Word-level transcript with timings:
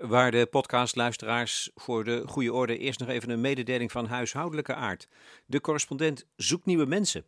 Waarde 0.00 0.46
podcastluisteraars, 0.46 1.70
voor 1.74 2.04
de 2.04 2.22
goede 2.26 2.52
orde 2.52 2.78
eerst 2.78 2.98
nog 2.98 3.08
even 3.08 3.30
een 3.30 3.40
mededeling 3.40 3.92
van 3.92 4.06
huishoudelijke 4.06 4.74
aard. 4.74 5.08
De 5.46 5.60
correspondent 5.60 6.26
zoekt 6.36 6.64
nieuwe 6.64 6.86
mensen. 6.86 7.24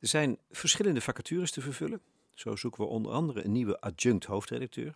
Er 0.00 0.08
zijn 0.08 0.38
verschillende 0.50 1.00
vacatures 1.00 1.50
te 1.50 1.60
vervullen. 1.60 2.00
Zo 2.34 2.56
zoeken 2.56 2.80
we 2.80 2.86
onder 2.86 3.12
andere 3.12 3.44
een 3.44 3.52
nieuwe 3.52 3.80
adjunct 3.80 4.24
hoofdredacteur. 4.24 4.94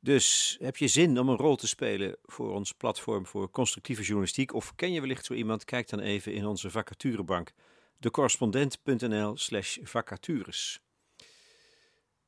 Dus 0.00 0.56
heb 0.60 0.76
je 0.76 0.88
zin 0.88 1.18
om 1.18 1.28
een 1.28 1.36
rol 1.36 1.56
te 1.56 1.68
spelen 1.68 2.16
voor 2.24 2.54
ons 2.54 2.72
platform 2.72 3.26
voor 3.26 3.50
constructieve 3.50 4.02
journalistiek? 4.02 4.54
Of 4.54 4.74
ken 4.74 4.92
je 4.92 5.00
wellicht 5.00 5.24
zo 5.24 5.34
iemand? 5.34 5.64
Kijk 5.64 5.88
dan 5.88 6.00
even 6.00 6.32
in 6.32 6.46
onze 6.46 6.70
vacaturebank. 6.70 7.52
decorrespondent.nl 7.98 9.36
slash 9.36 9.78
vacatures. 9.82 10.80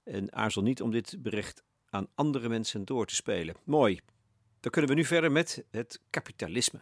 En 0.05 0.33
aarzel 0.35 0.63
niet 0.63 0.83
om 0.83 0.91
dit 0.91 1.17
bericht 1.19 1.63
aan 1.93 2.09
andere 2.15 2.49
mensen 2.49 2.85
door 2.85 3.07
te 3.07 3.15
spelen. 3.15 3.55
Mooi. 3.65 4.01
Dan 4.61 4.71
kunnen 4.71 4.91
we 4.91 4.97
nu 4.97 5.05
verder 5.05 5.33
met 5.33 5.65
het 5.71 6.01
kapitalisme. 6.11 6.81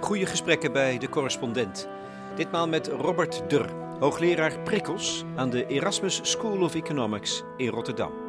Goede 0.00 0.26
gesprekken 0.26 0.72
bij 0.72 0.98
de 0.98 1.08
correspondent. 1.08 1.88
Ditmaal 2.36 2.68
met 2.68 2.86
Robert 2.86 3.50
Dur, 3.50 3.70
hoogleraar 3.98 4.60
prikkels 4.60 5.24
aan 5.36 5.50
de 5.50 5.66
Erasmus 5.66 6.30
School 6.30 6.62
of 6.62 6.74
Economics 6.74 7.42
in 7.56 7.68
Rotterdam. 7.68 8.25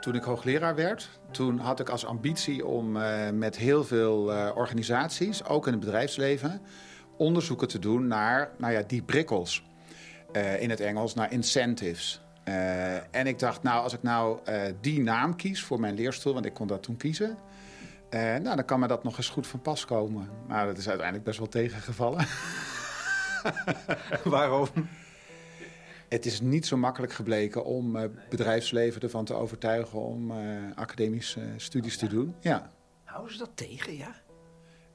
Toen 0.00 0.14
ik 0.14 0.22
hoogleraar 0.22 0.74
werd, 0.74 1.10
toen 1.30 1.58
had 1.58 1.80
ik 1.80 1.88
als 1.88 2.06
ambitie 2.06 2.66
om 2.66 2.96
uh, 2.96 3.30
met 3.30 3.56
heel 3.56 3.84
veel 3.84 4.32
uh, 4.32 4.50
organisaties, 4.54 5.44
ook 5.44 5.66
in 5.66 5.72
het 5.72 5.80
bedrijfsleven, 5.80 6.60
onderzoeken 7.16 7.68
te 7.68 7.78
doen 7.78 8.06
naar 8.06 8.50
nou 8.58 8.72
ja, 8.72 8.82
die 8.86 9.02
prikkels. 9.02 9.66
Uh, 10.32 10.62
in 10.62 10.70
het 10.70 10.80
Engels 10.80 11.14
naar 11.14 11.32
incentives. 11.32 12.20
en 13.10 13.26
ik 13.26 13.38
dacht, 13.38 13.62
nou, 13.62 13.82
als 13.82 13.92
ik 13.92 14.02
nou 14.02 14.38
die 14.80 15.00
naam 15.00 15.36
kies 15.36 15.62
voor 15.62 15.80
mijn 15.80 15.94
leerstoel, 15.94 16.32
want 16.32 16.44
ik 16.46 16.54
kon 16.54 16.66
dat 16.66 16.82
toen 16.82 16.96
kiezen, 16.96 17.38
nou, 18.10 18.42
dan 18.42 18.64
kan 18.64 18.80
me 18.80 18.86
dat 18.86 19.04
nog 19.04 19.16
eens 19.16 19.28
goed 19.28 19.46
van 19.46 19.60
pas 19.60 19.84
komen. 19.84 20.28
Nou, 20.48 20.66
dat 20.66 20.78
is 20.78 20.88
uiteindelijk 20.88 21.26
best 21.26 21.38
wel 21.38 21.48
tegengevallen. 21.48 22.26
Waarom? 24.24 24.68
Het 26.08 26.26
is 26.26 26.40
niet 26.40 26.66
zo 26.66 26.76
makkelijk 26.76 27.12
gebleken 27.12 27.64
om 27.64 27.96
uh, 27.96 28.02
bedrijfsleven 28.28 29.00
ervan 29.00 29.24
te 29.24 29.34
overtuigen 29.34 29.98
om 29.98 30.30
uh, 30.30 30.36
academische 30.74 31.40
studies 31.56 31.96
te 31.96 32.06
doen. 32.06 32.34
Ja. 32.40 32.70
Houden 33.04 33.32
ze 33.32 33.38
dat 33.38 33.50
tegen, 33.54 33.96
ja? 33.96 34.22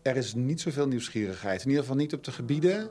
Er 0.01 0.15
is 0.15 0.33
niet 0.33 0.61
zoveel 0.61 0.87
nieuwsgierigheid. 0.87 1.61
In 1.61 1.67
ieder 1.67 1.81
geval 1.83 1.97
niet 1.97 2.13
op 2.13 2.23
de 2.23 2.31
gebieden 2.31 2.89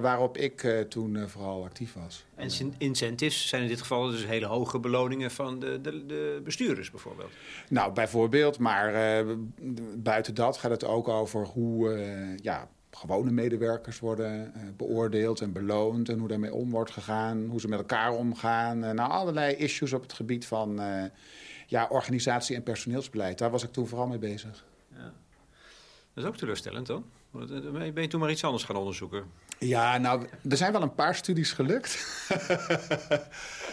waarop 0.00 0.36
ik 0.36 0.84
toen 0.88 1.28
vooral 1.28 1.64
actief 1.64 1.94
was. 1.94 2.24
En 2.34 2.74
incentives 2.78 3.48
zijn 3.48 3.62
in 3.62 3.68
dit 3.68 3.80
geval 3.80 4.10
dus 4.10 4.26
hele 4.26 4.46
hoge 4.46 4.78
beloningen 4.78 5.30
van 5.30 5.58
de, 5.58 5.80
de, 5.80 6.06
de 6.06 6.40
bestuurders 6.44 6.90
bijvoorbeeld? 6.90 7.30
Nou, 7.68 7.92
bijvoorbeeld. 7.92 8.58
Maar 8.58 9.24
buiten 9.96 10.34
dat 10.34 10.56
gaat 10.56 10.70
het 10.70 10.84
ook 10.84 11.08
over 11.08 11.44
hoe 11.44 11.96
ja, 12.42 12.68
gewone 12.90 13.30
medewerkers 13.30 13.98
worden 13.98 14.52
uh, 14.56 14.62
beoordeeld 14.76 15.40
en 15.40 15.52
beloond 15.52 16.08
en 16.08 16.18
hoe 16.18 16.28
daarmee 16.28 16.54
om 16.54 16.70
wordt 16.70 16.90
gegaan, 16.90 17.46
hoe 17.46 17.60
ze 17.60 17.68
met 17.68 17.78
elkaar 17.78 18.12
omgaan. 18.12 18.84
Uh, 18.84 18.90
nou, 18.90 19.10
allerlei 19.10 19.54
issues 19.54 19.92
op 19.92 20.02
het 20.02 20.12
gebied 20.12 20.46
van 20.46 20.80
uh, 20.80 21.04
ja, 21.66 21.86
organisatie- 21.90 22.56
en 22.56 22.62
personeelsbeleid. 22.62 23.38
Daar 23.38 23.50
was 23.50 23.62
ik 23.62 23.72
toen 23.72 23.86
vooral 23.86 24.06
mee 24.06 24.18
bezig. 24.18 24.64
Ja. 24.94 25.12
Dat 26.14 26.24
is 26.24 26.30
ook 26.30 26.36
teleurstellend, 26.36 26.86
dan? 26.86 27.04
Ben 27.30 28.02
je 28.02 28.08
toen 28.08 28.20
maar 28.20 28.30
iets 28.30 28.44
anders 28.44 28.64
gaan 28.64 28.76
onderzoeken? 28.76 29.24
Ja, 29.58 29.98
nou, 29.98 30.26
er 30.48 30.56
zijn 30.56 30.72
wel 30.72 30.82
een 30.82 30.94
paar 30.94 31.14
studies 31.14 31.52
gelukt. 31.52 31.98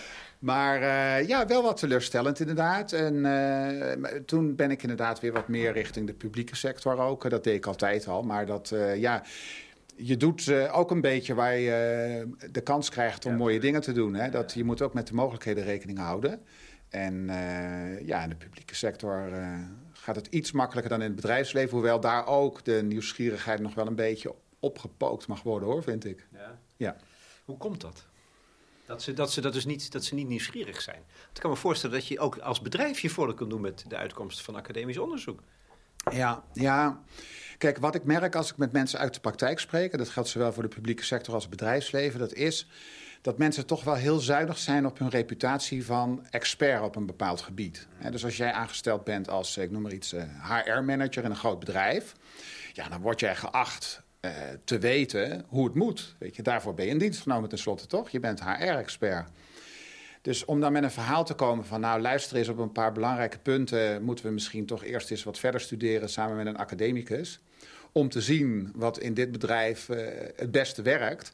Maar 0.45 0.81
uh, 0.81 1.28
ja, 1.28 1.45
wel 1.45 1.63
wat 1.63 1.78
teleurstellend 1.78 2.39
inderdaad. 2.39 2.91
En 2.91 3.16
uh, 3.16 4.19
toen 4.25 4.56
ben 4.56 4.72
ik 4.72 4.81
inderdaad 4.81 5.19
weer 5.19 5.33
wat 5.33 5.47
meer 5.47 5.72
richting 5.72 6.07
de 6.07 6.13
publieke 6.13 6.56
sector 6.56 6.97
ook. 6.97 7.29
Dat 7.29 7.44
deed 7.44 7.56
ik 7.56 7.66
altijd 7.66 8.07
al. 8.07 8.23
Maar 8.23 8.45
dat, 8.45 8.72
uh, 8.73 8.95
ja, 8.95 9.23
je 9.95 10.17
doet 10.17 10.51
ook 10.72 10.91
een 10.91 11.01
beetje 11.01 11.33
waar 11.33 11.57
je 11.57 12.28
de 12.51 12.61
kans 12.61 12.89
krijgt 12.89 13.25
om 13.25 13.31
ja, 13.31 13.38
mooie 13.38 13.59
dingen 13.59 13.81
te 13.81 13.91
doen. 13.91 14.13
Hè? 14.13 14.29
Dat, 14.29 14.53
je 14.53 14.63
moet 14.63 14.81
ook 14.81 14.94
met 14.94 15.07
de 15.07 15.13
mogelijkheden 15.13 15.63
rekening 15.63 15.97
houden. 15.97 16.41
En 16.89 17.25
ja, 18.01 18.23
in 18.23 18.29
de 18.29 18.35
publieke 18.35 18.75
sector 18.75 19.29
gaat 19.91 20.16
het 20.16 20.27
iets 20.27 20.51
makkelijker 20.51 20.91
dan 20.91 21.01
in 21.01 21.07
het 21.07 21.16
bedrijfsleven. 21.16 21.72
Hoewel 21.72 22.00
daar 22.00 22.27
ook 22.27 22.63
de 22.63 22.81
nieuwsgierigheid 22.83 23.59
nog 23.59 23.73
wel 23.73 23.88
een 23.88 23.95
beetje 23.95 24.35
opgepookt 24.59 25.27
mag 25.27 25.44
worden 25.44 25.69
hoor, 25.69 25.83
vind 25.83 26.06
ik. 26.06 26.27
Ja. 26.31 26.59
ja. 26.77 26.95
Hoe 27.45 27.57
komt 27.57 27.81
dat? 27.81 28.06
Dat 28.85 29.01
ze, 29.01 29.13
dat, 29.13 29.31
ze, 29.31 29.41
dat, 29.41 29.53
dus 29.53 29.66
niet, 29.66 29.91
dat 29.91 30.03
ze 30.03 30.16
niet 30.16 30.28
nieuwsgierig 30.28 30.81
zijn. 30.81 31.03
Ik 31.34 31.41
kan 31.41 31.50
me 31.50 31.56
voorstellen 31.56 31.96
dat 31.96 32.07
je 32.07 32.19
ook 32.19 32.38
als 32.38 32.62
bedrijf 32.62 33.00
je 33.00 33.09
voordeel 33.09 33.35
kunt 33.35 33.50
doen 33.50 33.62
met 33.62 33.85
de 33.88 33.97
uitkomsten 33.97 34.46
van 34.46 34.56
academisch 34.56 34.97
onderzoek. 34.97 35.40
Ja, 36.12 36.44
ja. 36.53 37.00
Kijk, 37.57 37.78
wat 37.78 37.95
ik 37.95 38.03
merk 38.03 38.35
als 38.35 38.51
ik 38.51 38.57
met 38.57 38.72
mensen 38.72 39.00
uit 39.00 39.13
de 39.13 39.19
praktijk 39.19 39.59
spreek, 39.59 39.91
en 39.91 39.97
dat 39.97 40.09
geldt 40.09 40.29
zowel 40.29 40.53
voor 40.53 40.63
de 40.63 40.69
publieke 40.69 41.03
sector 41.03 41.34
als 41.34 41.44
het 41.44 41.51
bedrijfsleven, 41.51 42.19
dat 42.19 42.34
is 42.34 42.68
dat 43.22 43.38
mensen 43.38 43.66
toch 43.66 43.84
wel 43.84 43.94
heel 43.94 44.19
zuinig 44.19 44.57
zijn 44.57 44.85
op 44.85 45.00
hun 45.00 45.09
reputatie 45.09 45.85
van 45.85 46.28
expert 46.29 46.81
op 46.81 46.95
een 46.95 47.06
bepaald 47.06 47.41
gebied. 47.41 47.88
dus 48.12 48.24
als 48.24 48.38
jij 48.38 48.51
aangesteld 48.51 49.03
bent 49.03 49.29
als, 49.29 49.57
ik 49.57 49.72
noem 49.72 49.81
maar 49.81 49.94
iets, 49.94 50.16
HR-manager 50.41 51.24
in 51.24 51.29
een 51.29 51.35
groot 51.35 51.59
bedrijf, 51.59 52.16
ja, 52.74 52.90
dan 52.90 53.01
word 53.01 53.19
jij 53.19 53.35
geacht 53.35 54.03
te 54.63 54.78
weten 54.78 55.46
hoe 55.47 55.66
het 55.66 55.75
moet. 55.75 56.16
Weet 56.19 56.36
je, 56.36 56.41
daarvoor 56.41 56.74
ben 56.74 56.86
je 56.86 56.91
in 56.91 56.97
dienst 56.97 57.22
genomen 57.22 57.50
tenslotte, 57.50 57.88
toch? 57.88 58.09
Je 58.09 58.19
bent 58.19 58.44
HR-expert. 58.44 59.30
Dus 60.25 60.46
om 60.46 60.59
dan 60.59 60.72
met 60.72 60.84
een 60.84 60.91
verhaal 60.91 61.25
te 61.25 61.34
komen 61.34 61.66
van... 61.66 61.80
nou, 61.80 62.02
luister 62.02 62.38
eens 62.38 62.47
op 62.47 62.58
een 62.58 62.72
paar 62.72 62.91
belangrijke 62.91 63.40
punten... 63.40 64.03
moeten 64.03 64.25
we 64.25 64.31
misschien 64.31 64.66
toch 64.66 64.84
eerst 64.84 65.12
eens 65.12 65.24
wat 65.24 65.40
verder 65.40 65.62
studeren... 65.62 66.09
samen 66.09 66.36
met 66.36 66.46
een 66.46 66.58
academicus... 66.58 67.40
om 67.91 68.09
te 68.09 68.22
zien 68.22 68.72
wat 68.75 69.00
in 69.00 69.13
dit 69.13 69.31
bedrijf 69.31 69.90
uh, 69.90 69.97
het 70.36 70.52
beste 70.52 70.81
werkt... 70.81 71.34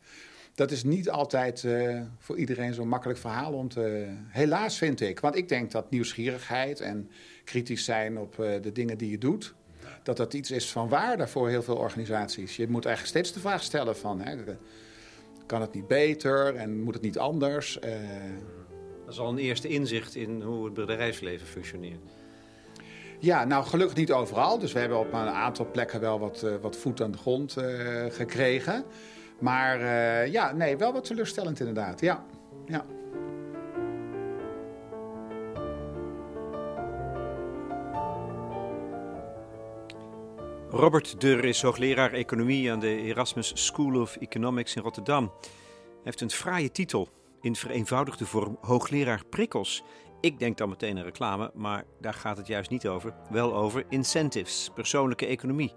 Dat 0.55 0.71
is 0.71 0.83
niet 0.83 1.09
altijd 1.09 1.63
uh, 1.63 2.01
voor 2.17 2.37
iedereen 2.37 2.73
zo'n 2.73 2.87
makkelijk 2.87 3.19
verhaal 3.19 3.53
om 3.53 3.69
te... 3.69 4.07
Helaas 4.27 4.77
vind 4.77 5.01
ik. 5.01 5.19
Want 5.19 5.35
ik 5.35 5.49
denk 5.49 5.71
dat 5.71 5.89
nieuwsgierigheid 5.89 6.79
en 6.79 7.09
kritisch 7.43 7.85
zijn 7.85 8.17
op 8.17 8.35
de 8.35 8.71
dingen 8.71 8.97
die 8.97 9.11
je 9.11 9.17
doet 9.17 9.53
dat 10.03 10.17
dat 10.17 10.33
iets 10.33 10.51
is 10.51 10.71
van 10.71 10.89
waarde 10.89 11.27
voor 11.27 11.49
heel 11.49 11.63
veel 11.63 11.77
organisaties. 11.77 12.55
Je 12.55 12.67
moet 12.67 12.85
eigenlijk 12.85 13.15
steeds 13.15 13.33
de 13.33 13.39
vraag 13.39 13.63
stellen 13.63 13.97
van... 13.97 14.21
Hè, 14.21 14.35
kan 15.45 15.61
het 15.61 15.73
niet 15.73 15.87
beter 15.87 16.55
en 16.55 16.81
moet 16.81 16.93
het 16.93 17.03
niet 17.03 17.17
anders? 17.17 17.79
Uh... 17.85 17.91
Dat 19.05 19.13
is 19.19 19.25
al 19.25 19.29
een 19.29 19.37
eerste 19.37 19.67
inzicht 19.67 20.15
in 20.15 20.41
hoe 20.41 20.65
het 20.65 20.73
bedrijfsleven 20.73 21.47
functioneert. 21.47 21.99
Ja, 23.19 23.45
nou 23.45 23.65
gelukkig 23.65 23.97
niet 23.97 24.11
overal. 24.11 24.59
Dus 24.59 24.73
we 24.73 24.79
hebben 24.79 24.99
op 24.99 25.13
een 25.13 25.19
aantal 25.19 25.67
plekken 25.71 25.99
wel 25.99 26.19
wat, 26.19 26.41
uh, 26.45 26.55
wat 26.61 26.75
voet 26.75 27.01
aan 27.01 27.11
de 27.11 27.17
grond 27.17 27.57
uh, 27.57 27.65
gekregen. 28.09 28.83
Maar 29.39 29.79
ja, 30.27 30.51
nee, 30.51 30.77
wel 30.77 30.93
wat 30.93 31.03
teleurstellend 31.03 31.59
inderdaad. 31.59 32.01
Ja, 32.01 32.25
ja. 32.65 32.85
Robert 40.73 41.21
Dur 41.21 41.45
is 41.45 41.61
hoogleraar 41.61 42.13
economie 42.13 42.71
aan 42.71 42.79
de 42.79 42.95
Erasmus 42.95 43.51
School 43.53 44.01
of 44.01 44.15
Economics 44.15 44.75
in 44.75 44.81
Rotterdam. 44.81 45.31
Hij 45.41 46.01
heeft 46.03 46.21
een 46.21 46.29
fraaie 46.29 46.71
titel, 46.71 47.09
in 47.41 47.55
vereenvoudigde 47.55 48.25
vorm 48.25 48.57
hoogleraar 48.61 49.25
prikkels. 49.29 49.83
Ik 50.21 50.39
denk 50.39 50.57
dan 50.57 50.69
meteen 50.69 50.97
aan 50.97 51.03
reclame, 51.03 51.51
maar 51.53 51.83
daar 52.01 52.13
gaat 52.13 52.37
het 52.37 52.47
juist 52.47 52.69
niet 52.69 52.87
over. 52.87 53.13
Wel 53.29 53.55
over 53.55 53.85
incentives, 53.89 54.69
persoonlijke 54.73 55.25
economie, 55.25 55.73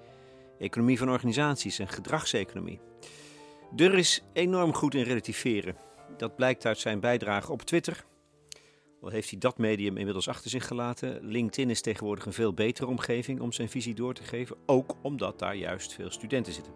economie 0.59 0.99
van 0.99 1.11
organisaties 1.11 1.79
en 1.79 1.89
gedragseconomie. 1.89 2.81
Dur 3.71 3.95
is 3.95 4.25
enorm 4.33 4.75
goed 4.75 4.95
in 4.95 5.03
relativeren. 5.03 5.77
Dat 6.17 6.37
blijkt 6.37 6.67
uit 6.67 6.79
zijn 6.79 7.01
bijdrage 7.01 7.53
op 7.53 7.63
Twitter, 7.63 8.05
heeft 9.13 9.31
hij 9.31 9.39
dat 9.39 9.59
medium 9.59 9.97
inmiddels 9.97 10.29
achter 10.29 10.51
zich 10.51 10.67
gelaten. 10.67 11.19
LinkedIn 11.23 11.71
is 11.71 11.81
tegenwoordig 11.81 12.27
een 12.27 12.33
veel 12.33 12.55
betere 12.55 12.87
omgeving 12.87 13.41
om 13.41 13.53
zijn 13.53 13.69
visie 13.69 13.95
door 13.95 14.15
te 14.15 14.23
geven, 14.23 14.57
ook 14.67 14.97
omdat 15.03 15.39
daar 15.39 15.57
juist 15.57 15.93
veel 15.93 16.11
studenten 16.11 16.53
zitten. 16.53 16.73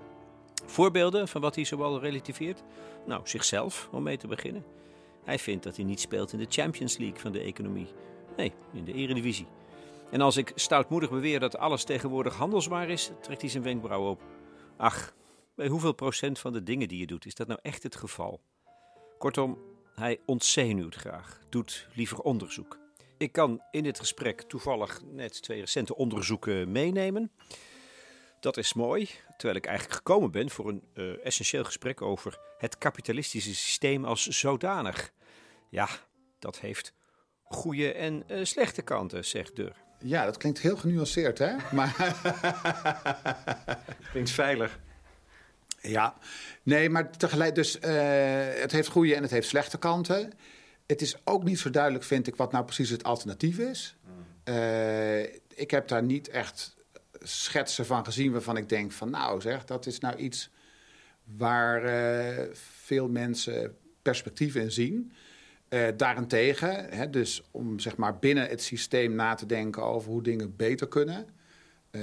Voorbeelden 0.67 1.29
van 1.29 1.41
wat 1.41 1.55
hij 1.55 1.65
zoal 1.65 2.01
relativeert? 2.01 2.63
Nou, 3.07 3.21
zichzelf, 3.25 3.89
om 3.93 4.03
mee 4.03 4.17
te 4.17 4.27
beginnen. 4.27 4.65
Hij 5.25 5.39
vindt 5.39 5.65
dat 5.65 5.77
hij 5.77 5.85
niet 5.85 6.01
speelt 6.01 6.33
in 6.33 6.39
de 6.39 6.47
Champions 6.49 6.97
League 6.97 7.21
van 7.21 7.33
de 7.33 7.41
economie. 7.41 7.87
Nee, 8.37 8.53
in 8.73 8.85
de 8.85 8.93
Eredivisie. 8.93 9.47
En 10.11 10.21
als 10.21 10.37
ik 10.37 10.53
stoutmoedig 10.55 11.11
beweer 11.11 11.41
dat 11.41 11.57
alles 11.57 11.85
tegenwoordig 11.85 12.35
handelswaar 12.35 12.89
is, 12.89 13.11
trekt 13.21 13.41
hij 13.41 13.51
zijn 13.51 13.63
wenkbrauw 13.63 14.11
op. 14.11 14.23
Ach, 14.77 15.15
bij 15.55 15.69
hoeveel 15.69 15.93
procent 15.93 16.39
van 16.39 16.53
de 16.53 16.63
dingen 16.63 16.89
die 16.89 16.99
je 16.99 17.07
doet 17.07 17.27
is 17.27 17.35
dat 17.35 17.47
nou 17.47 17.59
echt 17.63 17.83
het 17.83 17.97
geval? 17.97 18.41
Kortom, 19.19 19.59
hij 19.99 20.21
ontzenuwt 20.27 20.95
graag, 20.95 21.41
doet 21.49 21.89
liever 21.95 22.19
onderzoek. 22.19 22.79
Ik 23.17 23.33
kan 23.33 23.63
in 23.71 23.83
dit 23.83 23.99
gesprek 23.99 24.43
toevallig 24.43 25.01
net 25.05 25.43
twee 25.43 25.61
recente 25.61 25.97
onderzoeken 25.97 26.73
meenemen. 26.73 27.31
Dat 28.41 28.57
is 28.57 28.73
mooi, 28.73 29.09
terwijl 29.37 29.59
ik 29.59 29.67
eigenlijk 29.67 29.97
gekomen 29.97 30.31
ben 30.31 30.51
voor 30.51 30.69
een 30.69 30.83
uh, 30.95 31.27
essentieel 31.27 31.65
gesprek 31.65 32.03
over 32.03 32.39
het 32.59 32.79
kapitalistische 32.79 33.55
systeem 33.55 34.05
als 34.05 34.27
zodanig. 34.27 35.13
Ja, 35.71 35.89
dat 36.39 36.59
heeft 36.59 36.93
goede 37.43 37.93
en 37.93 38.25
uh, 38.29 38.45
slechte 38.45 38.83
kanten, 38.83 39.25
zegt 39.25 39.57
Dur. 39.57 39.77
Ja, 39.99 40.25
dat 40.25 40.37
klinkt 40.37 40.59
heel 40.59 40.77
genuanceerd, 40.77 41.39
hè? 41.39 41.57
Maar 41.73 41.95
klinkt 44.11 44.31
veilig. 44.31 44.79
Ja, 45.81 46.17
nee, 46.63 46.91
maar 46.91 47.11
tegelijk, 47.11 47.55
dus 47.55 47.77
uh, 47.77 47.83
het 48.61 48.73
heeft 48.73 48.89
goede 48.89 49.15
en 49.15 49.23
het 49.23 49.31
heeft 49.31 49.49
slechte 49.49 49.79
kanten. 49.79 50.33
Het 50.87 51.03
is 51.03 51.17
ook 51.25 51.45
niet 51.45 51.59
zo 51.59 51.71
duidelijk, 51.71 52.05
vind 52.05 52.27
ik, 52.27 52.37
wat 52.37 52.53
nou 52.53 52.65
precies 52.65 52.91
het 52.91 53.05
alternatief 53.05 53.59
is. 53.59 53.97
Uh, 54.45 55.23
ik 55.55 55.71
heb 55.71 55.89
daar 55.89 56.03
niet 56.03 56.29
echt 56.29 56.77
schetsen 57.21 57.87
van 57.87 58.05
gezien 58.05 58.33
waarvan 58.33 58.57
ik 58.57 58.69
denk 58.69 58.93
van 58.93 59.11
nou 59.11 59.41
zeg, 59.41 59.65
dat 59.65 59.87
is 59.87 59.99
nou 59.99 60.17
iets 60.17 60.51
waar 61.37 61.85
uh, 61.85 62.45
veel 62.83 63.09
mensen 63.09 63.77
perspectief 64.03 64.55
in 64.55 64.73
zien. 64.73 65.13
Uh, 65.69 65.89
daarentegen, 65.97 66.89
hè, 66.91 67.11
dus 67.11 67.43
om 67.51 67.79
zeg 67.79 67.97
maar 67.97 68.19
binnen 68.19 68.49
het 68.49 68.63
systeem 68.63 69.15
na 69.15 69.35
te 69.35 69.47
denken 69.47 69.83
over 69.83 70.11
hoe 70.11 70.23
dingen 70.23 70.57
beter 70.57 70.89
kunnen, 70.89 71.27
uh, 71.91 72.03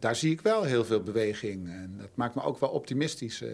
daar 0.00 0.16
zie 0.16 0.32
ik 0.32 0.40
wel 0.40 0.62
heel 0.62 0.84
veel 0.84 1.02
beweging. 1.02 1.68
En 1.68 1.96
dat 2.00 2.10
maakt 2.14 2.34
me 2.34 2.42
ook 2.42 2.58
wel 2.58 2.70
optimistisch 2.70 3.44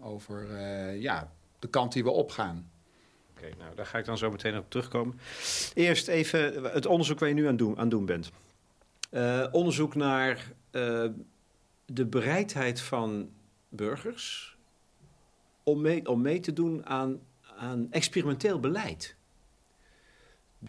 over 0.00 0.60
ja, 0.94 1.32
de 1.58 1.68
kant 1.68 1.92
die 1.92 2.04
we 2.04 2.10
opgaan. 2.10 2.70
Oké, 3.30 3.48
nou 3.58 3.74
daar 3.74 3.86
ga 3.86 3.98
ik 3.98 4.04
dan 4.04 4.18
zo 4.18 4.30
meteen 4.30 4.56
op 4.56 4.70
terugkomen. 4.70 5.18
Eerst 5.74 6.08
even 6.08 6.64
het 6.64 6.86
onderzoek 6.86 7.18
waar 7.18 7.28
je 7.28 7.34
nu 7.34 7.46
aan 7.46 7.56
doen, 7.56 7.78
aan 7.78 7.88
doen 7.88 8.06
bent. 8.06 8.30
Onderzoek 9.52 9.94
naar 9.94 10.52
de 11.86 12.06
bereidheid 12.06 12.80
van 12.80 13.30
burgers 13.68 14.56
om 15.62 15.80
mee, 15.80 16.08
om 16.08 16.20
mee 16.20 16.40
te 16.40 16.52
doen 16.52 16.86
aan, 16.86 17.20
aan 17.56 17.86
experimenteel 17.90 18.60
beleid. 18.60 19.16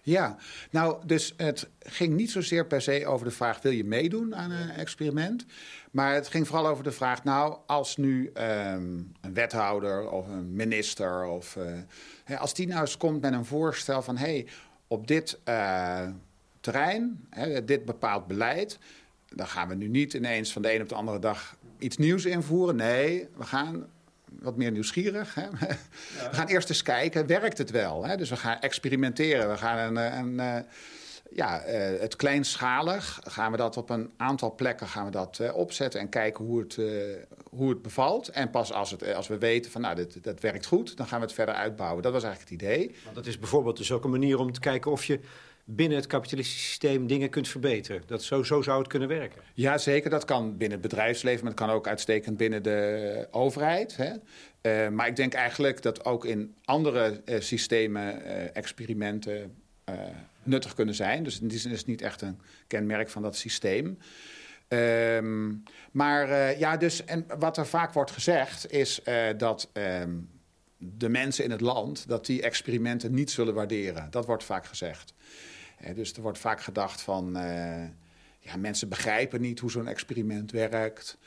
Ja, 0.04 0.38
nou, 0.72 1.06
dus 1.06 1.34
het 1.38 1.70
ging 1.80 2.16
niet 2.16 2.32
zozeer 2.32 2.66
per 2.66 2.82
se 2.82 3.06
over 3.06 3.26
de 3.26 3.32
vraag: 3.32 3.62
wil 3.62 3.72
je 3.72 3.84
meedoen 3.84 4.36
aan 4.36 4.52
een 4.52 4.70
experiment? 4.70 5.46
Maar 5.92 6.14
het 6.14 6.28
ging 6.28 6.48
vooral 6.48 6.68
over 6.68 6.84
de 6.84 6.92
vraag: 6.92 7.24
nou, 7.24 7.58
als 7.68 7.98
nu 7.98 8.26
um, 8.26 9.12
een 9.22 9.34
wethouder 9.34 10.10
of 10.10 10.28
een 10.28 10.56
minister, 10.56 11.26
of 11.26 11.58
uh, 12.28 12.42
als 12.42 12.54
die 12.54 12.68
nou 12.68 12.82
eens 12.82 12.98
komt 12.98 13.22
met 13.22 13.34
een 13.34 13.46
voorstel 13.46 14.02
van: 14.02 14.18
hé, 14.18 14.26
hey, 14.26 14.48
op 14.88 15.08
dit 15.08 15.40
uh, 15.46 16.08
terrein, 16.60 17.28
hè, 17.30 17.66
dit 17.66 17.86
bepaald 17.86 18.28
beleid, 18.28 18.80
dan 19.30 19.48
gaan 19.48 19.68
we 19.68 19.76
nu 19.76 19.88
niet 19.88 20.14
ineens 20.14 20.52
van 20.52 20.62
de 20.62 20.74
een 20.74 20.82
op 20.82 20.90
de 20.90 20.96
andere 20.96 21.20
dag 21.20 21.58
iets 21.78 21.98
nieuws 21.98 22.26
invoeren. 22.26 22.76
Nee, 22.76 23.28
we 23.38 23.44
gaan 23.44 23.88
wat 24.40 24.58
meer 24.58 24.72
nieuwsgierig. 24.72 25.36
Hè? 25.36 25.50
We 26.30 26.36
gaan 26.36 26.48
eerst 26.48 26.70
eens 26.70 26.82
kijken, 26.82 27.28
werkt 27.28 27.58
het 27.58 27.72
wel? 27.72 28.06
Hè? 28.06 28.18
Dus 28.18 28.30
we 28.30 28.36
gaan 28.36 28.60
experimenteren. 28.60 29.50
We 29.50 29.58
gaan 29.58 29.98
een, 29.98 30.18
een, 30.18 30.40
een 30.40 30.66
ja, 31.32 31.68
uh, 31.68 32.00
het 32.00 32.16
kleinschalig 32.16 33.20
gaan 33.24 33.52
we 33.52 33.58
dat 33.58 33.78
op 33.78 33.90
een 33.90 34.12
aantal 34.18 34.56
plekken 34.56 34.88
gaan 34.88 35.06
we 35.06 35.12
dat 35.12 35.40
uh, 35.42 35.56
opzetten 35.56 36.00
en 36.00 36.10
kijken 36.10 36.46
hoe 36.46 36.60
het, 36.60 36.78
uh, 36.78 37.16
hoe 37.50 37.70
het 37.70 37.82
bevalt. 37.82 38.28
En 38.28 38.50
pas 38.50 38.74
als, 38.74 38.92
het, 38.92 39.14
als 39.14 39.28
we 39.28 39.38
weten 39.38 39.72
van 39.72 39.82
nou, 39.82 39.96
dit, 39.96 40.24
dat 40.24 40.40
werkt 40.40 40.66
goed, 40.66 40.98
dan 40.98 41.08
gaan 41.08 41.20
we 41.20 41.26
het 41.26 41.36
verder 41.36 41.56
uitbouwen. 41.56 42.04
Dat 42.04 42.14
was 42.14 42.24
eigenlijk 42.24 42.52
het 42.52 42.62
idee. 42.62 42.96
Want 43.04 43.16
dat 43.16 43.26
is 43.26 43.40
bijvoorbeeld 43.40 43.78
dus 43.78 43.92
ook 43.92 44.04
een 44.04 44.10
manier 44.10 44.40
om 44.40 44.52
te 44.52 44.60
kijken 44.60 44.92
of 44.92 45.06
je 45.06 45.20
binnen 45.72 45.98
het 45.98 46.08
kapitalistische 46.08 46.68
systeem 46.68 47.08
dingen 47.08 47.30
kunt 47.30 47.48
verbeteren. 47.48 48.04
Dat 48.06 48.24
zo, 48.24 48.44
zo 48.44 48.62
zou 48.62 48.80
het 48.80 48.88
kunnen 48.88 49.08
werken. 49.08 49.42
Ja, 49.54 49.78
zeker. 49.78 50.10
Dat 50.10 50.26
kan 50.26 50.58
binnen 50.58 50.80
het 50.80 50.90
bedrijfsleven, 50.90 51.44
maar 51.44 51.52
het 51.52 51.62
kan 51.62 51.70
ook 51.70 51.88
uitstekend 51.88 52.38
binnen 52.38 52.64
de 52.64 53.28
overheid. 53.32 53.98
Hè. 53.98 54.12
Uh, 54.62 54.90
maar 54.90 55.08
ik 55.08 55.16
denk 55.16 55.34
eigenlijk 55.34 55.82
dat 55.82 56.06
ook 56.06 56.26
in 56.26 56.56
andere 56.66 57.22
uh, 57.26 57.40
systemen 57.40 58.22
uh, 58.22 58.56
experimenten 58.56 59.56
nuttig 60.44 60.74
kunnen 60.74 60.96
zijn. 60.96 61.24
Dus 61.24 61.40
in 61.40 61.48
die 61.48 61.60
zin 61.60 61.72
is 61.72 61.78
het 61.78 61.88
niet 61.88 62.02
echt 62.02 62.22
een 62.22 62.40
kenmerk 62.68 63.10
van 63.10 63.22
dat 63.22 63.36
systeem. 63.36 63.98
Um, 64.68 65.64
maar 65.92 66.58
ja, 66.60 66.78
dus 66.78 67.06
en 67.06 67.26
wat 67.40 67.58
er 67.58 67.68
vaak 67.68 67.94
wordt 67.94 68.12
gezegd 68.12 68.72
is 68.72 69.02
dat 69.38 69.70
um, 69.74 70.30
de 70.78 71.10
mensen 71.10 71.44
in 71.44 71.52
het 71.52 71.62
land 71.62 72.08
dat 72.08 72.26
die 72.26 72.42
experimenten 72.42 73.14
niet 73.14 73.32
zullen 73.32 73.54
waarderen. 73.54 74.08
Dat 74.12 74.26
wordt 74.26 74.44
vaak 74.44 74.66
gezegd 74.66 75.14
dus 75.96 76.14
er 76.14 76.22
wordt 76.22 76.38
vaak 76.38 76.62
gedacht 76.62 77.02
van, 77.02 77.38
uh, 77.38 77.84
ja, 78.40 78.58
mensen 78.58 78.90
begrijpen 78.90 79.42
niet 79.42 79.60
hoe 79.60 79.72
zo'n 79.72 79.88
experiment 79.88 80.52
werkt. 80.52 81.18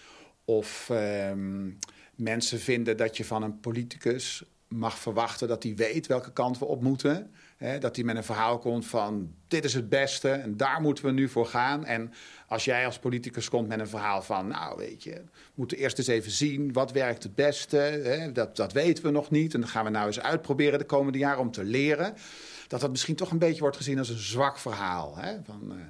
Of 0.44 0.88
um, 0.92 1.78
mensen 2.14 2.60
vinden 2.60 2.96
dat 2.96 3.16
je 3.16 3.24
van 3.24 3.42
een 3.42 3.60
politicus 3.60 4.44
mag 4.72 4.98
verwachten 4.98 5.48
dat 5.48 5.62
hij 5.62 5.74
weet 5.74 6.06
welke 6.06 6.32
kant 6.32 6.58
we 6.58 6.64
op 6.64 6.82
moeten. 6.82 7.30
Dat 7.80 7.96
hij 7.96 8.04
met 8.04 8.16
een 8.16 8.24
verhaal 8.24 8.58
komt 8.58 8.86
van 8.86 9.34
dit 9.48 9.64
is 9.64 9.74
het 9.74 9.88
beste 9.88 10.30
en 10.30 10.56
daar 10.56 10.80
moeten 10.80 11.04
we 11.04 11.10
nu 11.10 11.28
voor 11.28 11.46
gaan. 11.46 11.84
En 11.84 12.12
als 12.46 12.64
jij 12.64 12.86
als 12.86 12.98
politicus 12.98 13.48
komt 13.48 13.68
met 13.68 13.80
een 13.80 13.88
verhaal 13.88 14.22
van 14.22 14.48
nou 14.48 14.76
weet 14.76 15.02
je, 15.02 15.10
we 15.12 15.30
moeten 15.54 15.78
eerst 15.78 15.98
eens 15.98 16.06
even 16.06 16.30
zien 16.30 16.72
wat 16.72 16.92
werkt 16.92 17.22
het 17.22 17.34
beste. 17.34 17.76
He, 17.76 18.32
dat, 18.32 18.56
dat 18.56 18.72
weten 18.72 19.04
we 19.04 19.10
nog 19.10 19.30
niet 19.30 19.54
en 19.54 19.60
dat 19.60 19.70
gaan 19.70 19.84
we 19.84 19.90
nou 19.90 20.06
eens 20.06 20.20
uitproberen 20.20 20.78
de 20.78 20.84
komende 20.84 21.18
jaren 21.18 21.40
om 21.40 21.50
te 21.50 21.64
leren 21.64 22.14
dat 22.72 22.80
dat 22.80 22.90
misschien 22.90 23.16
toch 23.16 23.30
een 23.30 23.38
beetje 23.38 23.60
wordt 23.60 23.76
gezien 23.76 23.98
als 23.98 24.08
een 24.08 24.18
zwak 24.18 24.58
verhaal. 24.58 25.16
Hè? 25.16 25.36
Van, 25.44 25.72
uh, 25.72 25.80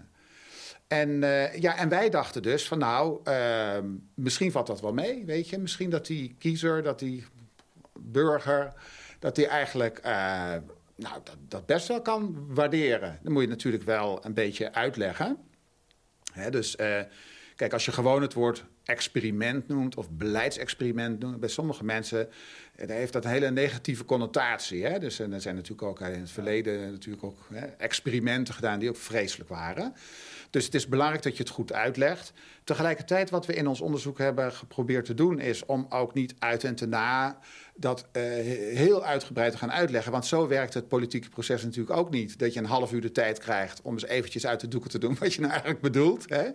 en, 0.87 1.09
uh, 1.09 1.55
ja, 1.55 1.77
en 1.77 1.89
wij 1.89 2.11
dachten 2.11 2.43
dus 2.43 2.69
van 2.69 2.79
nou, 2.79 3.21
uh, 3.25 3.79
misschien 4.15 4.53
valt 4.53 4.67
dat 4.67 4.81
wel 4.81 4.93
mee, 4.93 5.25
weet 5.25 5.49
je. 5.49 5.59
Misschien 5.59 5.91
dat 5.91 6.07
die 6.07 6.35
kiezer, 6.39 6.83
dat 6.83 6.99
die 6.99 7.25
burger, 7.99 8.73
dat 9.19 9.35
die 9.35 9.47
eigenlijk 9.47 9.99
uh, 9.99 10.13
nou, 10.95 11.21
dat, 11.25 11.37
dat, 11.49 11.67
best 11.67 11.89
wel 11.89 12.03
kan 12.03 12.47
waarderen. 12.49 13.19
Dan 13.23 13.33
moet 13.33 13.43
je 13.43 13.49
natuurlijk 13.49 13.85
wel 13.85 14.25
een 14.25 14.35
beetje 14.35 14.73
uitleggen. 14.73 15.39
Dus 16.51 16.77
kijk, 17.57 17.73
als 17.73 17.85
je 17.85 17.93
gewoon 17.93 18.23
het 18.23 18.33
woord 18.33 18.65
experiment 18.85 19.69
noemt 19.69 19.97
of 19.97 20.11
beleidsexperiment 20.11 21.19
noemt, 21.19 21.41
bij 21.41 21.49
sommige 21.49 21.85
mensen 21.85 22.29
daar 22.77 22.97
heeft 22.97 23.13
dat 23.13 23.25
een 23.25 23.31
hele 23.31 23.51
negatieve 23.51 24.05
connotatie. 24.05 24.85
Hè? 24.85 24.99
Dus 24.99 25.19
er 25.19 25.41
zijn 25.41 25.55
natuurlijk 25.55 25.83
ook 25.83 26.01
in 26.01 26.21
het 26.21 26.31
verleden 26.31 26.91
natuurlijk 26.91 27.25
ook 27.25 27.39
hè, 27.53 27.67
experimenten 27.67 28.55
gedaan 28.55 28.79
die 28.79 28.89
ook 28.89 28.97
vreselijk 28.97 29.51
waren. 29.51 29.95
Dus 30.51 30.65
het 30.65 30.75
is 30.75 30.89
belangrijk 30.89 31.23
dat 31.23 31.37
je 31.37 31.43
het 31.43 31.53
goed 31.53 31.73
uitlegt. 31.73 32.33
Tegelijkertijd, 32.65 33.31
wat 33.31 33.47
we 33.47 33.55
in 33.55 33.67
ons 33.67 33.81
onderzoek 33.81 34.19
hebben 34.19 34.53
geprobeerd 34.53 35.05
te 35.05 35.15
doen, 35.15 35.39
is 35.39 35.67
om 35.67 35.87
ook 35.89 36.15
niet 36.15 36.35
uit 36.39 36.65
en 36.65 36.75
te 36.75 36.87
na 36.87 37.39
dat 37.75 38.07
uh, 38.13 38.23
heel 38.77 39.05
uitgebreid 39.05 39.53
te 39.53 39.59
gaan 39.59 39.73
uitleggen. 39.73 40.13
Want 40.13 40.27
zo 40.27 40.49
werkt 40.49 40.75
het 40.75 40.89
politieke 40.89 41.29
proces 41.29 41.63
natuurlijk 41.63 41.97
ook 41.97 42.11
niet. 42.11 42.39
Dat 42.39 42.53
je 42.53 42.61
een 42.61 42.67
half 42.67 42.93
uur 42.93 43.01
de 43.01 43.13
tijd 43.13 43.39
krijgt 43.39 43.83
om 43.83 43.93
eens 43.93 44.07
eventjes 44.07 44.47
uit 44.47 44.61
de 44.61 44.69
doeken 44.69 44.91
te 44.91 44.99
doen 44.99 45.17
wat 45.21 45.35
je 45.35 45.41
nou 45.41 45.53
eigenlijk 45.53 45.83
bedoelt. 45.83 46.29
Hè? 46.29 46.51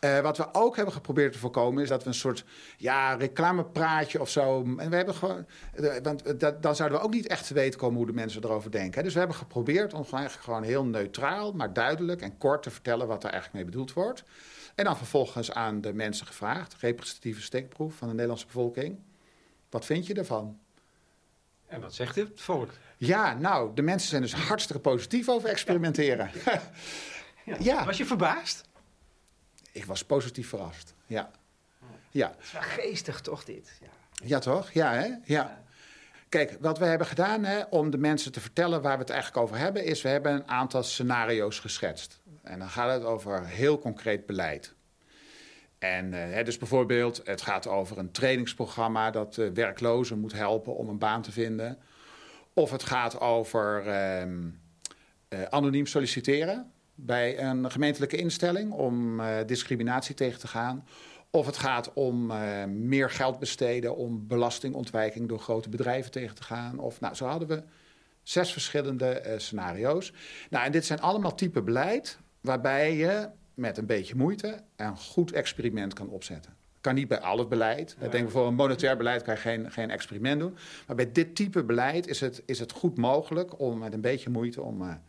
Uh, 0.00 0.20
wat 0.20 0.36
we 0.36 0.54
ook 0.54 0.76
hebben 0.76 0.94
geprobeerd 0.94 1.32
te 1.32 1.38
voorkomen 1.38 1.82
is 1.82 1.88
dat 1.88 2.02
we 2.02 2.08
een 2.08 2.14
soort 2.14 2.44
ja, 2.76 3.14
reclamepraatje 3.14 4.20
of 4.20 4.28
zo. 4.28 4.62
En 4.76 4.90
we 4.90 4.96
hebben 4.96 5.14
gewoon. 5.14 5.46
Uh, 5.74 5.92
want 6.02 6.40
dat, 6.40 6.62
dan 6.62 6.76
zouden 6.76 6.98
we 6.98 7.04
ook 7.04 7.12
niet 7.12 7.26
echt 7.26 7.46
te 7.46 7.54
weten 7.54 7.80
komen 7.80 7.96
hoe 7.96 8.06
de 8.06 8.12
mensen 8.12 8.44
erover 8.44 8.70
denken. 8.70 8.94
Hè? 8.94 9.02
Dus 9.02 9.12
we 9.12 9.18
hebben 9.18 9.36
geprobeerd 9.36 9.92
om 9.92 10.04
eigenlijk 10.10 10.44
gewoon 10.44 10.62
heel 10.62 10.84
neutraal, 10.84 11.52
maar 11.52 11.72
duidelijk 11.72 12.22
en 12.22 12.38
kort 12.38 12.62
te 12.62 12.70
vertellen 12.70 13.06
wat 13.06 13.24
er 13.24 13.30
eigenlijk 13.30 13.54
mee 13.54 13.72
bedoeld 13.72 13.92
wordt. 13.92 14.24
En 14.74 14.84
dan 14.84 14.96
vervolgens 14.96 15.52
aan 15.52 15.80
de 15.80 15.92
mensen 15.92 16.26
gevraagd, 16.26 16.76
representatieve 16.78 17.42
steekproef 17.42 17.94
van 17.94 18.06
de 18.06 18.12
Nederlandse 18.12 18.46
bevolking. 18.46 18.98
Wat 19.70 19.84
vind 19.84 20.06
je 20.06 20.14
ervan? 20.14 20.58
En 21.66 21.80
wat 21.80 21.94
zegt 21.94 22.14
het 22.14 22.40
volk? 22.40 22.70
Ja, 22.96 23.34
nou, 23.34 23.74
de 23.74 23.82
mensen 23.82 24.08
zijn 24.08 24.22
dus 24.22 24.34
hartstikke 24.34 24.82
positief 24.82 25.28
over 25.28 25.48
experimenteren. 25.48 26.30
ja. 27.44 27.56
ja. 27.70 27.84
Was 27.84 27.96
je 27.96 28.06
verbaasd? 28.06 28.68
Ik 29.72 29.84
was 29.84 30.04
positief 30.04 30.48
verrast, 30.48 30.94
ja. 31.06 31.30
ja. 32.10 32.28
Het 32.28 32.44
is 32.44 32.52
wel 32.52 32.62
geestig, 32.62 33.20
toch, 33.20 33.44
dit? 33.44 33.78
Ja, 33.80 33.88
ja 34.24 34.38
toch? 34.38 34.70
Ja, 34.70 34.92
hè? 34.92 35.06
Ja. 35.06 35.18
ja. 35.24 35.62
Kijk, 36.28 36.56
wat 36.60 36.78
we 36.78 36.84
hebben 36.84 37.06
gedaan 37.06 37.44
hè, 37.44 37.62
om 37.70 37.90
de 37.90 37.98
mensen 37.98 38.32
te 38.32 38.40
vertellen 38.40 38.82
waar 38.82 38.94
we 38.94 39.02
het 39.02 39.10
eigenlijk 39.10 39.42
over 39.42 39.56
hebben... 39.56 39.84
is 39.84 40.02
we 40.02 40.08
hebben 40.08 40.32
een 40.32 40.48
aantal 40.48 40.82
scenario's 40.82 41.58
geschetst. 41.58 42.20
En 42.42 42.58
dan 42.58 42.68
gaat 42.68 42.92
het 42.92 43.04
over 43.04 43.46
heel 43.46 43.78
concreet 43.78 44.26
beleid. 44.26 44.74
En 45.78 46.12
uh, 46.12 46.44
dus 46.44 46.58
bijvoorbeeld, 46.58 47.20
het 47.24 47.42
gaat 47.42 47.66
over 47.66 47.98
een 47.98 48.10
trainingsprogramma 48.10 49.10
dat 49.10 49.36
uh, 49.36 49.50
werklozen 49.50 50.18
moet 50.18 50.32
helpen 50.32 50.76
om 50.76 50.88
een 50.88 50.98
baan 50.98 51.22
te 51.22 51.32
vinden. 51.32 51.78
Of 52.54 52.70
het 52.70 52.82
gaat 52.82 53.20
over 53.20 53.86
uh, 53.86 55.42
anoniem 55.48 55.86
solliciteren 55.86 56.72
bij 57.06 57.42
een 57.42 57.70
gemeentelijke 57.70 58.16
instelling 58.16 58.72
om 58.72 59.20
discriminatie 59.46 60.14
tegen 60.14 60.40
te 60.40 60.46
gaan. 60.46 60.86
Of 61.30 61.46
het 61.46 61.56
gaat 61.56 61.92
om 61.92 62.32
meer 62.66 63.10
geld 63.10 63.38
besteden 63.38 63.96
om 63.96 64.26
belastingontwijking 64.26 65.28
door 65.28 65.38
grote 65.38 65.68
bedrijven 65.68 66.10
tegen 66.10 66.34
te 66.34 66.42
gaan. 66.42 66.78
Of 66.78 67.00
nou, 67.00 67.14
zo 67.14 67.26
hadden 67.26 67.48
we 67.48 67.62
Zes 68.22 68.52
verschillende 68.52 69.22
uh, 69.26 69.32
scenario's. 69.36 70.12
Nou, 70.50 70.64
en 70.64 70.72
dit 70.72 70.84
zijn 70.84 71.00
allemaal 71.00 71.34
type 71.34 71.62
beleid 71.62 72.18
waarbij 72.40 72.96
je 72.96 73.28
met 73.54 73.78
een 73.78 73.86
beetje 73.86 74.14
moeite 74.14 74.62
een 74.76 74.96
goed 74.96 75.32
experiment 75.32 75.94
kan 75.94 76.08
opzetten. 76.08 76.54
Kan 76.80 76.94
niet 76.94 77.08
bij 77.08 77.20
al 77.20 77.38
het 77.38 77.48
beleid. 77.48 77.96
Ik 78.00 78.10
denk 78.10 78.30
voor 78.30 78.46
een 78.46 78.54
monetair 78.54 78.96
beleid 78.96 79.22
kan 79.22 79.34
je 79.34 79.40
geen, 79.40 79.72
geen 79.72 79.90
experiment 79.90 80.40
doen. 80.40 80.56
Maar 80.86 80.96
bij 80.96 81.12
dit 81.12 81.34
type 81.34 81.64
beleid 81.64 82.06
is 82.06 82.20
het, 82.20 82.42
is 82.46 82.58
het 82.58 82.72
goed 82.72 82.96
mogelijk 82.96 83.60
om 83.60 83.78
met 83.78 83.92
een 83.92 84.00
beetje 84.00 84.30
moeite 84.30 84.62
om, 84.62 85.00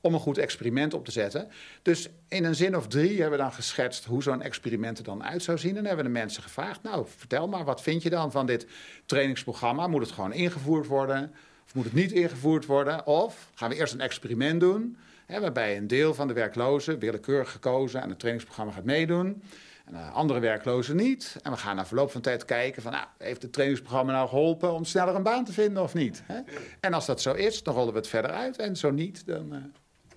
om 0.00 0.14
een 0.14 0.20
goed 0.20 0.38
experiment 0.38 0.94
op 0.94 1.04
te 1.04 1.10
zetten. 1.10 1.48
Dus 1.82 2.08
in 2.28 2.44
een 2.44 2.54
zin 2.54 2.76
of 2.76 2.86
drie 2.86 3.20
hebben 3.20 3.38
we 3.38 3.44
dan 3.44 3.52
geschetst 3.52 4.04
hoe 4.04 4.22
zo'n 4.22 4.42
experiment 4.42 4.98
er 4.98 5.04
dan 5.04 5.24
uit 5.24 5.42
zou 5.42 5.58
zien. 5.58 5.76
En 5.76 5.86
hebben 5.86 6.04
de 6.04 6.10
mensen 6.10 6.42
gevraagd, 6.42 6.82
nou 6.82 7.06
vertel 7.16 7.48
maar, 7.48 7.64
wat 7.64 7.82
vind 7.82 8.02
je 8.02 8.10
dan 8.10 8.30
van 8.32 8.46
dit 8.46 8.66
trainingsprogramma? 9.06 9.86
Moet 9.86 10.02
het 10.02 10.12
gewoon 10.12 10.32
ingevoerd 10.32 10.86
worden? 10.86 11.32
Of 11.64 11.74
moet 11.74 11.84
het 11.84 11.94
niet 11.94 12.12
ingevoerd 12.12 12.66
worden? 12.66 13.06
Of 13.06 13.50
gaan 13.54 13.68
we 13.68 13.76
eerst 13.76 13.92
een 13.92 14.00
experiment 14.00 14.60
doen, 14.60 14.96
hè, 15.26 15.40
waarbij 15.40 15.76
een 15.76 15.86
deel 15.86 16.14
van 16.14 16.28
de 16.28 16.34
werklozen 16.34 16.98
willekeurig 16.98 17.50
gekozen 17.50 18.02
aan 18.02 18.08
het 18.08 18.18
trainingsprogramma 18.18 18.72
gaat 18.72 18.84
meedoen. 18.84 19.42
En 19.84 20.12
andere 20.12 20.40
werklozen 20.40 20.96
niet. 20.96 21.36
En 21.42 21.50
we 21.50 21.56
gaan 21.56 21.76
na 21.76 21.86
verloop 21.86 22.10
van 22.10 22.20
tijd 22.20 22.44
kijken 22.44 22.82
van, 22.82 22.92
nou, 22.92 23.04
heeft 23.18 23.42
het 23.42 23.52
trainingsprogramma 23.52 24.12
nou 24.12 24.28
geholpen 24.28 24.72
om 24.72 24.84
sneller 24.84 25.14
een 25.14 25.22
baan 25.22 25.44
te 25.44 25.52
vinden 25.52 25.82
of 25.82 25.94
niet? 25.94 26.22
Hè? 26.24 26.40
En 26.80 26.92
als 26.92 27.06
dat 27.06 27.20
zo 27.20 27.32
is, 27.32 27.62
dan 27.62 27.74
rollen 27.74 27.92
we 27.92 27.98
het 27.98 28.08
verder 28.08 28.30
uit. 28.30 28.56
En 28.56 28.76
zo 28.76 28.90
niet, 28.90 29.26
dan... 29.26 29.54
Uh... 29.54 29.58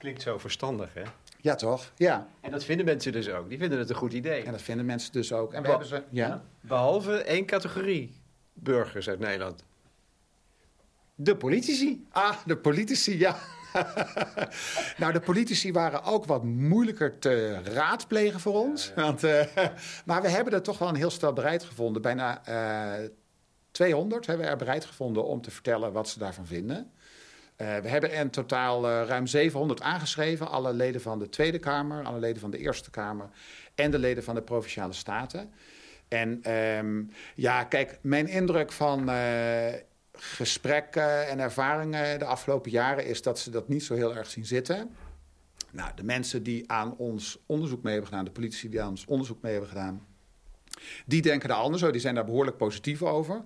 Klinkt 0.04 0.22
zo 0.22 0.38
verstandig, 0.38 0.94
hè? 0.94 1.02
Ja, 1.42 1.56
toch? 1.56 1.92
Ja. 1.96 2.28
En 2.42 2.52
dat 2.52 2.64
vinden 2.64 2.86
mensen 2.86 3.12
dus 3.12 3.30
ook. 3.30 3.50
Die 3.50 3.58
vinden 3.58 3.80
het 3.80 3.90
een 3.90 3.96
goed 3.96 4.14
idee. 4.14 4.44
En 4.44 4.52
dat 4.52 4.62
vinden 4.62 4.86
mensen 4.86 5.12
dus 5.12 5.34
ook. 5.34 5.54
En 5.54 5.62
we 5.62 5.70
hebben 5.70 5.88
ze, 5.88 6.04
ja. 6.10 6.44
Behalve 6.62 7.18
één 7.18 7.46
categorie 7.46 8.22
burgers 8.54 9.10
uit 9.10 9.20
Nederland. 9.20 9.64
De 11.16 11.36
politici. 11.36 12.06
Ah, 12.12 12.38
de 12.46 12.58
politici, 12.58 13.18
ja. 13.18 13.38
nou, 14.98 15.14
de 15.14 15.20
politici 15.20 15.72
waren 15.72 16.04
ook 16.04 16.26
wat 16.26 16.44
moeilijker 16.44 17.20
te 17.20 17.62
raadplegen 17.62 18.40
voor 18.40 18.54
ons. 18.54 18.94
Want, 18.96 19.24
uh, 19.24 19.42
maar 20.06 20.22
we 20.22 20.30
hebben 20.30 20.54
er 20.54 20.62
toch 20.62 20.78
wel 20.78 20.88
een 20.88 20.96
heel 20.96 21.12
stel 21.12 21.34
bereid 21.34 21.64
gevonden. 21.64 22.02
Bijna 22.02 22.42
uh, 22.50 23.10
200 23.72 24.26
hebben 24.26 24.46
we 24.46 24.52
er 24.52 24.58
bereid 24.58 24.86
gevonden 24.86 25.26
om 25.26 25.42
te 25.42 25.52
vertellen 25.52 25.92
wat 25.92 26.10
ze 26.10 26.20
daarvan 26.20 26.46
vinden. 26.46 26.92
Uh, 27.58 27.78
we 27.78 27.88
hebben 27.88 28.12
in 28.12 28.30
totaal 28.30 28.90
uh, 28.90 29.08
ruim 29.08 29.28
700 29.28 29.82
aangeschreven. 29.82 30.50
Alle 30.50 30.74
leden 30.74 31.02
van 31.02 31.20
de 31.20 31.30
Tweede 31.30 31.60
Kamer, 31.60 32.04
alle 32.04 32.20
leden 32.20 32.42
van 32.42 32.52
de 32.52 32.58
Eerste 32.58 32.90
Kamer 32.90 33.30
en 33.76 33.92
de 33.92 34.00
leden 34.00 34.24
van 34.24 34.36
de 34.36 34.42
Provinciale 34.42 34.94
Staten. 34.94 35.52
En 36.08 36.52
um, 36.52 37.12
ja, 37.36 37.64
kijk, 37.64 38.00
mijn 38.02 38.28
indruk 38.28 38.72
van 38.72 39.10
uh, 39.10 39.74
gesprekken 40.14 41.28
en 41.28 41.40
ervaringen 41.40 42.20
de 42.20 42.26
afgelopen 42.26 42.72
jaren 42.72 43.06
is 43.06 43.22
dat 43.22 43.40
ze 43.40 43.50
dat 43.50 43.68
niet 43.68 43.84
zo 43.84 43.94
heel 43.94 44.16
erg 44.16 44.30
zien 44.30 44.46
zitten. 44.46 44.96
Nou, 45.72 45.92
de 45.96 46.04
mensen 46.04 46.44
die 46.44 46.72
aan 46.72 46.98
ons 46.98 47.40
onderzoek 47.46 47.84
mee 47.84 47.94
hebben 47.94 48.12
gedaan, 48.12 48.26
de 48.26 48.32
politici 48.32 48.70
die 48.70 48.82
aan 48.82 48.90
ons 48.90 49.06
onderzoek 49.06 49.42
mee 49.42 49.52
hebben 49.52 49.70
gedaan, 49.70 50.06
die 51.06 51.22
denken 51.22 51.50
daar 51.50 51.58
anders 51.58 51.82
over. 51.82 51.94
Die 51.94 52.02
zijn 52.02 52.16
daar 52.16 52.26
behoorlijk 52.26 52.58
positief 52.58 53.02
over. 53.02 53.44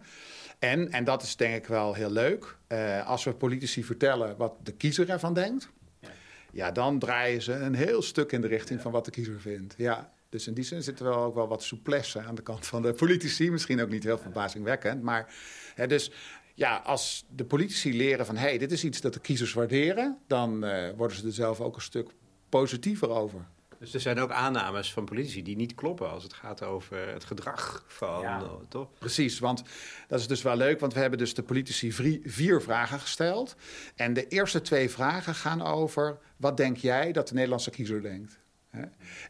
En, 0.60 0.92
en 0.92 1.04
dat 1.04 1.24
is 1.24 1.36
denk 1.36 1.56
ik 1.56 1.66
wel 1.66 1.94
heel 1.94 2.12
leuk, 2.12 2.58
uh, 2.68 3.08
als 3.08 3.24
we 3.24 3.34
politici 3.34 3.84
vertellen 3.84 4.38
wat 4.38 4.54
de 4.64 4.72
kiezer 4.72 5.10
ervan 5.10 5.34
denkt, 5.34 5.70
ja. 6.00 6.10
ja. 6.52 6.72
dan 6.72 7.00
draaien 7.00 7.42
ze 7.42 7.54
een 7.54 7.76
heel 7.76 8.02
stuk 8.02 8.32
in 8.32 8.42
de 8.42 8.48
richting 8.48 8.78
ja. 8.78 8.84
van 8.84 8.92
wat 8.92 9.06
de 9.06 9.12
kiezer 9.12 9.42
vindt. 9.42 9.74
Ja. 9.78 10.12
Dus 10.30 10.48
in 10.48 10.54
die 10.54 10.64
zin 10.64 10.84
zit 10.84 11.00
er 11.00 11.06
wel 11.06 11.24
ook 11.24 11.36
wel 11.36 11.48
wat 11.48 11.64
souplesse 11.64 12.20
aan 12.20 12.36
de 12.36 12.42
kant 12.42 12.66
van 12.66 12.82
de 12.82 12.94
politici. 12.94 13.52
Misschien 13.52 13.82
ook 13.82 13.90
niet 13.90 14.04
heel 14.04 14.18
verbazingwekkend. 14.18 15.02
Maar 15.02 15.34
hè, 15.76 15.88
dus 15.88 16.12
ja, 16.54 16.78
als 16.78 17.26
de 17.36 17.46
politici 17.46 17.98
leren 17.98 18.26
van... 18.26 18.36
hé, 18.36 18.48
hey, 18.48 18.58
dit 18.58 18.72
is 18.72 18.84
iets 18.84 19.02
dat 19.02 19.14
de 19.14 19.20
kiezers 19.20 19.54
waarderen... 19.54 20.18
dan 20.28 20.66
uh, 20.66 20.90
worden 20.96 21.18
ze 21.18 21.26
er 21.26 21.34
zelf 21.34 21.62
ook 21.62 21.76
een 21.76 21.82
stuk 21.82 22.10
positiever 22.50 23.10
over. 23.10 23.48
Dus 23.80 23.94
er 23.94 24.00
zijn 24.00 24.20
ook 24.20 24.32
aannames 24.32 24.94
van 24.94 25.06
politici 25.06 25.44
die 25.44 25.56
niet 25.56 25.76
kloppen 25.76 26.10
als 26.10 26.24
het 26.24 26.34
gaat 26.34 26.64
over 26.64 27.08
het 27.08 27.24
gedrag 27.24 27.84
van, 27.88 28.22
ja. 28.22 28.42
uh, 28.42 28.52
toch? 28.70 28.88
Precies, 29.00 29.40
want 29.40 29.64
dat 30.08 30.20
is 30.20 30.28
dus 30.28 30.42
wel 30.42 30.56
leuk, 30.56 30.80
want 30.80 30.94
we 30.94 31.00
hebben 31.00 31.20
dus 31.20 31.34
de 31.34 31.44
politici 31.44 31.92
vier, 32.24 32.62
vragen 32.62 33.00
gesteld. 33.00 33.56
En 33.96 34.14
de 34.14 34.28
eerste 34.28 34.62
twee 34.62 34.90
vragen 34.90 35.36
gaan 35.36 35.62
over, 35.62 36.18
wat 36.38 36.58
denk 36.58 36.78
jij 36.78 37.12
dat 37.12 37.28
de 37.28 37.34
Nederlandse 37.34 37.70
kiezer 37.70 38.02
denkt? 38.02 38.40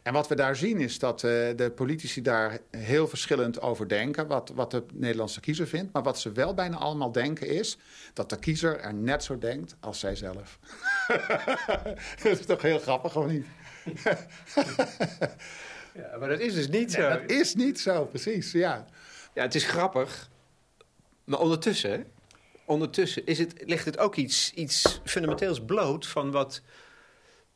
En 0.02 0.12
wat 0.12 0.28
we 0.28 0.34
daar 0.34 0.56
zien 0.56 0.80
is 0.80 0.98
dat 0.98 1.22
uh, 1.22 1.30
de 1.56 1.72
politici 1.74 2.22
daar 2.22 2.58
heel 2.70 3.08
verschillend 3.08 3.60
over 3.60 3.88
denken, 3.88 4.26
wat, 4.26 4.52
wat 4.54 4.70
de 4.70 4.84
Nederlandse 4.92 5.40
kiezer 5.40 5.66
vindt. 5.66 5.92
Maar 5.92 6.02
wat 6.02 6.18
ze 6.18 6.32
wel 6.32 6.54
bijna 6.54 6.76
allemaal 6.76 7.12
denken 7.12 7.46
is 7.48 7.78
dat 8.12 8.30
de 8.30 8.38
kiezer 8.38 8.80
er 8.80 8.94
net 8.94 9.24
zo 9.24 9.38
denkt 9.38 9.76
als 9.80 9.98
zijzelf. 9.98 10.58
dat 12.22 12.38
is 12.38 12.46
toch 12.46 12.62
heel 12.62 12.78
grappig, 12.78 13.16
of 13.16 13.26
niet? 13.26 13.46
ja, 16.00 16.16
maar 16.18 16.28
dat 16.28 16.40
is 16.40 16.54
dus 16.54 16.68
niet 16.68 16.92
zo. 16.92 17.00
Nee, 17.00 17.20
dat 17.20 17.30
is 17.30 17.54
niet 17.54 17.80
zo, 17.80 18.04
precies, 18.04 18.52
ja. 18.52 18.86
Ja, 19.34 19.42
het 19.42 19.54
is 19.54 19.64
grappig. 19.64 20.28
Maar 21.24 21.38
ondertussen, 21.38 22.06
ondertussen 22.64 23.26
is 23.26 23.38
het, 23.38 23.54
ligt 23.64 23.84
het 23.84 23.98
ook 23.98 24.16
iets, 24.16 24.52
iets 24.54 25.00
fundamenteels 25.04 25.60
bloot 25.64 26.06
van 26.06 26.30
wat 26.30 26.62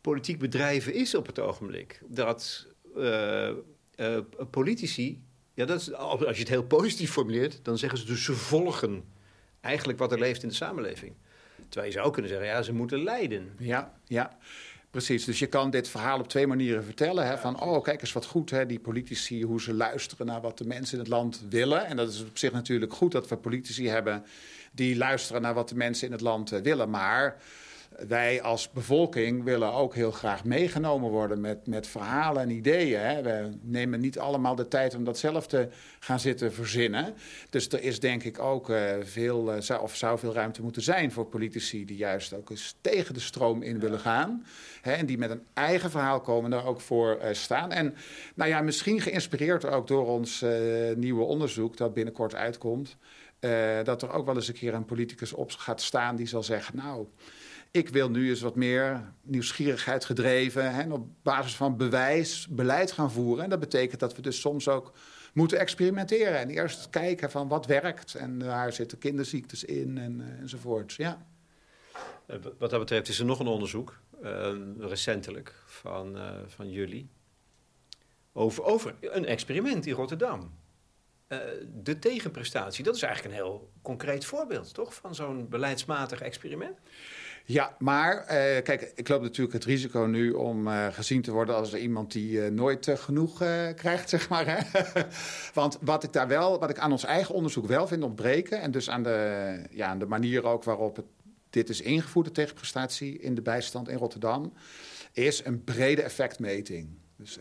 politiek 0.01 0.39
bedrijven 0.39 0.95
is 0.95 1.15
op 1.15 1.27
het 1.27 1.39
ogenblik. 1.39 2.01
Dat 2.07 2.67
uh, 2.97 3.51
uh, 3.97 4.19
politici, 4.51 5.23
ja, 5.55 5.65
dat 5.65 5.81
is, 5.81 5.93
als 5.93 6.21
je 6.21 6.43
het 6.43 6.49
heel 6.49 6.65
positief 6.65 7.11
formuleert, 7.11 7.59
dan 7.63 7.79
zeggen 7.79 7.99
ze 7.99 8.05
dus 8.05 8.25
ze 8.25 8.33
volgen 8.33 9.05
eigenlijk 9.61 9.99
wat 9.99 10.13
er 10.13 10.19
leeft 10.19 10.43
in 10.43 10.49
de 10.49 10.55
samenleving. 10.55 11.15
Terwijl 11.69 11.93
je 11.93 11.99
zou 11.99 12.13
kunnen 12.13 12.31
zeggen, 12.31 12.49
ja, 12.49 12.63
ze 12.63 12.73
moeten 12.73 13.03
leiden. 13.03 13.55
Ja, 13.59 13.95
ja. 14.07 14.39
Precies, 14.93 15.25
dus 15.25 15.39
je 15.39 15.47
kan 15.47 15.71
dit 15.71 15.89
verhaal 15.89 16.19
op 16.19 16.29
twee 16.29 16.47
manieren 16.47 16.85
vertellen. 16.85 17.27
Hè? 17.27 17.39
Van, 17.39 17.61
oh, 17.61 17.83
kijk 17.83 18.01
eens 18.01 18.13
wat 18.13 18.25
goed, 18.25 18.51
hè? 18.51 18.67
die 18.67 18.79
politici, 18.79 19.45
hoe 19.45 19.61
ze 19.61 19.75
luisteren 19.75 20.27
naar 20.27 20.41
wat 20.41 20.59
de 20.59 20.67
mensen 20.67 20.95
in 20.95 21.01
het 21.01 21.09
land 21.09 21.43
willen. 21.49 21.87
En 21.87 21.97
dat 21.97 22.09
is 22.09 22.21
op 22.21 22.39
zich 22.39 22.53
natuurlijk 22.53 22.93
goed 22.93 23.13
dat 23.13 23.29
we 23.29 23.37
politici 23.37 23.89
hebben 23.89 24.25
die 24.73 24.97
luisteren 24.97 25.43
naar 25.43 25.55
wat 25.55 25.69
de 25.69 25.75
mensen 25.75 26.07
in 26.07 26.13
het 26.13 26.21
land 26.21 26.53
uh, 26.53 26.61
willen. 26.61 26.91
Maar 26.91 27.37
wij 28.09 28.43
als 28.43 28.71
bevolking 28.71 29.45
willen 29.45 29.73
ook 29.73 29.95
heel 29.95 30.11
graag 30.11 30.45
meegenomen 30.45 31.11
worden 31.11 31.41
met, 31.41 31.67
met 31.67 31.87
verhalen 31.87 32.43
en 32.43 32.51
ideeën. 32.51 33.01
Hè. 33.01 33.23
We 33.23 33.59
nemen 33.61 34.01
niet 34.01 34.19
allemaal 34.19 34.55
de 34.55 34.69
tijd 34.69 34.95
om 34.95 35.05
dat 35.05 35.19
zelf 35.19 35.47
te 35.47 35.69
gaan 36.01 36.21
zitten 36.21 36.53
verzinnen. 36.53 37.15
Dus 37.51 37.69
er 37.69 37.83
is 37.83 38.01
denk 38.01 38.23
ik 38.23 38.39
ook 38.39 38.71
uh, 38.71 38.91
veel, 39.01 39.55
uh, 39.55 39.61
zou, 39.61 39.83
of 39.83 39.97
zou 39.97 40.19
veel 40.19 40.33
ruimte 40.33 40.63
moeten 40.63 40.83
zijn 40.83 41.13
voor 41.13 41.27
politici 41.27 41.85
die 41.85 41.97
juist 41.97 42.35
ook 42.35 42.51
eens 42.51 42.75
tegen 42.81 43.15
de 43.15 43.21
stroom 43.21 43.63
in 43.63 43.79
willen 43.79 44.01
gaan. 44.01 44.45
Hè, 44.81 44.93
en 44.93 45.07
die 45.07 45.19
met 45.19 45.31
een 45.31 45.43
eigen 45.55 45.91
verhaal 45.91 46.21
komen 46.21 46.51
daar 46.51 46.67
ook 46.67 46.81
voor 46.81 47.19
uh, 47.23 47.29
staan. 47.33 47.73
En 47.73 47.95
nou 48.35 48.51
ja, 48.51 48.61
misschien 48.61 49.01
geïnspireerd 49.01 49.65
ook 49.65 49.87
door 49.87 50.07
ons 50.07 50.45
nieuwe 50.97 51.25
onderzoek 51.25 51.77
dat 51.77 51.95
binnenkort 51.95 52.35
uitkomt. 52.35 52.97
dat 53.85 54.03
er 54.03 54.13
ook 54.13 54.27
wel 54.27 54.35
eens 54.35 54.49
een 54.49 54.55
keer 54.55 54.75
een 54.75 54.85
politicus 54.85 55.33
op 55.33 55.51
gaat 55.51 55.81
staan 55.81 56.17
die 56.17 56.27
zal 56.27 56.43
zeggen, 56.43 56.77
nou 56.77 57.07
ik 57.73 57.89
wil 57.89 58.11
nu 58.11 58.29
eens 58.29 58.41
wat 58.41 58.57
meer 58.57 59.13
nieuwsgierigheid 59.23 60.05
gedreven... 60.05 60.71
En 60.71 60.93
op 60.93 61.07
basis 61.23 61.57
van 61.57 61.77
bewijs 61.77 62.47
beleid 62.49 62.93
gaan 62.93 63.13
voeren. 63.13 63.45
En 63.45 63.51
dat 63.51 63.61
betekent 63.61 64.01
dat 64.01 64.17
we 64.17 64.23
dus 64.23 64.41
soms 64.41 64.69
ook 64.69 64.93
moeten 65.33 65.59
experimenteren... 65.59 66.39
en 66.39 66.51
eerst 66.51 66.91
kijken 66.91 67.31
van 67.31 67.49
wat 67.49 67.67
werkt 67.67 68.15
en 68.15 68.45
waar 68.45 68.73
zitten 68.73 68.99
kinderziektes 68.99 69.65
in 69.65 69.99
en, 69.99 70.21
uh, 70.21 70.41
enzovoort. 70.41 70.93
Ja. 70.93 71.27
Eh, 72.27 72.37
wat 72.59 72.71
dat 72.71 72.81
betreft 72.81 73.09
is 73.09 73.19
er 73.19 73.25
nog 73.25 73.41
een 73.41 73.47
onderzoek, 73.47 73.99
uh, 74.23 74.53
recentelijk, 74.79 75.63
van, 75.67 76.17
uh, 76.17 76.31
van 76.47 76.71
jullie... 76.71 77.09
Over, 78.33 78.65
over 78.65 78.95
een 79.01 79.27
experiment 79.27 79.87
in 79.87 79.95
Rotterdam. 79.95 80.61
De 81.83 81.99
tegenprestatie, 81.99 82.85
dat 82.85 82.97
is 82.97 83.03
eigenlijk 83.03 83.35
een 83.35 83.43
heel 83.43 83.71
concreet 83.83 84.25
voorbeeld, 84.25 84.75
toch? 84.75 84.95
Van 84.95 85.15
zo'n 85.15 85.49
beleidsmatig 85.49 86.21
experiment. 86.21 86.79
Ja, 87.45 87.77
maar 87.79 88.17
uh, 88.17 88.27
kijk, 88.63 88.93
ik 88.95 89.09
loop 89.09 89.23
natuurlijk 89.23 89.53
het 89.53 89.65
risico 89.65 90.01
nu 90.01 90.31
om 90.31 90.67
uh, 90.67 90.87
gezien 90.87 91.23
te 91.23 91.33
worden 91.33 91.55
als 91.55 91.75
iemand 91.75 92.13
die 92.13 92.33
uh, 92.33 92.47
nooit 92.47 92.91
genoeg 92.95 93.37
krijgt, 93.75 94.09
zeg 94.17 94.29
maar. 94.29 94.67
Want 95.55 95.79
wat 95.81 96.05
ik 96.05 96.13
daar 96.13 96.29
wel, 96.29 96.59
wat 96.59 96.71
ik 96.71 96.79
aan 96.79 96.93
ons 96.93 97.05
eigen 97.05 97.35
onderzoek 97.35 97.67
wel 97.67 97.87
vind 97.87 98.03
ontbreken, 98.03 98.61
en 98.61 98.71
dus 98.71 98.91
aan 98.91 99.03
de, 99.03 99.67
ja, 99.71 99.87
aan 99.87 99.99
de 99.99 100.07
manier 100.07 100.45
ook 100.45 100.65
waarop 100.65 101.05
dit 101.51 101.69
is 101.69 101.81
ingevoerd, 101.81 102.27
de 102.27 102.33
tegenprestatie 102.33 103.19
in 103.19 103.35
de 103.35 103.43
bijstand 103.43 103.89
in 103.89 103.97
Rotterdam, 103.97 104.53
is 105.13 105.45
een 105.45 105.65
brede 105.65 106.03
effectmeting. 106.03 106.89
Dus, 107.17 107.39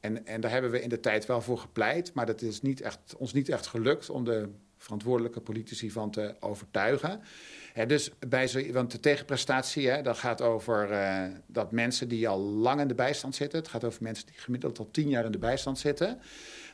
en, 0.00 0.26
en 0.26 0.40
daar 0.40 0.50
hebben 0.50 0.70
we 0.70 0.82
in 0.82 0.88
de 0.88 1.00
tijd 1.00 1.26
wel 1.26 1.40
voor 1.40 1.58
gepleit, 1.58 2.14
maar 2.14 2.26
dat 2.26 2.42
is 2.42 2.62
niet 2.62 2.80
echt, 2.80 3.14
ons 3.16 3.32
niet 3.32 3.48
echt 3.48 3.66
gelukt 3.66 4.10
om 4.10 4.24
de 4.24 4.48
verantwoordelijke 4.78 5.40
politici 5.40 5.90
van 5.90 6.10
te 6.10 6.34
overtuigen. 6.40 7.20
He, 7.76 7.86
dus 7.86 8.10
bij 8.28 8.46
zo, 8.46 8.72
want 8.72 8.90
de 8.90 9.00
tegenprestatie, 9.00 9.88
hè, 9.88 10.02
dat 10.02 10.18
gaat 10.18 10.40
over 10.40 10.90
uh, 10.90 11.22
dat 11.46 11.72
mensen 11.72 12.08
die 12.08 12.28
al 12.28 12.38
lang 12.38 12.80
in 12.80 12.88
de 12.88 12.94
bijstand 12.94 13.34
zitten, 13.34 13.58
het 13.58 13.68
gaat 13.68 13.84
over 13.84 14.02
mensen 14.02 14.26
die 14.26 14.38
gemiddeld 14.38 14.78
al 14.78 14.90
tien 14.90 15.08
jaar 15.08 15.24
in 15.24 15.32
de 15.32 15.38
bijstand 15.38 15.78
zitten, 15.78 16.20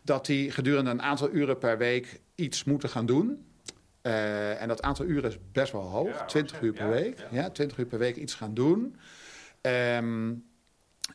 dat 0.02 0.26
die 0.26 0.50
gedurende 0.50 0.90
een 0.90 1.02
aantal 1.02 1.30
uren 1.30 1.58
per 1.58 1.78
week 1.78 2.20
iets 2.34 2.64
moeten 2.64 2.88
gaan 2.88 3.06
doen. 3.06 3.46
en 4.02 4.68
dat 4.68 4.82
aantal 4.82 5.04
uren 5.04 5.30
is 5.30 5.38
best 5.52 5.72
wel 5.72 5.82
hoog, 5.82 6.24
20 6.26 6.60
uur 6.60 6.72
per 6.72 6.88
week. 6.88 7.26
Ja. 7.30 7.50
20 7.50 7.78
uur 7.78 7.86
per 7.86 7.98
week 7.98 8.16
iets 8.16 8.34
gaan 8.34 8.54
doen. 8.54 8.96
Ehm, 9.60 10.34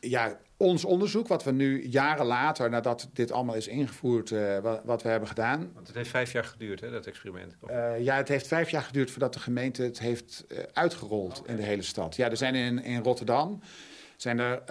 ja, 0.00 0.38
ons 0.58 0.84
onderzoek, 0.84 1.28
wat 1.28 1.44
we 1.44 1.52
nu 1.52 1.86
jaren 1.86 2.26
later, 2.26 2.70
nadat 2.70 3.08
dit 3.12 3.32
allemaal 3.32 3.54
is 3.54 3.68
ingevoerd, 3.68 4.30
uh, 4.30 4.58
wat, 4.58 4.80
wat, 4.84 5.02
we 5.02 5.08
hebben 5.08 5.28
gedaan. 5.28 5.70
Want 5.74 5.86
het 5.86 5.96
heeft 5.96 6.10
vijf 6.10 6.32
jaar 6.32 6.44
geduurd, 6.44 6.80
hè, 6.80 6.90
dat 6.90 7.06
experiment? 7.06 7.56
Uh, 7.70 8.00
ja, 8.00 8.16
het 8.16 8.28
heeft 8.28 8.46
vijf 8.46 8.70
jaar 8.70 8.82
geduurd 8.82 9.10
voordat 9.10 9.32
de 9.32 9.40
gemeente 9.40 9.82
het 9.82 9.98
heeft 9.98 10.44
uh, 10.48 10.58
uitgerold 10.72 11.42
in 11.46 11.56
de 11.56 11.62
hele 11.62 11.82
stad. 11.82 12.16
Ja, 12.16 12.30
er 12.30 12.36
zijn 12.36 12.54
in, 12.54 12.82
in 12.82 13.02
Rotterdam 13.02 13.60
zijn 14.16 14.38
er 14.38 14.62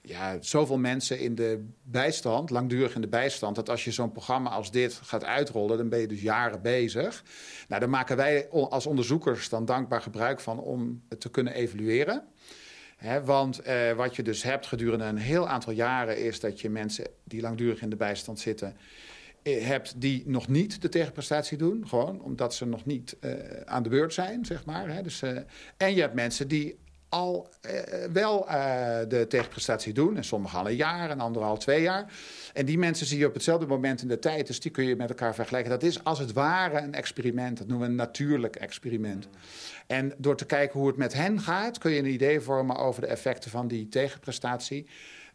ja, 0.00 0.36
zoveel 0.40 0.78
mensen 0.78 1.18
in 1.18 1.34
de 1.34 1.66
bijstand, 1.82 2.50
langdurig 2.50 2.94
in 2.94 3.00
de 3.00 3.08
bijstand, 3.08 3.56
dat 3.56 3.68
als 3.68 3.84
je 3.84 3.92
zo'n 3.92 4.12
programma 4.12 4.50
als 4.50 4.70
dit 4.70 5.00
gaat 5.02 5.24
uitrollen, 5.24 5.78
dan 5.78 5.88
ben 5.88 5.98
je 5.98 6.06
dus 6.06 6.22
jaren 6.22 6.62
bezig. 6.62 7.24
Nou, 7.68 7.80
daar 7.80 7.90
maken 7.90 8.16
wij 8.16 8.48
als 8.48 8.86
onderzoekers 8.86 9.48
dan 9.48 9.64
dankbaar 9.64 10.02
gebruik 10.02 10.40
van 10.40 10.60
om 10.60 11.02
het 11.08 11.20
te 11.20 11.30
kunnen 11.30 11.52
evalueren 11.52 12.24
want 13.24 13.58
eh, 13.58 13.92
wat 13.92 14.16
je 14.16 14.22
dus 14.22 14.42
hebt 14.42 14.66
gedurende 14.66 15.04
een 15.04 15.16
heel 15.16 15.48
aantal 15.48 15.72
jaren 15.72 16.24
is 16.24 16.40
dat 16.40 16.60
je 16.60 16.70
mensen 16.70 17.06
die 17.24 17.40
langdurig 17.40 17.82
in 17.82 17.90
de 17.90 17.96
bijstand 17.96 18.40
zitten, 18.40 18.76
eh, 19.42 19.66
hebt 19.66 20.00
die 20.00 20.22
nog 20.26 20.48
niet 20.48 20.82
de 20.82 20.88
tegenprestatie 20.88 21.58
doen. 21.58 21.88
Gewoon 21.88 22.22
omdat 22.22 22.54
ze 22.54 22.66
nog 22.66 22.84
niet 22.84 23.16
eh, 23.20 23.32
aan 23.64 23.82
de 23.82 23.88
beurt 23.88 24.14
zijn, 24.14 24.44
zeg 24.44 24.64
maar. 24.64 25.02
Dus, 25.02 25.22
en 25.76 25.94
je 25.94 26.00
hebt 26.00 26.14
mensen 26.14 26.48
die 26.48 26.78
al 27.08 27.48
eh, 27.60 27.72
wel 28.12 28.48
eh, 28.48 28.98
de 29.08 29.26
tegenprestatie 29.28 29.92
doen. 29.92 30.16
En 30.16 30.24
sommigen 30.24 30.58
al 30.58 30.68
een 30.68 30.76
jaar 30.76 31.10
en 31.10 31.20
anderen 31.20 31.48
al 31.48 31.56
twee 31.56 31.82
jaar. 31.82 32.12
En 32.52 32.66
die 32.66 32.78
mensen 32.78 33.06
zie 33.06 33.18
je 33.18 33.26
op 33.26 33.34
hetzelfde 33.34 33.66
moment 33.66 34.02
in 34.02 34.08
de 34.08 34.18
tijd. 34.18 34.46
Dus 34.46 34.60
die 34.60 34.70
kun 34.70 34.84
je 34.84 34.96
met 34.96 35.08
elkaar 35.08 35.34
vergelijken. 35.34 35.70
Dat 35.70 35.82
is 35.82 36.04
als 36.04 36.18
het 36.18 36.32
ware 36.32 36.80
een 36.80 36.94
experiment. 36.94 37.58
Dat 37.58 37.66
noemen 37.66 37.86
we 37.86 37.92
een 37.92 37.98
natuurlijk 37.98 38.56
experiment. 38.56 39.28
En 39.86 40.12
door 40.16 40.36
te 40.36 40.46
kijken 40.46 40.78
hoe 40.78 40.88
het 40.88 40.96
met 40.96 41.12
hen 41.12 41.40
gaat... 41.40 41.78
kun 41.78 41.90
je 41.90 41.98
een 41.98 42.12
idee 42.12 42.40
vormen 42.40 42.76
over 42.76 43.00
de 43.00 43.08
effecten 43.08 43.50
van 43.50 43.68
die 43.68 43.88
tegenprestatie. 43.88 44.86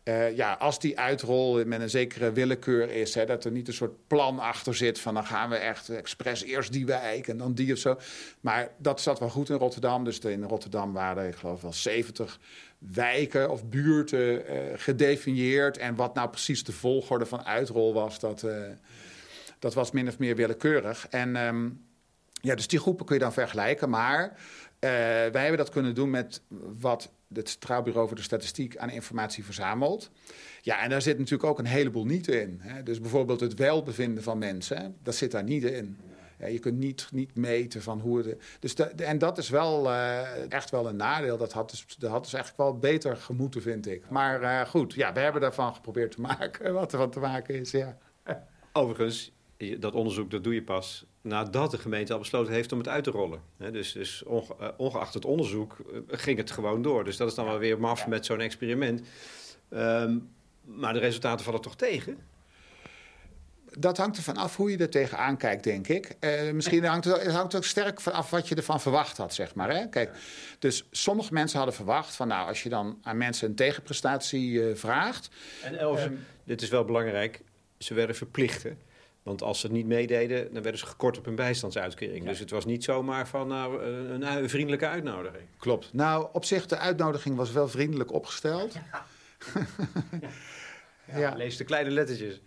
Uh, 0.04 0.36
ja, 0.36 0.54
als 0.54 0.80
die 0.80 1.00
uitrol 1.00 1.66
met 1.66 1.82
een 1.82 1.90
zekere 1.90 2.32
willekeur 2.32 2.90
is, 2.92 3.16
hè, 3.16 3.26
dat 3.26 3.46
er 3.46 3.52
niet 3.52 3.68
een 3.68 3.74
soort 3.74 4.08
plan 4.08 4.40
achter 4.40 4.76
zit 4.76 5.00
van 5.00 5.14
dan 5.14 5.26
gaan 5.26 5.50
we 5.50 5.56
echt 5.56 5.90
expres 5.90 6.44
eerst 6.44 6.72
die 6.72 6.86
wijk 6.86 7.28
en 7.28 7.38
dan 7.38 7.54
die 7.54 7.74
of 7.74 7.80
zo. 7.80 8.00
Maar 8.40 8.72
dat 8.78 9.02
zat 9.02 9.20
wel 9.20 9.30
goed 9.30 9.50
in 9.50 9.56
Rotterdam. 9.56 10.04
Dus 10.04 10.20
in 10.20 10.44
Rotterdam 10.44 10.94
waren 10.94 11.28
ik 11.28 11.36
geloof 11.36 11.62
wel 11.62 11.74
70 11.74 12.40
wijken 12.78 13.50
of 13.50 13.66
buurten 13.66 14.54
uh, 14.54 14.62
gedefinieerd. 14.76 15.78
En 15.78 15.96
wat 15.96 16.14
nou 16.14 16.30
precies 16.30 16.64
de 16.64 16.72
volgorde 16.72 17.26
van 17.26 17.46
uitrol 17.46 17.94
was, 17.94 18.20
dat, 18.20 18.44
uh, 18.44 18.66
dat 19.60 19.74
was 19.74 19.92
min 19.92 20.08
of 20.08 20.18
meer 20.18 20.36
willekeurig. 20.36 21.08
En 21.10 21.36
um, 21.36 21.86
ja, 22.42 22.56
dus 22.56 22.68
die 22.68 22.80
groepen 22.80 23.06
kun 23.06 23.16
je 23.16 23.22
dan 23.22 23.34
vergelijken. 23.34 23.90
Maar 23.90 24.38
wij 25.32 25.42
hebben 25.42 25.58
dat 25.58 25.70
kunnen 25.70 25.96
doen 25.96 26.10
met 26.10 26.42
wat 26.80 27.12
het 27.34 27.50
Centraal 27.50 27.82
Bureau 27.82 28.08
voor 28.08 28.18
de 28.18 28.24
Statistiek 28.24 28.78
aan 28.78 28.90
informatie 28.90 29.44
verzamelt. 29.44 30.12
Ja, 30.62 30.82
en 30.82 30.90
daar 30.90 31.02
zit 31.02 31.18
natuurlijk 31.18 31.50
ook 31.50 31.60
een 31.60 31.66
heleboel 31.66 32.06
niet 32.06 32.28
in. 32.28 32.60
Hè. 32.62 32.84
Dus 32.84 33.00
bijvoorbeeld 33.00 33.40
het 33.40 33.54
welbevinden 33.54 34.24
van 34.24 34.38
mensen, 34.38 34.96
dat 35.04 35.16
zit 35.16 35.32
daar 35.32 35.44
niet 35.44 35.64
in. 35.64 35.98
Ja, 36.40 36.48
je 36.48 36.60
kunt 36.60 36.78
niet, 36.78 37.08
niet 37.12 37.36
meten 37.36 37.82
van 37.82 38.00
hoe 38.00 38.18
het. 38.18 38.42
Dus 38.60 38.74
en 38.96 39.18
dat 39.18 39.38
is 39.38 39.50
wel 39.50 39.86
uh, 39.86 40.52
echt 40.52 40.70
wel 40.70 40.88
een 40.88 40.96
nadeel. 40.96 41.38
Dat 41.38 41.54
had, 41.54 41.70
dus, 41.70 41.86
dat 41.98 42.12
had 42.12 42.24
dus 42.24 42.34
eigenlijk 42.34 42.64
wel 42.64 42.80
beter 42.80 43.18
gemoeten, 43.18 43.62
vind 43.62 43.88
ik. 43.88 44.10
Maar 44.10 44.42
uh, 44.42 44.62
goed, 44.62 44.94
ja, 44.94 45.14
we 45.14 45.20
hebben 45.20 45.42
daarvan 45.42 45.74
geprobeerd 45.74 46.12
te 46.12 46.22
maken 46.22 46.74
wat 46.74 46.92
er 46.92 46.98
van 46.98 47.10
te 47.10 47.20
maken 47.20 47.56
is. 47.56 47.72
Ja. 47.72 47.98
Overigens, 48.74 49.32
dat 49.80 49.94
onderzoek 49.94 50.32
dat 50.32 50.44
doe 50.44 50.54
je 50.54 50.64
pas 50.64 51.06
nadat 51.22 51.72
de 51.72 51.78
gemeente 51.78 52.14
al 52.14 52.20
besloten 52.20 52.54
heeft 52.54 52.72
om 52.72 52.78
het 52.78 52.88
uit 52.88 53.04
te 53.04 53.12
rollen. 53.12 53.42
dus, 53.58 53.92
dus 53.92 54.24
onge, 54.24 54.74
ongeacht 54.78 55.14
het 55.14 55.26
onderzoek 55.26 55.78
ging 56.08 56.38
het 56.38 56.52
gewoon 56.52 56.82
door. 56.82 57.04
Dus 57.04 57.18
dat 57.18 57.28
is 57.28 57.36
dan 57.36 57.46
wel 57.46 57.58
weer 57.58 57.80
maf 57.80 58.08
met 58.08 58.26
zo'n 58.26 58.40
experiment. 58.40 59.02
Um, 59.70 60.30
maar 60.64 60.94
de 60.94 61.00
resultaten 61.00 61.46
vallen 61.46 61.62
toch 61.62 61.76
tegen? 61.76 62.18
Dat 63.80 63.98
hangt 63.98 64.18
er 64.18 64.24
van 64.24 64.38
af 64.38 64.56
hoe 64.56 64.72
je 64.72 64.78
er 64.78 64.90
tegenaan 64.90 65.38
kijkt, 65.38 65.64
denk 65.64 65.88
ik. 65.88 66.16
Uh, 66.20 66.52
misschien 66.52 66.86
hangt 66.86 67.06
het, 67.06 67.22
het 67.22 67.32
hangt 67.32 67.56
ook 67.56 67.64
sterk 67.64 68.02
van 68.02 68.14
af 68.14 68.30
wat 68.30 68.48
je 68.48 68.56
ervan 68.56 68.82
verwacht 68.82 69.18
had, 69.18 69.34
zeg 69.34 69.56
maar. 69.56 69.70
Hè? 69.70 69.90
Kijk, 69.90 70.12
dus 70.60 70.88
sommige 70.92 71.34
mensen 71.34 71.58
hadden 71.58 71.76
verwacht 71.76 72.16
van... 72.16 72.28
nou, 72.28 72.48
als 72.48 72.64
je 72.64 72.70
dan 72.70 73.00
aan 73.02 73.18
mensen 73.18 73.50
een 73.50 73.56
tegenprestatie 73.56 74.52
uh, 74.52 74.76
vraagt... 74.76 75.30
En 75.64 75.84
um, 75.84 76.26
dit 76.44 76.62
is 76.62 76.70
wel 76.70 76.86
belangrijk, 76.86 77.42
ze 77.78 77.94
werden 77.94 78.16
verplicht, 78.16 78.66
want 79.24 79.42
als 79.42 79.60
ze 79.60 79.66
het 79.66 79.76
niet 79.76 79.86
meededen, 79.86 80.54
dan 80.54 80.64
werden 80.64 80.80
ze 80.80 80.86
gekort 80.86 81.18
op 81.18 81.26
hun 81.26 81.36
bijstandsuitkering. 81.36 82.26
Dus 82.26 82.40
het 82.40 82.50
was 82.50 82.66
niet 82.66 82.84
zomaar 82.84 83.28
van 83.28 83.48
nou, 83.48 83.84
een, 83.84 84.38
een, 84.38 84.50
vriendelijke 84.50 84.88
uitnodiging. 84.88 85.44
Klopt. 85.58 85.94
Nou, 85.94 86.28
op 86.34 86.46
zich, 86.46 86.66
de 86.66 86.78
uitnodiging 86.78 87.36
was 87.36 87.52
wel 87.52 87.68
vriendelijk 87.68 88.14
opgesteld. 88.14 88.74
Ja. 88.74 89.06
ja. 91.12 91.18
ja. 91.20 91.36
Lees 91.36 91.58
de 91.58 91.64
kleine 91.64 91.90
lettertjes. 91.90 92.42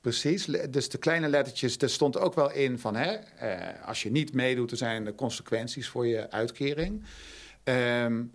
Precies, 0.00 0.44
dus 0.70 0.88
de 0.88 0.98
kleine 0.98 1.28
lettertjes, 1.28 1.76
er 1.76 1.90
stond 1.90 2.18
ook 2.18 2.34
wel 2.34 2.52
in 2.52 2.78
van... 2.78 2.94
Hè, 2.96 3.12
eh, 3.12 3.86
als 3.86 4.02
je 4.02 4.10
niet 4.10 4.32
meedoet, 4.32 4.70
er 4.70 4.76
zijn 4.76 5.04
de 5.04 5.14
consequenties 5.14 5.88
voor 5.88 6.06
je 6.06 6.30
uitkering. 6.30 7.04
Um, 7.64 8.32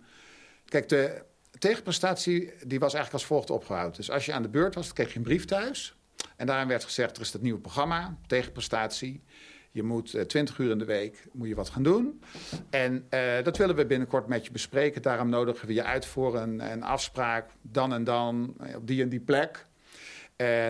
kijk, 0.64 0.88
de 0.88 1.22
tegenprestatie 1.58 2.52
die 2.66 2.78
was 2.78 2.94
eigenlijk 2.94 3.12
als 3.12 3.24
volgt 3.24 3.50
opgehouden. 3.50 3.96
Dus 3.96 4.10
als 4.10 4.26
je 4.26 4.32
aan 4.32 4.42
de 4.42 4.48
beurt 4.48 4.74
was, 4.74 4.92
kreeg 4.92 5.12
je 5.12 5.16
een 5.16 5.24
brief 5.24 5.44
thuis... 5.44 5.96
En 6.38 6.46
daarin 6.46 6.68
werd 6.68 6.84
gezegd, 6.84 7.16
er 7.16 7.22
is 7.22 7.30
dat 7.30 7.42
nieuwe 7.42 7.60
programma, 7.60 8.18
tegenprestatie. 8.26 9.22
Je 9.70 9.82
moet 9.82 10.14
uh, 10.14 10.20
eh, 10.20 10.26
20 10.26 10.58
uur 10.58 10.70
in 10.70 10.78
de 10.78 10.84
week 10.84 11.26
moet 11.32 11.48
je 11.48 11.54
wat 11.54 11.68
gaan 11.68 11.82
doen. 11.82 12.22
En 12.70 13.06
uh, 13.10 13.42
dat 13.42 13.56
willen 13.56 13.76
we 13.76 13.86
binnenkort 13.86 14.26
met 14.26 14.44
je 14.44 14.52
bespreken. 14.52 15.02
Daarom 15.02 15.28
nodigen 15.28 15.66
we 15.66 15.74
je 15.74 15.84
uit 15.84 16.06
voor 16.06 16.36
een, 16.36 16.72
een 16.72 16.82
afspraak, 16.82 17.50
dan 17.62 17.92
en 17.92 18.04
dan, 18.04 18.54
eh, 18.60 18.76
op 18.76 18.86
die 18.86 19.02
en 19.02 19.08
die 19.08 19.20
plek. 19.20 19.66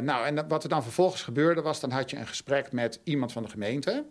Nou, 0.02 0.26
en 0.26 0.48
wat 0.48 0.62
er 0.62 0.68
dan 0.68 0.82
vervolgens 0.82 1.22
gebeurde 1.22 1.62
was, 1.62 1.80
dan 1.80 1.90
had 1.90 2.10
je 2.10 2.16
een 2.16 2.26
gesprek 2.26 2.72
met 2.72 3.00
iemand 3.04 3.32
van 3.32 3.42
de 3.42 3.48
gemeente. 3.48 4.06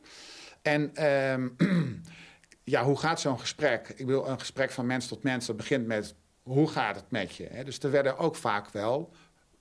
En 0.62 0.92
uh, 1.00 1.70
ja, 2.74 2.84
hoe 2.84 2.98
gaat 2.98 3.22
zo'n 3.22 3.40
gesprek? 3.40 3.94
Ik 3.96 4.06
wil 4.06 4.28
een 4.28 4.40
gesprek 4.40 4.72
van 4.72 4.86
mens 4.86 5.08
tot 5.08 5.24
mens, 5.24 5.46
dat 5.46 5.58
begint 5.58 5.88
met 5.88 6.16
hoe 6.48 6.68
gaat 6.68 6.96
het 6.96 7.12
met 7.12 7.36
je? 7.36 7.48
Hè? 7.52 7.64
Dus 7.64 7.80
er 7.80 7.92
werden 7.92 8.18
ook 8.18 8.36
vaak 8.36 8.70
wel 8.70 9.14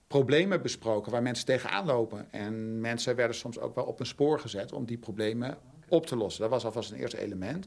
problemen 0.07 0.62
besproken 0.62 1.12
waar 1.12 1.23
mensen 1.23 1.47
tegenaan 1.47 1.87
lopen. 1.87 2.33
En 2.33 2.81
mensen 2.81 3.16
werden 3.16 3.37
soms 3.37 3.59
ook 3.59 3.75
wel 3.75 3.85
op 3.85 4.01
een 4.01 4.07
spoor 4.07 4.40
gezet 4.40 4.73
om 4.73 4.85
die 4.85 4.99
problemen 4.99 5.59
op 5.88 6.07
te 6.07 6.16
lossen. 6.16 6.42
Dat 6.42 6.51
was 6.51 6.64
alvast 6.64 6.90
een 6.90 6.99
eerste 6.99 7.21
element. 7.21 7.66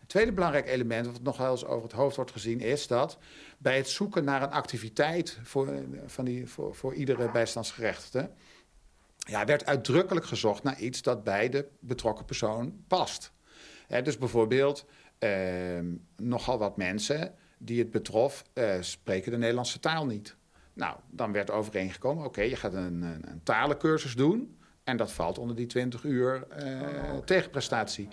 Het 0.00 0.08
tweede 0.08 0.32
belangrijk 0.32 0.66
element, 0.66 1.06
wat 1.06 1.22
nog 1.22 1.36
wel 1.36 1.50
eens 1.50 1.64
over 1.64 1.82
het 1.82 1.92
hoofd 1.92 2.16
wordt 2.16 2.30
gezien, 2.30 2.60
is 2.60 2.86
dat 2.86 3.18
bij 3.58 3.76
het 3.76 3.88
zoeken 3.88 4.24
naar 4.24 4.42
een 4.42 4.50
activiteit 4.50 5.38
voor, 5.42 5.68
van 6.06 6.24
die, 6.24 6.46
voor, 6.46 6.74
voor 6.74 6.94
iedere 6.94 7.30
bijstandsgerechtigde, 7.30 8.30
ja, 9.18 9.44
werd 9.44 9.66
uitdrukkelijk 9.66 10.26
gezocht 10.26 10.62
naar 10.62 10.78
iets 10.78 11.02
dat 11.02 11.24
bij 11.24 11.48
de 11.48 11.68
betrokken 11.80 12.24
persoon 12.24 12.84
past. 12.86 13.32
dus 14.02 14.18
bijvoorbeeld 14.18 14.86
eh, 15.18 15.30
nogal 16.16 16.58
wat 16.58 16.76
mensen 16.76 17.34
die 17.58 17.78
het 17.78 17.90
betrof, 17.90 18.44
eh, 18.52 18.74
spreken 18.80 19.30
de 19.30 19.38
Nederlandse 19.38 19.80
taal 19.80 20.06
niet. 20.06 20.35
Nou, 20.76 20.96
dan 21.10 21.32
werd 21.32 21.50
overeengekomen, 21.50 22.24
oké, 22.24 22.42
je 22.42 22.56
gaat 22.56 22.74
een, 22.74 23.02
een, 23.02 23.28
een, 23.28 23.40
talencursus 23.42 24.14
doen. 24.14 24.56
En 24.84 24.96
dat 24.96 25.12
valt 25.12 25.38
onder 25.38 25.56
die 25.56 25.66
20 25.66 26.04
uur 26.04 26.46
uh, 26.62 27.16
tegenprestatie. 27.24 28.08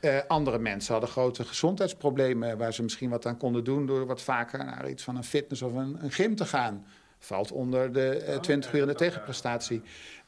Uh, 0.00 0.18
andere 0.28 0.58
mensen 0.58 0.92
hadden 0.92 1.10
grote 1.10 1.44
gezondheidsproblemen... 1.44 2.58
waar 2.58 2.72
ze 2.72 2.82
misschien 2.82 3.10
wat 3.10 3.26
aan 3.26 3.36
konden 3.36 3.64
doen... 3.64 3.86
door 3.86 4.06
wat 4.06 4.22
vaker 4.22 4.64
naar 4.64 4.88
iets 4.88 5.02
van 5.02 5.16
een 5.16 5.24
fitness 5.24 5.62
of 5.62 5.74
een, 5.74 5.96
een 6.02 6.10
gym 6.10 6.36
te 6.36 6.44
gaan. 6.44 6.86
Valt 7.18 7.52
onder 7.52 7.92
de 7.92 8.24
uh, 8.28 8.38
20 8.38 8.72
uur 8.72 8.80
in 8.80 8.86
de 8.86 8.94
tegenprestatie. 8.94 9.82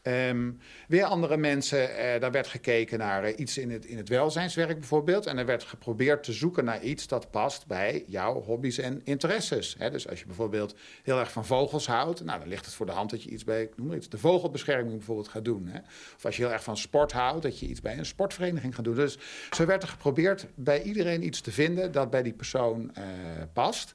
Um, 0.07 0.59
weer 0.88 1.05
andere 1.05 1.37
mensen, 1.37 1.90
uh, 1.90 2.21
daar 2.21 2.31
werd 2.31 2.47
gekeken 2.47 2.99
naar 2.99 3.29
uh, 3.29 3.38
iets 3.38 3.59
in 3.59 3.71
het, 3.71 3.85
in 3.85 3.97
het 3.97 4.09
welzijnswerk 4.09 4.79
bijvoorbeeld. 4.79 5.27
En 5.27 5.38
er 5.38 5.47
werd 5.47 5.62
geprobeerd 5.62 6.23
te 6.23 6.33
zoeken 6.33 6.64
naar 6.64 6.83
iets 6.83 7.07
dat 7.07 7.31
past 7.31 7.66
bij 7.66 8.05
jouw 8.07 8.42
hobby's 8.42 8.79
en 8.79 9.01
interesses. 9.05 9.77
Dus 9.90 10.09
als 10.09 10.21
je 10.21 10.27
bijvoorbeeld 10.27 10.75
heel 11.03 11.19
erg 11.19 11.33
van 11.33 11.47
vogels 11.47 11.87
houdt, 11.87 12.25
nou, 12.25 12.38
dan 12.38 12.49
ligt 12.49 12.64
het 12.64 12.75
voor 12.75 12.87
de 12.87 12.92
hand 12.92 13.11
dat 13.11 13.23
je 13.23 13.31
iets 13.31 13.45
bij, 13.45 13.71
noem 13.77 13.87
maar 13.87 13.97
iets, 13.97 14.09
de 14.09 14.19
vogelbescherming 14.19 14.97
bijvoorbeeld 14.97 15.29
gaat 15.29 15.45
doen. 15.45 15.71
Of 16.16 16.25
als 16.25 16.37
je 16.37 16.42
heel 16.42 16.53
erg 16.53 16.62
van 16.62 16.77
sport 16.77 17.12
houdt, 17.12 17.42
dat 17.42 17.59
je 17.59 17.66
iets 17.66 17.81
bij 17.81 17.99
een 17.99 18.07
sportvereniging 18.07 18.75
gaat 18.75 18.85
doen. 18.85 18.95
Dus 18.95 19.19
zo 19.51 19.66
werd 19.66 19.83
er 19.83 19.88
geprobeerd 19.88 20.47
bij 20.55 20.83
iedereen 20.83 21.25
iets 21.25 21.40
te 21.40 21.53
vinden 21.53 21.92
dat 21.92 22.11
bij 22.11 22.23
die 22.23 22.33
persoon 22.33 22.90
uh, 22.99 23.05
past. 23.53 23.95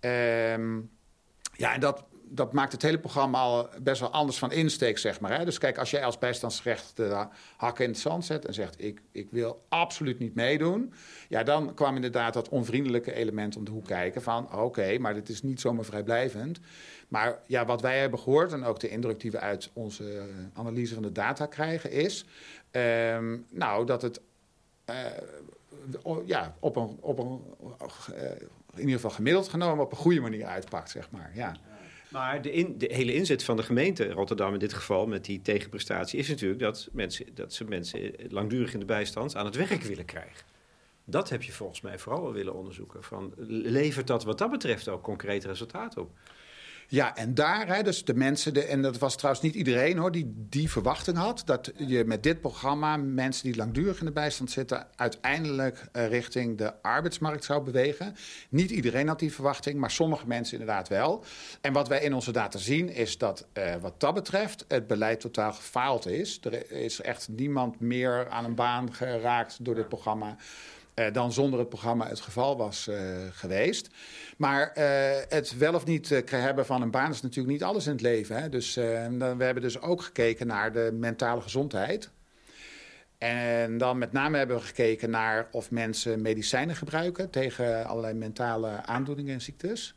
Um, 0.00 0.90
ja, 1.52 1.74
en 1.74 1.80
dat 1.80 2.04
dat 2.32 2.52
maakt 2.52 2.72
het 2.72 2.82
hele 2.82 2.98
programma 2.98 3.38
al 3.38 3.68
best 3.82 4.00
wel 4.00 4.10
anders 4.10 4.38
van 4.38 4.52
insteek, 4.52 4.98
zeg 4.98 5.20
maar. 5.20 5.38
Hè? 5.38 5.44
Dus 5.44 5.58
kijk, 5.58 5.78
als 5.78 5.90
jij 5.90 6.04
als 6.04 6.18
bijstandsrecht 6.18 6.96
de 6.96 7.26
hakken 7.56 7.84
in 7.84 7.90
het 7.90 7.98
zand 7.98 8.24
zet 8.24 8.44
en 8.44 8.54
zegt... 8.54 8.82
Ik, 8.84 9.02
ik 9.12 9.28
wil 9.30 9.62
absoluut 9.68 10.18
niet 10.18 10.34
meedoen... 10.34 10.92
ja, 11.28 11.42
dan 11.42 11.74
kwam 11.74 11.94
inderdaad 11.94 12.34
dat 12.34 12.48
onvriendelijke 12.48 13.12
element 13.12 13.56
om 13.56 13.64
de 13.64 13.70
hoek 13.70 13.86
kijken 13.86 14.22
van... 14.22 14.52
oké, 14.52 14.98
maar 14.98 15.14
dit 15.14 15.28
is 15.28 15.42
niet 15.42 15.60
zomaar 15.60 15.84
vrijblijvend. 15.84 16.60
Maar 17.08 17.38
ja, 17.46 17.64
wat 17.64 17.80
wij 17.80 17.98
hebben 17.98 18.18
gehoord 18.18 18.52
en 18.52 18.64
ook 18.64 18.80
de 18.80 18.88
indruk 18.88 19.20
die 19.20 19.30
we 19.30 19.38
uit 19.38 19.70
onze 19.72 20.28
analyse 20.54 20.94
van 20.94 21.02
de 21.02 21.12
data 21.12 21.46
krijgen... 21.46 21.90
is 21.90 22.24
um, 22.70 23.46
nou, 23.50 23.86
dat 23.86 24.02
het 24.02 24.20
ja, 26.24 26.54
op 26.58 26.76
een, 26.76 26.96
op 27.00 27.18
een 27.18 27.40
in 28.74 28.80
ieder 28.80 28.94
geval 28.94 29.10
gemiddeld 29.10 29.48
genomen 29.48 29.84
op 29.84 29.90
een 29.90 29.98
goede 29.98 30.20
manier 30.20 30.46
uitpakt, 30.46 30.90
zeg 30.90 31.10
maar. 31.10 31.30
Ja. 31.34 31.56
Maar 32.10 32.42
de, 32.42 32.74
hele 32.78 33.14
inzet 33.14 33.44
van 33.44 33.56
de 33.56 33.62
gemeente 33.62 34.12
Rotterdam 34.12 34.52
in 34.52 34.58
dit 34.58 34.72
geval 34.72 35.06
met 35.06 35.24
die 35.24 35.42
tegenprestatie 35.42 36.18
is 36.18 36.28
natuurlijk 36.28 36.60
dat, 36.60 36.88
mensen, 36.92 37.26
dat 37.34 37.52
ze 37.52 37.64
mensen 37.64 38.12
langdurig 38.28 38.72
in 38.72 38.80
de 38.80 38.84
bijstand 38.84 39.36
aan 39.36 39.44
het 39.44 39.56
werk 39.56 39.82
willen 39.82 40.04
krijgen. 40.04 40.46
Dat 41.04 41.28
heb 41.28 41.42
je 41.42 41.52
volgens 41.52 41.80
mij 41.80 41.98
vooral 41.98 42.32
willen 42.32 42.54
onderzoeken. 42.54 43.02
Van, 43.02 43.32
levert 43.36 44.06
dat 44.06 44.24
wat 44.24 44.38
dat 44.38 44.50
betreft 44.50 44.88
ook 44.88 45.02
concreet 45.02 45.44
resultaat 45.44 45.96
op? 45.96 46.10
Ja, 46.90 47.16
en 47.16 47.34
daar, 47.34 47.84
dus 47.84 48.04
de 48.04 48.14
mensen, 48.14 48.54
de, 48.54 48.64
en 48.64 48.82
dat 48.82 48.98
was 48.98 49.16
trouwens 49.16 49.44
niet 49.44 49.54
iedereen 49.54 49.98
hoor, 49.98 50.12
die 50.12 50.32
die 50.48 50.70
verwachting 50.70 51.16
had. 51.16 51.42
Dat 51.44 51.72
je 51.76 52.04
met 52.04 52.22
dit 52.22 52.40
programma 52.40 52.96
mensen 52.96 53.44
die 53.44 53.56
langdurig 53.56 53.98
in 53.98 54.06
de 54.06 54.12
bijstand 54.12 54.50
zitten, 54.50 54.86
uiteindelijk 54.96 55.88
uh, 55.92 56.08
richting 56.08 56.58
de 56.58 56.82
arbeidsmarkt 56.82 57.44
zou 57.44 57.62
bewegen. 57.62 58.16
Niet 58.48 58.70
iedereen 58.70 59.08
had 59.08 59.18
die 59.18 59.32
verwachting, 59.32 59.78
maar 59.80 59.90
sommige 59.90 60.26
mensen 60.26 60.58
inderdaad 60.58 60.88
wel. 60.88 61.24
En 61.60 61.72
wat 61.72 61.88
wij 61.88 62.00
in 62.02 62.14
onze 62.14 62.32
data 62.32 62.58
zien, 62.58 62.88
is 62.88 63.18
dat 63.18 63.46
uh, 63.54 63.74
wat 63.80 64.00
dat 64.00 64.14
betreft 64.14 64.64
het 64.68 64.86
beleid 64.86 65.20
totaal 65.20 65.52
gefaald 65.52 66.06
is. 66.06 66.38
Er 66.42 66.70
is 66.70 67.00
echt 67.00 67.28
niemand 67.28 67.80
meer 67.80 68.28
aan 68.28 68.44
een 68.44 68.54
baan 68.54 68.94
geraakt 68.94 69.64
door 69.64 69.74
dit 69.74 69.88
programma. 69.88 70.36
Uh, 71.00 71.12
dan 71.12 71.32
zonder 71.32 71.58
het 71.58 71.68
programma 71.68 72.08
het 72.08 72.20
geval 72.20 72.56
was 72.56 72.88
uh, 72.88 72.96
geweest. 73.32 73.88
Maar 74.36 74.72
uh, 74.78 74.84
het 75.28 75.58
wel 75.58 75.74
of 75.74 75.84
niet 75.86 76.08
hebben 76.30 76.66
van 76.66 76.82
een 76.82 76.90
baan 76.90 77.10
is 77.10 77.22
natuurlijk 77.22 77.52
niet 77.52 77.62
alles 77.62 77.86
in 77.86 77.92
het 77.92 78.00
leven. 78.00 78.42
Hè? 78.42 78.48
Dus 78.48 78.74
we 78.74 79.34
hebben 79.38 79.62
dus 79.62 79.80
ook 79.80 80.02
gekeken 80.02 80.46
naar 80.46 80.72
de 80.72 80.90
mentale 80.92 81.40
gezondheid. 81.40 82.10
En 83.18 83.78
dan 83.78 83.98
met 83.98 84.12
name 84.12 84.38
hebben 84.38 84.56
we 84.56 84.62
gekeken 84.62 85.10
naar 85.10 85.48
of 85.50 85.70
mensen 85.70 86.22
medicijnen 86.22 86.76
gebruiken 86.76 87.30
tegen 87.30 87.86
allerlei 87.86 88.14
mentale 88.14 88.68
aandoeningen 88.84 89.34
en 89.34 89.40
ziektes. 89.40 89.94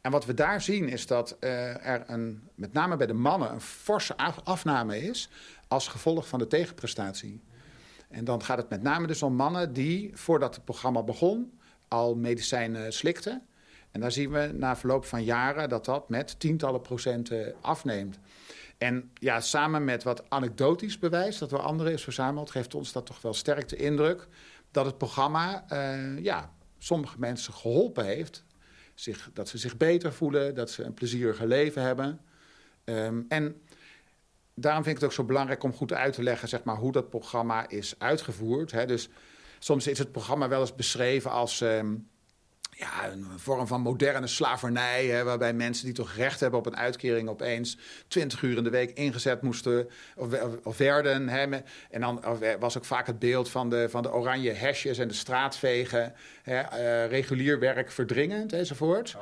En 0.00 0.10
wat 0.10 0.24
we 0.24 0.34
daar 0.34 0.60
zien 0.60 0.88
is 0.88 1.06
dat 1.06 1.36
er 1.40 2.04
een, 2.06 2.48
met 2.54 2.72
name 2.72 2.96
bij 2.96 3.06
de 3.06 3.12
mannen 3.12 3.52
een 3.52 3.60
forse 3.60 4.16
afname 4.44 5.02
is 5.02 5.28
als 5.68 5.88
gevolg 5.88 6.28
van 6.28 6.38
de 6.38 6.46
tegenprestatie. 6.46 7.40
En 8.08 8.24
dan 8.24 8.42
gaat 8.42 8.58
het 8.58 8.68
met 8.68 8.82
name 8.82 9.06
dus 9.06 9.22
om 9.22 9.34
mannen 9.34 9.72
die, 9.72 10.10
voordat 10.14 10.54
het 10.54 10.64
programma 10.64 11.02
begon, 11.02 11.58
al 11.88 12.14
medicijnen 12.14 12.92
slikten. 12.92 13.42
En 13.90 14.00
daar 14.00 14.12
zien 14.12 14.30
we 14.30 14.50
na 14.54 14.76
verloop 14.76 15.04
van 15.04 15.24
jaren 15.24 15.68
dat 15.68 15.84
dat 15.84 16.08
met 16.08 16.40
tientallen 16.40 16.80
procenten 16.80 17.54
afneemt. 17.60 18.18
En 18.78 19.10
ja, 19.14 19.40
samen 19.40 19.84
met 19.84 20.02
wat 20.02 20.30
anekdotisch 20.30 20.98
bewijs 20.98 21.38
dat 21.38 21.50
door 21.50 21.60
anderen 21.60 21.92
is 21.92 22.02
verzameld, 22.02 22.50
geeft 22.50 22.74
ons 22.74 22.92
dat 22.92 23.06
toch 23.06 23.22
wel 23.22 23.34
sterk 23.34 23.68
de 23.68 23.76
indruk 23.76 24.28
dat 24.70 24.86
het 24.86 24.98
programma 24.98 25.64
uh, 25.72 26.18
ja, 26.22 26.52
sommige 26.78 27.18
mensen 27.18 27.52
geholpen 27.52 28.04
heeft. 28.04 28.44
Zich, 28.94 29.30
dat 29.32 29.48
ze 29.48 29.58
zich 29.58 29.76
beter 29.76 30.12
voelen, 30.12 30.54
dat 30.54 30.70
ze 30.70 30.82
een 30.82 30.94
plezierige 30.94 31.46
leven 31.46 31.82
hebben. 31.82 32.20
Um, 32.84 33.26
en 33.28 33.60
daarom 34.58 34.82
vind 34.82 34.96
ik 34.96 35.02
het 35.02 35.10
ook 35.10 35.16
zo 35.16 35.24
belangrijk 35.24 35.62
om 35.62 35.72
goed 35.72 35.92
uit 35.92 36.12
te 36.12 36.22
leggen 36.22 36.48
zeg 36.48 36.64
maar, 36.64 36.76
hoe 36.76 36.92
dat 36.92 37.10
programma 37.10 37.68
is 37.68 37.94
uitgevoerd. 37.98 38.72
Hè. 38.72 38.86
Dus 38.86 39.08
soms 39.58 39.86
is 39.86 39.98
het 39.98 40.12
programma 40.12 40.48
wel 40.48 40.60
eens 40.60 40.74
beschreven 40.74 41.30
als 41.30 41.60
um, 41.60 42.08
ja, 42.70 43.08
een 43.10 43.26
vorm 43.36 43.66
van 43.66 43.80
moderne 43.80 44.26
slavernij. 44.26 45.06
Hè, 45.06 45.24
waarbij 45.24 45.52
mensen 45.52 45.84
die 45.84 45.94
toch 45.94 46.12
recht 46.12 46.40
hebben 46.40 46.58
op 46.58 46.66
een 46.66 46.76
uitkering 46.76 47.28
opeens 47.28 47.78
20 48.08 48.42
uur 48.42 48.56
in 48.56 48.64
de 48.64 48.70
week 48.70 48.90
ingezet 48.90 49.42
moesten 49.42 49.88
of, 50.62 50.76
werden. 50.76 51.28
Hè, 51.28 51.60
en 51.90 52.00
dan 52.00 52.24
was 52.60 52.76
ook 52.76 52.84
vaak 52.84 53.06
het 53.06 53.18
beeld 53.18 53.50
van 53.50 53.70
de, 53.70 53.88
van 53.88 54.02
de 54.02 54.12
oranje 54.12 54.52
hesjes 54.52 54.98
en 54.98 55.08
de 55.08 55.14
straatvegen. 55.14 56.14
Hè, 56.42 56.60
uh, 56.60 57.10
regulier 57.10 57.58
werk 57.58 57.90
verdringend 57.90 58.52
enzovoort. 58.52 59.16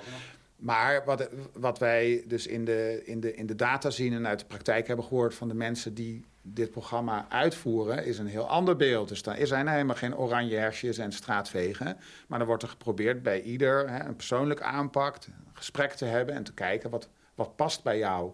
Maar 0.65 1.05
wat, 1.05 1.29
wat 1.53 1.79
wij 1.79 2.25
dus 2.27 2.47
in 2.47 2.65
de, 2.65 3.03
in, 3.05 3.21
de, 3.21 3.35
in 3.35 3.47
de 3.47 3.55
data 3.55 3.91
zien 3.91 4.13
en 4.13 4.27
uit 4.27 4.39
de 4.39 4.45
praktijk 4.47 4.87
hebben 4.87 5.05
gehoord 5.05 5.35
van 5.35 5.49
de 5.49 5.55
mensen 5.55 5.95
die 5.95 6.25
dit 6.43 6.71
programma 6.71 7.27
uitvoeren, 7.29 8.05
is 8.05 8.19
een 8.19 8.27
heel 8.27 8.49
ander 8.49 8.77
beeld. 8.77 9.09
Dus 9.09 9.23
dan 9.23 9.37
zijn 9.43 9.67
er 9.67 9.73
helemaal 9.73 9.97
geen 9.97 10.17
oranje 10.17 10.57
hersjes 10.57 10.99
en 10.99 11.13
straatvegen. 11.13 11.97
Maar 12.27 12.39
dan 12.39 12.49
wordt 12.49 12.63
er 12.63 12.69
geprobeerd 12.69 13.23
bij 13.23 13.43
ieder 13.43 13.91
hè, 13.91 14.05
een 14.05 14.17
persoonlijk 14.17 14.61
aanpak, 14.61 15.19
gesprek 15.53 15.93
te 15.93 16.05
hebben 16.05 16.35
en 16.35 16.45
te 16.45 16.55
kijken 16.55 16.91
wat, 16.91 17.09
wat 17.35 17.57
past 17.57 17.83
bij 17.83 17.99
jou. 17.99 18.33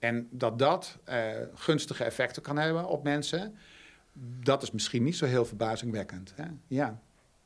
En 0.00 0.28
dat 0.30 0.58
dat 0.58 0.98
eh, 1.04 1.20
gunstige 1.54 2.04
effecten 2.04 2.42
kan 2.42 2.56
hebben 2.56 2.86
op 2.86 3.02
mensen, 3.02 3.56
dat 4.42 4.62
is 4.62 4.70
misschien 4.70 5.02
niet 5.02 5.16
zo 5.16 5.26
heel 5.26 5.44
verbazingwekkend. 5.44 6.32
Hè? 6.36 6.44
Ja. 6.66 7.00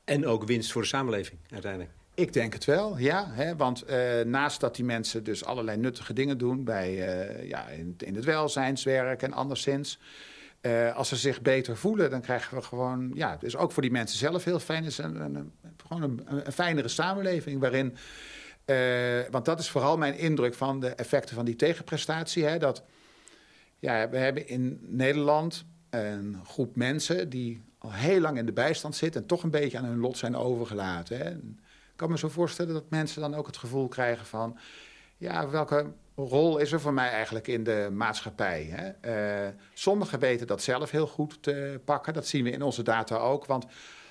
En 0.05 0.27
ook 0.27 0.45
winst 0.45 0.73
voor 0.73 0.83
de 0.83 0.88
samenleving 0.88 1.38
uiteindelijk. 1.51 1.92
Ik 2.14 2.33
denk 2.33 2.53
het 2.53 2.64
wel, 2.64 2.98
ja. 2.98 3.27
Hè, 3.31 3.57
want 3.57 3.90
uh, 3.90 4.20
naast 4.20 4.61
dat 4.61 4.77
die 4.77 4.85
mensen 4.85 5.25
dus 5.25 5.44
allerlei 5.44 5.77
nuttige 5.77 6.12
dingen 6.12 6.38
doen... 6.38 6.64
Bij, 6.64 6.90
uh, 6.90 7.48
ja, 7.48 7.68
in, 7.68 7.94
in, 7.98 8.14
het 8.14 8.25
welzijnswerk 8.25 9.22
en 9.22 9.33
anderszins... 9.33 9.98
Uh, 10.62 10.96
als 10.96 11.09
ze 11.09 11.16
zich 11.16 11.42
beter 11.42 11.77
voelen, 11.77 12.11
dan 12.11 12.20
krijgen 12.20 12.57
we 12.57 12.62
gewoon... 12.62 13.11
Ja, 13.14 13.37
dus 13.37 13.57
ook 13.57 13.72
voor 13.72 13.83
die 13.83 13.90
mensen 13.90 14.18
zelf 14.18 14.44
heel 14.44 14.59
fijn. 14.59 14.85
is 14.85 14.98
een, 14.98 15.53
gewoon 15.87 16.22
een, 16.27 16.53
fijnere 16.53 16.88
samenleving 16.88 17.61
waarin... 17.61 17.96
want 19.31 19.44
dat 19.44 19.59
is 19.59 19.70
vooral 19.70 19.98
mijn 19.98 20.18
indruk 20.18 20.55
van 20.55 20.81
de 20.81 20.88
effecten 20.88 21.35
van 21.35 21.44
die 21.44 21.57
tegenprestatie. 21.57 22.44
Hè, 22.44 22.59
dat, 22.59 22.85
ja, 23.79 24.09
we 24.09 24.16
hebben 24.16 24.48
in 24.48 24.79
Nederland 24.83 25.64
een 25.90 26.40
groep 26.44 26.77
mensen... 26.77 27.29
die 27.29 27.62
al 27.79 27.92
heel 27.92 28.20
lang 28.20 28.38
in 28.38 28.46
de 28.46 28.53
bijstand 28.53 28.96
zit... 28.96 29.16
en 29.16 29.27
toch 29.27 29.42
een 29.42 29.51
beetje 29.51 29.79
aan 29.79 29.85
hun 29.85 30.01
lot 30.01 30.18
zijn 30.18 30.37
overgelaten. 30.37 31.18
Hè 31.18 31.37
kan 32.03 32.11
me 32.11 32.19
zo 32.19 32.29
voorstellen 32.29 32.75
dat 32.75 32.91
mensen 32.91 33.21
dan 33.21 33.35
ook 33.35 33.47
het 33.47 33.57
gevoel 33.57 33.88
krijgen 33.88 34.27
van... 34.27 34.59
ja, 35.17 35.49
welke 35.49 35.93
rol 36.17 36.59
is 36.59 36.73
er 36.73 36.81
voor 36.81 36.93
mij 36.93 37.11
eigenlijk 37.11 37.49
in 37.49 37.65
de 37.65 37.88
maatschappij? 37.93 38.69
Hè? 38.71 39.47
Uh, 39.47 39.49
sommigen 39.75 40.19
weten 40.19 40.47
dat 40.47 40.62
zelf 40.62 40.91
heel 40.91 41.07
goed 41.07 41.43
te 41.43 41.81
pakken. 41.85 42.12
Dat 42.12 42.27
zien 42.27 42.45
we 42.45 42.51
in 42.51 42.62
onze 42.62 42.83
data 42.83 43.17
ook. 43.17 43.47
Want 43.47 43.67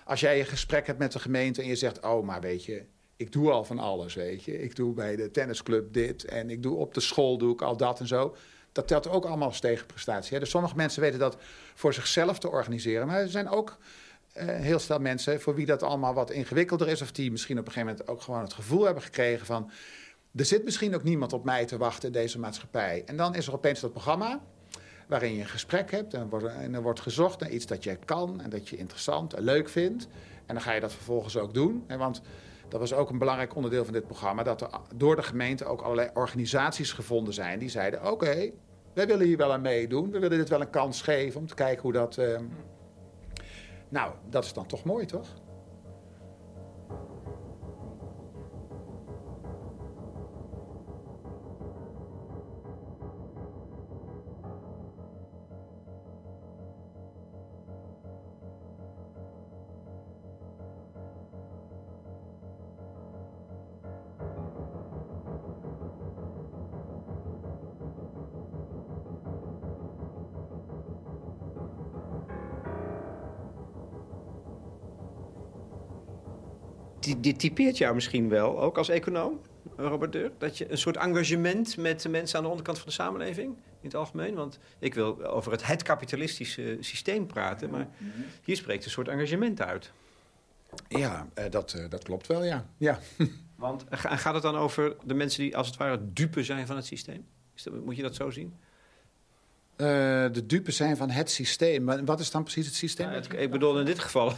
als 0.05 0.19
jij 0.19 0.39
een 0.39 0.45
gesprek 0.45 0.87
hebt 0.87 0.99
met 0.99 1.11
de 1.11 1.19
gemeente 1.19 1.61
en 1.61 1.67
je 1.67 1.75
zegt... 1.75 1.99
oh, 2.05 2.25
maar 2.25 2.41
weet 2.41 2.65
je, 2.65 2.85
ik 3.15 3.31
doe 3.31 3.51
al 3.51 3.63
van 3.63 3.79
alles, 3.79 4.13
weet 4.13 4.43
je. 4.43 4.61
Ik 4.61 4.75
doe 4.75 4.93
bij 4.93 5.15
de 5.15 5.31
tennisclub 5.31 5.93
dit 5.93 6.25
en 6.25 6.49
ik 6.49 6.63
doe 6.63 6.75
op 6.75 6.93
de 6.93 7.01
school 7.01 7.37
doe 7.37 7.53
ik 7.53 7.61
al 7.61 7.77
dat 7.77 7.99
en 7.99 8.07
zo. 8.07 8.35
Dat 8.71 8.87
telt 8.87 9.07
ook 9.07 9.25
allemaal 9.25 9.47
als 9.47 9.59
tegenprestatie. 9.59 10.39
Dus 10.39 10.49
sommige 10.49 10.75
mensen 10.75 11.01
weten 11.01 11.19
dat 11.19 11.37
voor 11.73 11.93
zichzelf 11.93 12.39
te 12.39 12.49
organiseren. 12.49 13.07
Maar 13.07 13.19
er 13.19 13.29
zijn 13.29 13.49
ook 13.49 13.77
heel 14.47 14.79
snel 14.79 14.99
mensen 14.99 15.41
voor 15.41 15.55
wie 15.55 15.65
dat 15.65 15.83
allemaal 15.83 16.13
wat 16.13 16.31
ingewikkelder 16.31 16.87
is. 16.87 17.01
Of 17.01 17.11
die 17.11 17.31
misschien 17.31 17.59
op 17.59 17.65
een 17.65 17.71
gegeven 17.71 17.95
moment 17.95 18.09
ook 18.09 18.21
gewoon 18.21 18.41
het 18.41 18.53
gevoel 18.53 18.85
hebben 18.85 19.03
gekregen 19.03 19.45
van... 19.45 19.71
er 20.35 20.45
zit 20.45 20.63
misschien 20.63 20.95
ook 20.95 21.03
niemand 21.03 21.33
op 21.33 21.43
mij 21.43 21.65
te 21.65 21.77
wachten 21.77 22.07
in 22.07 22.13
deze 22.13 22.39
maatschappij. 22.39 23.03
En 23.05 23.17
dan 23.17 23.35
is 23.35 23.47
er 23.47 23.53
opeens 23.53 23.79
dat 23.79 23.91
programma 23.91 24.41
waarin 25.07 25.33
je 25.33 25.41
een 25.41 25.47
gesprek 25.47 25.91
hebt... 25.91 26.13
en, 26.13 26.29
en 26.47 26.73
er 26.73 26.81
wordt 26.81 26.99
gezocht 26.99 27.39
naar 27.39 27.49
iets 27.49 27.65
dat 27.65 27.83
je 27.83 27.97
kan 28.05 28.41
en 28.41 28.49
dat 28.49 28.69
je 28.69 28.77
interessant 28.77 29.33
en 29.33 29.43
leuk 29.43 29.69
vindt. 29.69 30.07
En 30.45 30.53
dan 30.53 30.63
ga 30.63 30.71
je 30.71 30.79
dat 30.79 30.93
vervolgens 30.93 31.37
ook 31.37 31.53
doen. 31.53 31.83
Want 31.87 32.21
dat 32.69 32.79
was 32.79 32.93
ook 32.93 33.09
een 33.09 33.17
belangrijk 33.17 33.55
onderdeel 33.55 33.83
van 33.83 33.93
dit 33.93 34.05
programma... 34.05 34.43
dat 34.43 34.61
er 34.61 34.69
door 34.95 35.15
de 35.15 35.23
gemeente 35.23 35.65
ook 35.65 35.81
allerlei 35.81 36.09
organisaties 36.13 36.91
gevonden 36.91 37.33
zijn... 37.33 37.59
die 37.59 37.69
zeiden, 37.69 38.11
oké, 38.11 38.51
wij 38.93 39.07
willen 39.07 39.25
hier 39.25 39.37
wel 39.37 39.53
aan 39.53 39.61
meedoen. 39.61 40.11
We 40.11 40.19
willen 40.19 40.37
dit 40.37 40.49
wel 40.49 40.61
een 40.61 40.69
kans 40.69 41.01
geven 41.01 41.39
om 41.39 41.47
te 41.47 41.53
kijken 41.55 41.81
hoe 41.81 41.93
dat... 41.93 42.17
Nou, 43.91 44.13
dat 44.29 44.43
is 44.43 44.53
dan 44.53 44.65
toch 44.65 44.83
mooi, 44.83 45.05
toch? 45.05 45.27
Dit 77.21 77.39
typeert 77.39 77.77
jou 77.77 77.93
misschien 77.93 78.29
wel, 78.29 78.61
ook 78.61 78.77
als 78.77 78.89
econoom, 78.89 79.39
Robert 79.75 80.11
Deur? 80.11 80.31
Dat 80.37 80.57
je 80.57 80.71
een 80.71 80.77
soort 80.77 80.97
engagement 80.97 81.77
met 81.77 82.01
de 82.01 82.09
mensen 82.09 82.37
aan 82.37 82.43
de 82.43 82.49
onderkant 82.49 82.77
van 82.77 82.87
de 82.87 82.93
samenleving, 82.93 83.47
in 83.55 83.87
het 83.87 83.95
algemeen? 83.95 84.35
Want 84.35 84.59
ik 84.79 84.93
wil 84.93 85.25
over 85.25 85.51
het, 85.51 85.65
het 85.65 85.83
kapitalistische 85.83 86.77
systeem 86.79 87.27
praten, 87.27 87.69
maar 87.69 87.87
hier 88.43 88.55
spreekt 88.55 88.85
een 88.85 88.91
soort 88.91 89.07
engagement 89.07 89.61
uit. 89.61 89.91
Ja, 90.87 91.27
uh, 91.39 91.45
dat, 91.49 91.73
uh, 91.73 91.89
dat 91.89 92.03
klopt 92.03 92.27
wel, 92.27 92.43
ja. 92.43 92.65
ja. 92.77 92.99
Want 93.55 93.85
gaat 93.89 94.33
het 94.33 94.43
dan 94.43 94.55
over 94.55 94.95
de 95.03 95.13
mensen 95.13 95.43
die 95.43 95.57
als 95.57 95.67
het 95.67 95.77
ware 95.77 96.13
dupe 96.13 96.43
zijn 96.43 96.67
van 96.67 96.75
het 96.75 96.85
systeem? 96.85 97.25
Dat, 97.63 97.85
moet 97.85 97.95
je 97.95 98.01
dat 98.01 98.15
zo 98.15 98.29
zien? 98.29 98.55
De 100.31 100.45
dupe 100.45 100.71
zijn 100.71 100.97
van 100.97 101.09
het 101.09 101.31
systeem. 101.31 101.83
Maar 101.83 102.05
wat 102.05 102.19
is 102.19 102.31
dan 102.31 102.43
precies 102.43 102.65
het 102.65 102.75
systeem? 102.75 103.05
Nou, 103.07 103.21
het, 103.21 103.33
ik 103.33 103.51
bedoel 103.51 103.79
in 103.79 103.85
dit 103.85 103.99
geval. 103.99 104.33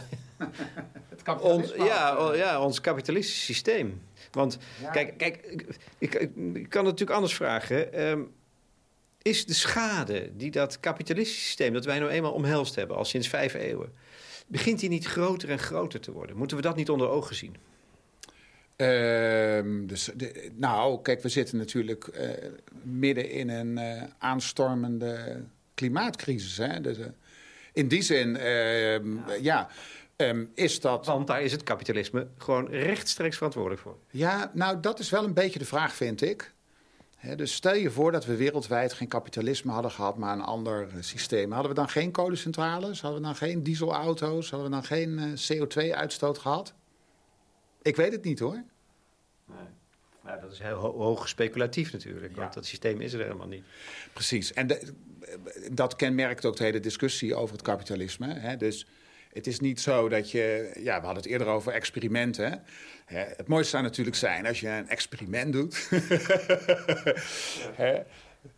het 1.08 1.22
kapitalisme. 1.22 1.84
ja, 1.84 2.32
ja, 2.34 2.60
ons 2.60 2.80
kapitalistisch 2.80 3.44
systeem. 3.44 4.02
Want 4.32 4.58
kijk, 4.92 5.18
kijk 5.18 5.36
ik, 5.46 5.60
ik, 5.98 6.10
kan 6.10 6.58
het 6.58 6.72
natuurlijk 6.72 7.10
anders 7.10 7.34
vragen. 7.34 8.08
Um, 8.08 8.32
is 9.22 9.46
de 9.46 9.54
schade 9.54 10.30
die 10.36 10.50
dat 10.50 10.80
kapitalistische 10.80 11.44
systeem, 11.44 11.72
dat 11.72 11.84
wij 11.84 11.98
nou 11.98 12.10
eenmaal 12.10 12.32
omhelst 12.32 12.74
hebben 12.74 12.96
al 12.96 13.04
sinds 13.04 13.28
vijf 13.28 13.54
eeuwen, 13.54 13.92
begint 14.46 14.80
die 14.80 14.88
niet 14.88 15.06
groter 15.06 15.50
en 15.50 15.58
groter 15.58 16.00
te 16.00 16.12
worden? 16.12 16.36
Moeten 16.36 16.56
we 16.56 16.62
dat 16.62 16.76
niet 16.76 16.90
onder 16.90 17.08
ogen 17.08 17.36
zien? 17.36 17.56
Uh, 18.76 19.86
dus 19.88 20.10
de, 20.14 20.50
nou, 20.54 21.02
kijk, 21.02 21.22
we 21.22 21.28
zitten 21.28 21.58
natuurlijk 21.58 22.06
uh, 22.06 22.30
midden 22.82 23.30
in 23.30 23.48
een 23.48 23.78
uh, 23.78 24.02
aanstormende 24.18 25.44
klimaatcrisis. 25.74 26.56
Hè? 26.56 26.80
Dus, 26.80 26.98
uh, 26.98 27.06
in 27.72 27.88
die 27.88 28.02
zin, 28.02 28.36
ehm, 28.36 29.14
ja, 29.16 29.34
ja 29.40 29.68
um, 30.16 30.50
is 30.54 30.80
dat. 30.80 31.06
Want 31.06 31.26
daar 31.26 31.42
is 31.42 31.52
het 31.52 31.62
kapitalisme 31.62 32.26
gewoon 32.38 32.68
rechtstreeks 32.68 33.36
verantwoordelijk 33.36 33.82
voor. 33.82 33.96
Ja, 34.10 34.50
nou, 34.54 34.80
dat 34.80 34.98
is 34.98 35.10
wel 35.10 35.24
een 35.24 35.34
beetje 35.34 35.58
de 35.58 35.64
vraag, 35.64 35.94
vind 35.94 36.22
ik 36.22 36.54
dus 37.36 37.54
stel 37.54 37.74
je 37.74 37.90
voor 37.90 38.12
dat 38.12 38.24
we 38.24 38.36
wereldwijd 38.36 38.92
geen 38.92 39.08
kapitalisme 39.08 39.72
hadden 39.72 39.90
gehad, 39.90 40.16
maar 40.16 40.32
een 40.32 40.42
ander 40.42 40.88
eh, 40.88 40.96
systeem. 41.00 41.52
Hadden 41.52 41.70
we 41.70 41.76
dan 41.76 41.88
geen 41.88 42.10
kolencentrales? 42.10 43.00
Hadden 43.00 43.20
we 43.20 43.26
dan 43.26 43.36
geen 43.36 43.62
dieselauto's? 43.62 44.50
Hadden 44.50 44.70
we 44.70 44.74
dan 44.74 44.84
geen 44.84 45.18
eh, 45.18 45.58
CO2-uitstoot 45.58 46.38
gehad? 46.38 46.74
Ik 47.84 47.96
weet 47.96 48.12
het 48.12 48.24
niet 48.24 48.38
hoor. 48.38 48.62
Nee. 49.46 49.66
Nou, 50.22 50.40
dat 50.40 50.52
is 50.52 50.58
heel 50.58 50.76
hoog 50.76 51.28
speculatief 51.28 51.92
natuurlijk, 51.92 52.36
want 52.36 52.54
dat 52.54 52.66
systeem 52.66 53.00
is 53.00 53.12
er 53.12 53.20
helemaal 53.20 53.46
niet. 53.46 53.64
Precies, 54.12 54.52
en 54.52 54.66
de, 54.66 54.92
dat 55.72 55.96
kenmerkt 55.96 56.44
ook 56.44 56.56
de 56.56 56.64
hele 56.64 56.80
discussie 56.80 57.34
over 57.34 57.54
het 57.54 57.64
kapitalisme. 57.64 58.34
Hè? 58.34 58.56
Dus 58.56 58.86
het 59.32 59.46
is 59.46 59.60
niet 59.60 59.80
zo 59.80 60.08
dat 60.08 60.30
je. 60.30 60.70
Ja, 60.74 61.00
we 61.00 61.04
hadden 61.04 61.22
het 61.22 61.32
eerder 61.32 61.46
over 61.46 61.72
experimenten. 61.72 62.62
het 63.04 63.48
mooiste 63.48 63.70
zou 63.70 63.82
natuurlijk 63.82 64.16
zijn 64.16 64.46
als 64.46 64.60
je 64.60 64.68
een 64.68 64.88
experiment 64.88 65.52
doet. 65.52 65.88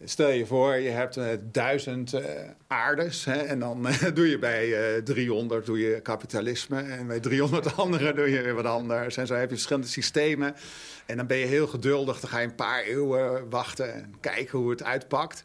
Stel 0.05 0.31
je 0.31 0.47
voor, 0.47 0.77
je 0.77 0.91
hebt 0.91 1.17
uh, 1.17 1.27
duizend 1.43 2.15
uh, 2.15 2.25
aardes 2.67 3.25
hè, 3.25 3.37
en 3.37 3.59
dan 3.59 3.87
uh, 3.87 4.05
doe 4.15 4.29
je 4.29 4.39
bij 4.39 5.03
300 5.03 5.67
doe 5.67 5.79
je 5.79 6.01
kapitalisme 6.01 6.81
en 6.81 7.07
bij 7.07 7.21
300 7.21 7.77
andere 7.77 8.15
doe 8.15 8.31
je 8.31 8.43
weer 8.43 8.55
wat 8.55 8.65
anders. 8.65 9.17
En 9.17 9.27
zo 9.27 9.35
heb 9.35 9.49
je 9.49 9.55
verschillende 9.55 9.89
systemen 9.89 10.55
en 11.07 11.17
dan 11.17 11.27
ben 11.27 11.37
je 11.37 11.47
heel 11.47 11.67
geduldig, 11.67 12.21
dan 12.21 12.31
ga 12.31 12.39
je 12.39 12.47
een 12.47 12.55
paar 12.55 12.83
eeuwen 12.83 13.51
wachten 13.51 13.95
en 13.95 14.15
kijken 14.21 14.59
hoe 14.59 14.71
het 14.71 14.83
uitpakt. 14.83 15.45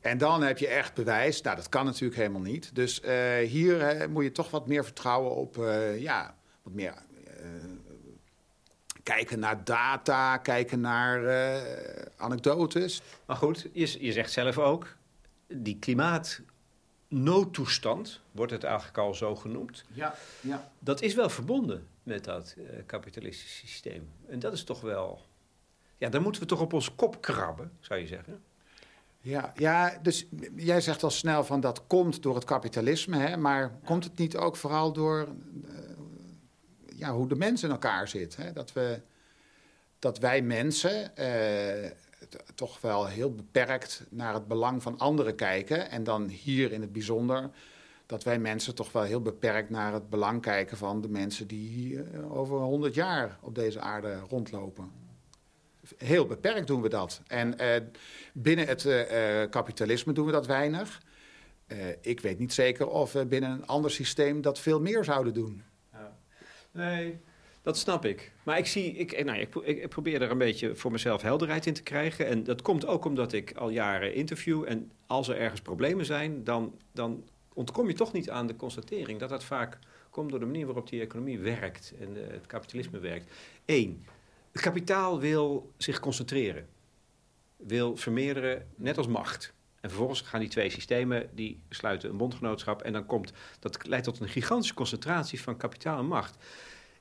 En 0.00 0.18
dan 0.18 0.42
heb 0.42 0.58
je 0.58 0.68
echt 0.68 0.94
bewijs. 0.94 1.40
Nou, 1.40 1.56
dat 1.56 1.68
kan 1.68 1.84
natuurlijk 1.84 2.16
helemaal 2.16 2.40
niet. 2.40 2.74
Dus 2.74 3.02
hier 3.44 4.06
moet 4.10 4.24
je 4.24 4.32
toch 4.32 4.50
wat 4.50 4.66
meer 4.66 4.84
vertrouwen 4.84 5.34
op, 5.34 5.56
ja, 5.98 6.34
wat 6.62 6.72
meer 6.72 6.94
kijken 9.14 9.38
naar 9.38 9.64
data, 9.64 10.36
kijken 10.36 10.80
naar 10.80 11.20
anekdotes. 12.16 13.02
Maar 13.26 13.36
goed, 13.36 13.68
je, 13.72 14.04
je 14.04 14.12
zegt 14.12 14.32
zelf 14.32 14.58
ook, 14.58 14.96
die 15.46 15.78
klimaatnoodtoestand, 15.78 18.20
wordt 18.30 18.52
het 18.52 18.64
eigenlijk 18.64 18.98
al 18.98 19.14
zo 19.14 19.36
genoemd. 19.36 19.84
Ja, 19.92 20.14
ja. 20.40 20.70
Dat 20.78 21.02
is 21.02 21.14
wel 21.14 21.28
verbonden 21.28 21.86
met 22.02 22.24
dat 22.24 22.56
kapitalistische 22.86 23.66
systeem. 23.66 24.08
En 24.28 24.38
dat 24.38 24.52
is 24.52 24.64
toch 24.64 24.80
wel... 24.80 25.26
Ja, 25.96 26.08
daar 26.08 26.22
moeten 26.22 26.42
we 26.42 26.48
toch 26.48 26.60
op 26.60 26.72
ons 26.72 26.94
kop 26.94 27.20
krabben, 27.20 27.72
zou 27.80 28.00
je 28.00 28.06
zeggen. 28.06 28.42
Ja, 29.20 29.52
ja, 29.56 29.98
dus 30.02 30.26
jij 30.56 30.80
zegt 30.80 31.02
al 31.02 31.10
snel 31.10 31.44
van 31.44 31.60
dat 31.60 31.86
komt 31.86 32.22
door 32.22 32.34
het 32.34 32.44
kapitalisme, 32.44 33.16
hè, 33.16 33.36
maar 33.36 33.78
komt 33.84 34.04
het 34.04 34.18
niet 34.18 34.36
ook 34.36 34.56
vooral 34.56 34.92
door 34.92 35.28
uh, 35.64 35.87
ja, 36.98 37.12
hoe 37.12 37.28
de 37.28 37.36
mens 37.36 37.62
in 37.62 37.70
elkaar 37.70 38.08
zit? 38.08 38.36
Hè? 38.36 38.52
Dat, 38.52 38.72
we, 38.72 39.00
dat 39.98 40.18
wij 40.18 40.42
mensen 40.42 41.12
uh, 41.18 41.90
toch 42.54 42.80
wel 42.80 43.06
heel 43.06 43.34
beperkt 43.34 44.02
naar 44.10 44.34
het 44.34 44.48
belang 44.48 44.82
van 44.82 44.98
anderen 44.98 45.34
kijken. 45.34 45.90
En 45.90 46.04
dan 46.04 46.28
hier 46.28 46.72
in 46.72 46.80
het 46.80 46.92
bijzonder 46.92 47.50
dat 48.06 48.24
wij 48.24 48.38
mensen 48.38 48.74
toch 48.74 48.92
wel 48.92 49.02
heel 49.02 49.22
beperkt 49.22 49.70
naar 49.70 49.92
het 49.92 50.10
belang 50.10 50.42
kijken 50.42 50.76
van 50.76 51.00
de 51.00 51.08
mensen 51.08 51.46
die 51.46 51.92
uh, 51.92 52.36
over 52.36 52.58
honderd 52.58 52.94
jaar 52.94 53.38
op 53.40 53.54
deze 53.54 53.80
aarde 53.80 54.18
rondlopen. 54.28 54.90
Heel 55.96 56.26
beperkt 56.26 56.66
doen 56.66 56.82
we 56.82 56.88
dat. 56.88 57.20
En 57.26 57.54
uh, 57.60 57.76
binnen 58.32 58.66
het 58.66 58.82
kapitalisme 59.50 60.12
doen 60.12 60.26
we 60.26 60.32
dat 60.32 60.46
weinig. 60.46 61.02
Ik 62.00 62.20
weet 62.20 62.38
niet 62.38 62.52
zeker 62.52 62.88
of 62.88 63.12
we 63.12 63.26
binnen 63.26 63.50
een 63.50 63.66
ander 63.66 63.90
systeem 63.90 64.40
dat 64.40 64.58
veel 64.58 64.80
meer 64.80 65.04
zouden 65.04 65.34
doen. 65.34 65.62
Nee, 66.78 67.18
dat 67.62 67.78
snap 67.78 68.04
ik. 68.04 68.32
Maar 68.42 68.58
ik, 68.58 68.66
zie, 68.66 68.92
ik, 68.92 69.24
nou, 69.24 69.38
ik, 69.38 69.54
ik, 69.54 69.88
probeer 69.88 70.22
er 70.22 70.30
een 70.30 70.38
beetje 70.38 70.74
voor 70.74 70.92
mezelf 70.92 71.22
helderheid 71.22 71.66
in 71.66 71.74
te 71.74 71.82
krijgen. 71.82 72.26
En 72.26 72.44
dat 72.44 72.62
komt 72.62 72.86
ook 72.86 73.04
omdat 73.04 73.32
ik 73.32 73.52
al 73.56 73.68
jaren 73.68 74.14
interview. 74.14 74.64
En 74.66 74.90
als 75.06 75.28
er 75.28 75.36
ergens 75.36 75.60
problemen 75.60 76.04
zijn, 76.04 76.44
dan, 76.44 76.78
dan 76.92 77.24
ontkom 77.52 77.88
je 77.88 77.94
toch 77.94 78.12
niet 78.12 78.30
aan 78.30 78.46
de 78.46 78.56
constatering 78.56 79.20
dat 79.20 79.28
dat 79.28 79.44
vaak 79.44 79.78
komt 80.10 80.30
door 80.30 80.38
de 80.38 80.46
manier 80.46 80.66
waarop 80.66 80.88
die 80.88 81.00
economie 81.00 81.38
werkt 81.38 81.94
en 82.00 82.14
het 82.14 82.46
kapitalisme 82.46 82.98
werkt. 82.98 83.32
Eén, 83.64 84.04
het 84.52 84.60
kapitaal 84.62 85.20
wil 85.20 85.72
zich 85.76 86.00
concentreren, 86.00 86.68
wil 87.56 87.96
vermeerderen, 87.96 88.66
net 88.76 88.98
als 88.98 89.06
macht. 89.06 89.54
En 89.80 89.88
vervolgens 89.88 90.20
gaan 90.20 90.40
die 90.40 90.48
twee 90.48 90.70
systemen, 90.70 91.28
die 91.34 91.60
sluiten 91.68 92.10
een 92.10 92.16
bondgenootschap... 92.16 92.82
en 92.82 92.92
dan 92.92 93.06
komt, 93.06 93.32
dat 93.58 93.86
leidt 93.86 94.04
tot 94.04 94.20
een 94.20 94.28
gigantische 94.28 94.74
concentratie 94.74 95.40
van 95.40 95.56
kapitaal 95.56 95.98
en 95.98 96.06
macht. 96.06 96.36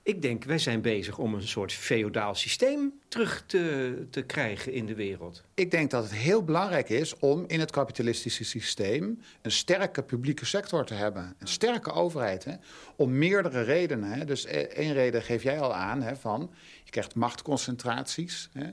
Ik 0.08 0.22
denk, 0.22 0.44
wij 0.44 0.58
zijn 0.58 0.82
bezig 0.82 1.18
om 1.18 1.34
een 1.34 1.48
soort 1.48 1.74
feodaal 1.74 2.36
systeem 2.36 2.94
terug 3.08 3.44
te, 3.46 4.08
te 4.10 4.22
krijgen 4.22 4.74
in 4.74 4.86
de 4.86 4.96
wereld. 4.96 5.44
Ik 5.54 5.72
denk 5.72 5.92
dat 5.92 6.04
het 6.04 6.14
heel 6.14 6.44
belangrijk 6.44 6.90
is 6.90 7.20
om 7.20 7.44
in 7.48 7.60
het 7.60 7.72
kapitalistische 7.72 8.44
systeem 8.44 9.22
een 9.42 9.52
sterke 9.52 10.04
publieke 10.04 10.46
sector 10.46 10.86
te 10.86 10.94
hebben. 10.94 11.36
Een 11.40 11.48
sterke 11.48 11.92
overheid. 11.92 12.44
Hè? 12.44 12.54
Om 12.96 13.18
meerdere 13.18 13.62
redenen. 13.62 14.12
Hè? 14.12 14.26
Dus 14.26 14.46
e-, 14.46 14.62
één 14.62 14.94
reden 14.94 15.22
geef 15.22 15.44
jij 15.44 15.60
al 15.60 15.74
aan 15.74 16.02
hè, 16.02 16.16
van 16.16 16.52
je 16.84 16.92
krijgt 16.92 17.16
machtconcentraties. 17.16 18.50
Hè? 18.54 18.70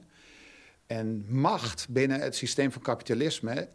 En 0.86 1.24
macht 1.28 1.86
binnen 1.88 2.20
het 2.20 2.36
systeem 2.36 2.72
van 2.72 2.82
kapitalisme 2.82 3.68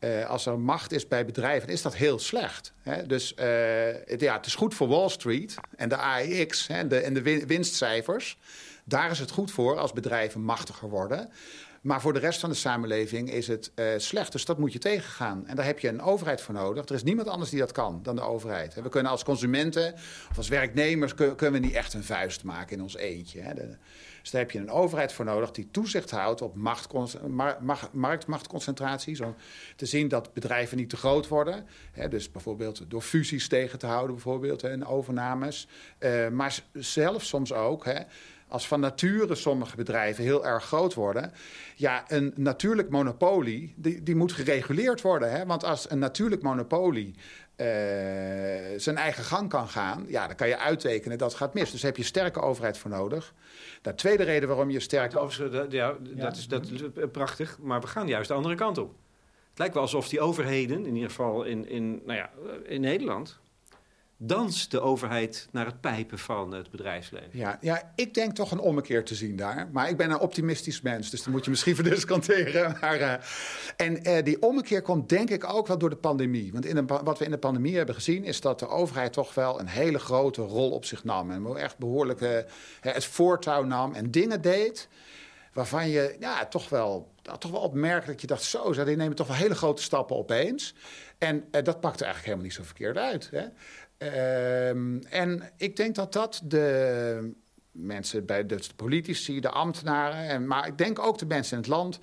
uh, 0.00 0.26
als 0.26 0.46
er 0.46 0.58
macht 0.58 0.92
is 0.92 1.08
bij 1.08 1.24
bedrijven, 1.24 1.68
is 1.68 1.82
dat 1.82 1.96
heel 1.96 2.18
slecht. 2.18 2.72
Hè? 2.82 3.06
Dus 3.06 3.32
uh, 3.32 3.46
het, 4.04 4.20
ja, 4.20 4.36
het 4.36 4.46
is 4.46 4.54
goed 4.54 4.74
voor 4.74 4.88
Wall 4.88 5.08
Street 5.08 5.54
en 5.76 5.88
de 5.88 5.96
AEX 5.96 6.66
hè, 6.66 6.74
en, 6.74 6.88
de, 6.88 6.98
en 6.98 7.14
de 7.14 7.46
winstcijfers. 7.46 8.38
Daar 8.84 9.10
is 9.10 9.18
het 9.18 9.30
goed 9.30 9.50
voor 9.50 9.78
als 9.78 9.92
bedrijven 9.92 10.40
machtiger 10.40 10.88
worden. 10.88 11.30
Maar 11.80 12.00
voor 12.00 12.12
de 12.12 12.18
rest 12.18 12.40
van 12.40 12.50
de 12.50 12.56
samenleving 12.56 13.30
is 13.32 13.46
het 13.46 13.70
uh, 13.74 13.86
slecht. 13.96 14.32
Dus 14.32 14.44
dat 14.44 14.58
moet 14.58 14.72
je 14.72 14.78
tegengaan. 14.78 15.46
En 15.46 15.56
daar 15.56 15.64
heb 15.64 15.78
je 15.78 15.88
een 15.88 16.02
overheid 16.02 16.40
voor 16.40 16.54
nodig. 16.54 16.84
Er 16.84 16.94
is 16.94 17.02
niemand 17.02 17.28
anders 17.28 17.50
die 17.50 17.58
dat 17.58 17.72
kan 17.72 18.00
dan 18.02 18.16
de 18.16 18.22
overheid. 18.22 18.74
We 18.74 18.88
kunnen 18.88 19.12
als 19.12 19.24
consumenten 19.24 19.94
of 20.30 20.36
als 20.36 20.48
werknemers... 20.48 21.14
kunnen 21.14 21.52
we 21.52 21.58
niet 21.58 21.74
echt 21.74 21.94
een 21.94 22.04
vuist 22.04 22.44
maken 22.44 22.76
in 22.76 22.82
ons 22.82 22.96
eentje. 22.96 23.40
Hè? 23.40 23.54
De, 23.54 23.76
dus 24.26 24.34
daar 24.34 24.44
heb 24.44 24.54
je 24.54 24.58
een 24.58 24.70
overheid 24.70 25.12
voor 25.12 25.24
nodig 25.24 25.50
die 25.50 25.68
toezicht 25.70 26.10
houdt 26.10 26.42
op 26.42 26.56
macht, 26.56 26.88
marktmachtconcentraties. 27.92 29.20
Om 29.20 29.34
te 29.76 29.86
zien 29.86 30.08
dat 30.08 30.32
bedrijven 30.32 30.76
niet 30.76 30.90
te 30.90 30.96
groot 30.96 31.28
worden. 31.28 31.66
Dus 32.08 32.30
bijvoorbeeld 32.30 32.84
door 32.88 33.02
fusies 33.02 33.48
tegen 33.48 33.78
te 33.78 33.86
houden, 33.86 34.14
bijvoorbeeld, 34.14 34.62
en 34.62 34.86
overnames. 34.86 35.68
Uh, 35.98 36.28
maar 36.28 36.58
zelf 36.72 37.24
soms 37.24 37.52
ook. 37.52 37.86
Als 38.48 38.66
van 38.66 38.80
nature 38.80 39.34
sommige 39.34 39.76
bedrijven 39.76 40.24
heel 40.24 40.46
erg 40.46 40.64
groot 40.64 40.94
worden. 40.94 41.32
Ja, 41.74 42.04
een 42.08 42.32
natuurlijk 42.36 42.90
monopolie, 42.90 43.74
die, 43.76 44.02
die 44.02 44.16
moet 44.16 44.32
gereguleerd 44.32 45.00
worden. 45.00 45.30
Hè? 45.30 45.46
Want 45.46 45.64
als 45.64 45.90
een 45.90 45.98
natuurlijk 45.98 46.42
monopolie 46.42 47.14
uh, 47.56 47.66
zijn 48.76 48.96
eigen 48.96 49.24
gang 49.24 49.48
kan 49.48 49.68
gaan, 49.68 50.04
ja, 50.08 50.26
dan 50.26 50.36
kan 50.36 50.48
je 50.48 50.58
uittekenen 50.58 51.18
dat 51.18 51.34
gaat 51.34 51.54
mis. 51.54 51.70
Dus 51.70 51.80
daar 51.80 51.90
heb 51.90 52.00
je 52.00 52.06
sterke 52.06 52.40
overheid 52.40 52.78
voor 52.78 52.90
nodig. 52.90 53.34
De 53.86 53.94
tweede 53.94 54.22
reden 54.22 54.48
waarom 54.48 54.70
je 54.70 54.80
sterke... 54.80 55.28
Ja, 55.68 55.96
dat, 56.00 56.36
is, 56.36 56.48
dat 56.48 56.70
is 56.70 56.82
prachtig, 57.12 57.58
maar 57.58 57.80
we 57.80 57.86
gaan 57.86 58.08
juist 58.08 58.28
de 58.28 58.34
andere 58.34 58.54
kant 58.54 58.78
op. 58.78 58.94
Het 59.48 59.58
lijkt 59.58 59.74
wel 59.74 59.82
alsof 59.82 60.08
die 60.08 60.20
overheden, 60.20 60.86
in 60.86 60.94
ieder 60.94 61.08
geval 61.10 61.42
in, 61.42 61.68
in, 61.68 62.02
nou 62.04 62.18
ja, 62.18 62.30
in 62.64 62.80
Nederland 62.80 63.38
danst 64.16 64.70
de 64.70 64.80
overheid 64.80 65.48
naar 65.50 65.66
het 65.66 65.80
pijpen 65.80 66.18
van 66.18 66.52
het 66.54 66.70
bedrijfsleven. 66.70 67.30
Ja, 67.32 67.58
ja, 67.60 67.92
ik 67.94 68.14
denk 68.14 68.34
toch 68.34 68.50
een 68.50 68.58
ommekeer 68.58 69.04
te 69.04 69.14
zien 69.14 69.36
daar. 69.36 69.68
Maar 69.72 69.88
ik 69.88 69.96
ben 69.96 70.10
een 70.10 70.18
optimistisch 70.18 70.80
mens, 70.80 71.10
dus 71.10 71.22
dan 71.22 71.32
moet 71.32 71.44
je 71.44 71.50
misschien 71.50 71.74
verdisconteren. 71.82 72.76
Maar, 72.80 73.00
uh, 73.00 73.12
en 73.76 74.08
uh, 74.08 74.22
die 74.24 74.42
ommekeer 74.42 74.82
komt 74.82 75.08
denk 75.08 75.30
ik 75.30 75.52
ook 75.52 75.66
wel 75.66 75.78
door 75.78 75.90
de 75.90 75.96
pandemie. 75.96 76.52
Want 76.52 76.66
in 76.66 76.86
wat 76.86 77.18
we 77.18 77.24
in 77.24 77.30
de 77.30 77.38
pandemie 77.38 77.76
hebben 77.76 77.94
gezien... 77.94 78.24
is 78.24 78.40
dat 78.40 78.58
de 78.58 78.68
overheid 78.68 79.12
toch 79.12 79.34
wel 79.34 79.60
een 79.60 79.68
hele 79.68 79.98
grote 79.98 80.42
rol 80.42 80.70
op 80.70 80.84
zich 80.84 81.04
nam. 81.04 81.30
En 81.30 81.56
echt 81.56 81.78
behoorlijk 81.78 82.20
uh, 82.20 82.38
het 82.80 83.04
voortouw 83.04 83.62
nam 83.62 83.94
en 83.94 84.10
dingen 84.10 84.40
deed... 84.40 84.88
waarvan 85.52 85.88
je 85.88 86.16
ja, 86.20 86.46
toch 86.46 86.68
wel 86.68 87.14
toch 87.38 87.50
wel 87.50 87.60
opmerkelijk. 87.60 88.06
Dat 88.06 88.20
je 88.20 88.26
dacht, 88.26 88.42
zo, 88.42 88.84
die 88.84 88.96
nemen 88.96 89.16
toch 89.16 89.26
wel 89.26 89.36
hele 89.36 89.54
grote 89.54 89.82
stappen 89.82 90.16
opeens. 90.16 90.74
En 91.18 91.36
uh, 91.36 91.62
dat 91.62 91.80
pakte 91.80 92.04
eigenlijk 92.04 92.24
helemaal 92.24 92.44
niet 92.44 92.54
zo 92.54 92.62
verkeerd 92.62 92.96
uit. 92.96 93.28
Hè? 93.30 93.44
Ehm, 93.98 94.98
en 94.98 95.50
ik 95.56 95.76
denk 95.76 95.94
dat 95.94 96.12
dat 96.12 96.40
de 96.44 97.32
mensen 97.70 98.26
bij 98.26 98.46
de 98.46 98.60
politici, 98.76 99.40
de 99.40 99.50
ambtenaren, 99.50 100.28
en, 100.28 100.46
maar 100.46 100.66
ik 100.66 100.78
denk 100.78 100.98
ook 100.98 101.18
de 101.18 101.26
mensen 101.26 101.52
in 101.52 101.62
het 101.62 101.70
land, 101.70 101.98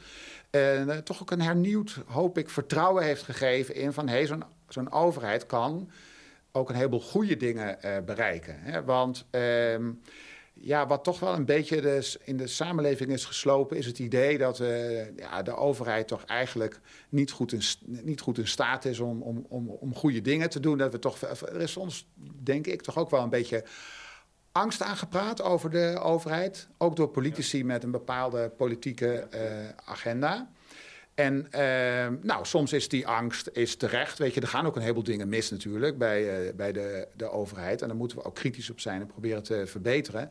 uh, 0.51 0.97
toch 0.97 1.21
ook 1.21 1.31
een 1.31 1.41
hernieuwd, 1.41 1.99
hoop 2.07 2.37
ik, 2.37 2.49
vertrouwen 2.49 3.03
heeft 3.03 3.23
gegeven 3.23 3.75
in 3.75 3.93
van 3.93 4.07
hé, 4.07 4.25
hey, 4.25 4.37
zo'n 4.67 4.91
overheid 4.91 5.45
kan 5.45 5.89
ook 6.51 6.69
een 6.69 6.75
heleboel 6.75 7.01
goede 7.01 7.37
dingen 7.37 7.77
uh, 7.85 7.97
bereiken. 8.05 8.55
Hè? 8.59 8.83
Want 8.83 9.25
uh, 9.31 9.75
ja, 10.53 10.87
wat 10.87 11.03
toch 11.03 11.19
wel 11.19 11.33
een 11.33 11.45
beetje 11.45 12.03
in 12.23 12.37
de 12.37 12.47
samenleving 12.47 13.11
is 13.11 13.25
geslopen, 13.25 13.77
is 13.77 13.85
het 13.85 13.99
idee 13.99 14.37
dat 14.37 14.59
uh, 14.59 15.17
ja, 15.17 15.41
de 15.41 15.55
overheid 15.55 16.07
toch 16.07 16.23
eigenlijk 16.23 16.79
niet 17.09 17.31
goed 17.31 17.51
in, 17.51 17.61
niet 17.85 18.21
goed 18.21 18.37
in 18.37 18.47
staat 18.47 18.85
is 18.85 18.99
om, 18.99 19.21
om, 19.21 19.45
om, 19.49 19.69
om 19.69 19.95
goede 19.95 20.21
dingen 20.21 20.49
te 20.49 20.59
doen. 20.59 20.77
Dat 20.77 20.91
we 20.91 20.99
toch, 20.99 21.21
er 21.21 21.61
is 21.61 21.71
soms, 21.71 22.07
denk 22.43 22.67
ik, 22.67 22.81
toch 22.81 22.97
ook 22.97 23.09
wel 23.09 23.23
een 23.23 23.29
beetje 23.29 23.63
angst 24.51 24.81
aangepraat 24.81 25.41
over 25.41 25.69
de 25.69 25.99
overheid. 26.03 26.67
Ook 26.77 26.95
door 26.95 27.09
politici 27.09 27.63
met 27.63 27.83
een 27.83 27.91
bepaalde 27.91 28.49
politieke 28.49 29.27
uh, 29.33 29.39
agenda. 29.85 30.51
En 31.15 31.47
uh, 31.55 32.07
nou, 32.21 32.45
soms 32.45 32.73
is 32.73 32.89
die 32.89 33.07
angst 33.07 33.49
is 33.53 33.75
terecht. 33.75 34.17
Weet 34.17 34.33
je, 34.33 34.41
er 34.41 34.47
gaan 34.47 34.65
ook 34.65 34.75
een 34.75 34.81
heleboel 34.81 35.03
dingen 35.03 35.29
mis 35.29 35.51
natuurlijk 35.51 35.97
bij, 35.97 36.45
uh, 36.47 36.53
bij 36.55 36.71
de, 36.71 37.07
de 37.15 37.29
overheid. 37.29 37.81
En 37.81 37.87
daar 37.87 37.97
moeten 37.97 38.17
we 38.17 38.23
ook 38.23 38.35
kritisch 38.35 38.69
op 38.69 38.79
zijn 38.79 39.01
en 39.01 39.07
proberen 39.07 39.43
te 39.43 39.63
verbeteren. 39.67 40.29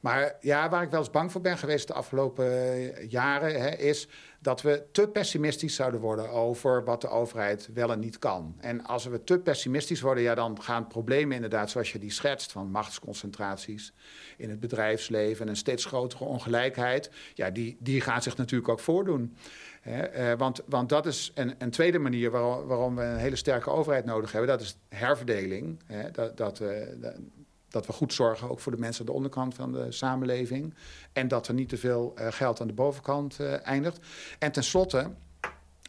Maar 0.00 0.36
ja, 0.40 0.68
waar 0.68 0.82
ik 0.82 0.90
wel 0.90 1.00
eens 1.00 1.10
bang 1.10 1.32
voor 1.32 1.40
ben 1.40 1.58
geweest 1.58 1.86
de 1.86 1.92
afgelopen 1.92 3.08
jaren, 3.08 3.60
hè, 3.60 3.76
is 3.76 4.08
dat 4.38 4.62
we 4.62 4.82
te 4.92 5.08
pessimistisch 5.08 5.74
zouden 5.74 6.00
worden 6.00 6.30
over 6.30 6.84
wat 6.84 7.00
de 7.00 7.08
overheid 7.08 7.68
wel 7.74 7.92
en 7.92 7.98
niet 7.98 8.18
kan. 8.18 8.56
En 8.60 8.84
als 8.84 9.04
we 9.04 9.24
te 9.24 9.38
pessimistisch 9.38 10.00
worden, 10.00 10.22
ja, 10.22 10.34
dan 10.34 10.62
gaan 10.62 10.86
problemen 10.86 11.34
inderdaad, 11.34 11.70
zoals 11.70 11.92
je 11.92 11.98
die 11.98 12.10
schetst, 12.10 12.52
van 12.52 12.70
machtsconcentraties 12.70 13.92
in 14.36 14.50
het 14.50 14.60
bedrijfsleven 14.60 15.44
en 15.44 15.48
een 15.48 15.56
steeds 15.56 15.84
grotere 15.84 16.24
ongelijkheid, 16.24 17.10
ja, 17.34 17.50
die, 17.50 17.76
die 17.80 18.00
gaan 18.00 18.22
zich 18.22 18.36
natuurlijk 18.36 18.68
ook 18.68 18.80
voordoen. 18.80 19.36
He, 19.80 20.30
uh, 20.32 20.38
want, 20.38 20.60
want 20.66 20.88
dat 20.88 21.06
is 21.06 21.32
een, 21.34 21.54
een 21.58 21.70
tweede 21.70 21.98
manier 21.98 22.30
waarom, 22.30 22.96
we 22.96 23.02
een 23.02 23.16
hele 23.16 23.36
sterke 23.36 23.70
overheid 23.70 24.04
nodig 24.04 24.32
hebben. 24.32 24.50
Dat 24.50 24.60
is 24.60 24.76
herverdeling. 24.88 25.80
He, 25.86 26.10
dat, 26.10 26.36
dat, 26.36 26.60
uh, 26.60 26.70
dat 27.68 27.86
we 27.86 27.92
goed 27.92 28.12
zorgen, 28.12 28.50
ook 28.50 28.60
voor 28.60 28.72
de 28.72 28.78
mensen 28.78 29.00
aan 29.00 29.06
de 29.06 29.12
onderkant 29.12 29.54
van 29.54 29.72
de 29.72 29.92
samenleving. 29.92 30.74
En 31.12 31.28
dat 31.28 31.48
er 31.48 31.54
niet 31.54 31.68
te 31.68 31.76
veel 31.76 32.14
uh, 32.18 32.26
geld 32.30 32.60
aan 32.60 32.66
de 32.66 32.72
bovenkant 32.72 33.40
eindigt. 33.62 33.98
En 34.38 34.52
tenslotte, 34.52 35.10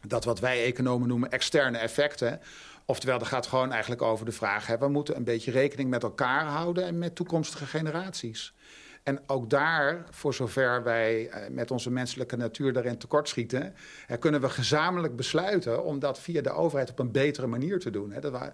dat 0.06 0.24
wat 0.24 0.40
wij 0.40 0.64
economen 0.64 1.08
noemen 1.08 1.30
externe 1.30 1.78
effecten. 1.78 2.40
Oftewel, 2.84 3.18
dat 3.18 3.28
gaat 3.28 3.46
gewoon 3.46 3.72
eigenlijk 3.72 4.02
over 4.02 4.24
de 4.24 4.32
vraag... 4.32 4.66
We 4.66 4.88
moeten 4.88 5.16
een 5.16 5.24
beetje 5.24 5.50
rekening 5.50 5.90
met 5.90 6.02
elkaar 6.02 6.44
houden 6.44 6.84
en 6.84 6.98
met 6.98 7.14
toekomstige 7.14 7.66
generaties. 7.66 8.54
En 9.02 9.20
ook 9.26 9.50
daar, 9.50 10.04
voor 10.10 10.34
zover 10.34 10.82
wij 10.82 11.30
met 11.50 11.70
onze 11.70 11.90
menselijke 11.90 12.36
natuur 12.36 12.72
daarin 12.72 12.98
tekortschieten... 12.98 13.74
kunnen 14.18 14.40
we 14.40 14.48
gezamenlijk 14.48 15.16
besluiten 15.16 15.84
om 15.84 15.98
dat 15.98 16.18
via 16.18 16.42
de 16.42 16.50
overheid 16.50 16.90
op 16.90 16.98
een 16.98 17.10
betere 17.10 17.46
manier 17.46 17.78
te 17.78 17.90
doen. 17.90 18.14
Dat 18.20 18.52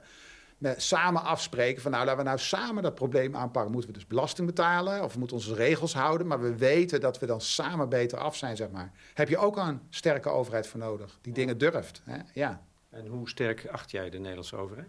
we 0.58 0.74
samen 0.76 1.22
afspreken 1.22 1.82
van 1.82 1.90
nou, 1.90 2.04
laten 2.04 2.18
we 2.18 2.28
nou 2.28 2.38
samen 2.38 2.82
dat 2.82 2.94
probleem 2.94 3.37
aanpakken. 3.37 3.72
Moeten 3.72 3.90
we 3.90 3.96
dus 3.96 4.06
belasting 4.06 4.46
betalen 4.46 5.02
of 5.02 5.12
we 5.12 5.18
moeten 5.18 5.37
onze 5.37 5.54
regels 5.54 5.94
houden... 5.94 6.26
maar 6.26 6.40
we 6.40 6.56
weten 6.56 7.00
dat 7.00 7.18
we 7.18 7.26
dan 7.26 7.40
samen 7.40 7.88
beter 7.88 8.18
af 8.18 8.37
zijn, 8.37 8.56
zeg 8.56 8.70
maar. 8.70 8.92
Heb 9.14 9.28
je 9.28 9.38
ook 9.38 9.56
een 9.56 9.80
sterke 9.90 10.28
overheid 10.28 10.66
voor 10.66 10.80
nodig, 10.80 11.18
die 11.20 11.32
dingen 11.32 11.58
durft. 11.58 12.02
Hè? 12.04 12.18
Ja. 12.32 12.62
En 12.90 13.06
hoe 13.06 13.28
sterk 13.28 13.66
acht 13.66 13.90
jij 13.90 14.11
de 14.11 14.18
Nederlandse 14.18 14.56
overheid? 14.56 14.88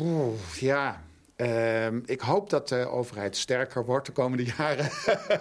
Oeh, 0.00 0.54
ja, 0.60 1.02
uh, 1.40 1.86
ik 2.04 2.20
hoop 2.20 2.50
dat 2.50 2.68
de 2.68 2.88
overheid 2.88 3.36
sterker 3.36 3.84
wordt 3.84 4.06
de 4.06 4.12
komende 4.12 4.44
jaren. 4.58 4.90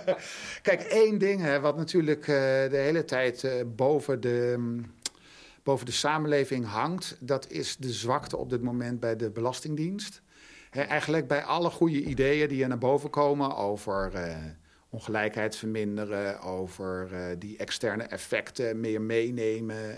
Kijk, 0.68 0.82
één 0.82 1.18
ding 1.18 1.42
hè, 1.42 1.60
wat 1.60 1.78
natuurlijk 1.78 2.28
uh, 2.28 2.36
de 2.70 2.78
hele 2.78 3.06
tijd 3.06 3.44
uh, 3.44 3.52
boven, 3.66 4.22
de, 4.22 4.76
boven 5.64 5.86
de 5.86 5.92
samenleving 5.92 6.66
hangt... 6.66 7.18
dat 7.20 7.50
is 7.50 7.78
de 7.78 7.94
zwakte 7.94 8.38
op 8.38 8.50
dit 8.50 8.62
moment 8.62 9.00
bij 9.00 9.16
de 9.16 9.30
Belastingdienst. 9.30 10.22
He, 10.70 10.82
eigenlijk 10.82 11.28
bij 11.28 11.44
alle 11.44 11.70
goede 11.70 12.04
ideeën 12.04 12.48
die 12.48 12.62
er 12.62 12.70
naar 12.70 12.78
boven 12.78 13.10
komen 13.10 13.56
over... 13.56 14.12
Uh, 14.16 14.36
ongelijkheid 14.90 15.56
verminderen, 15.56 16.42
over 16.42 17.10
die 17.40 17.58
externe 17.58 18.04
effecten 18.04 18.80
meer 18.80 19.02
meenemen. 19.02 19.96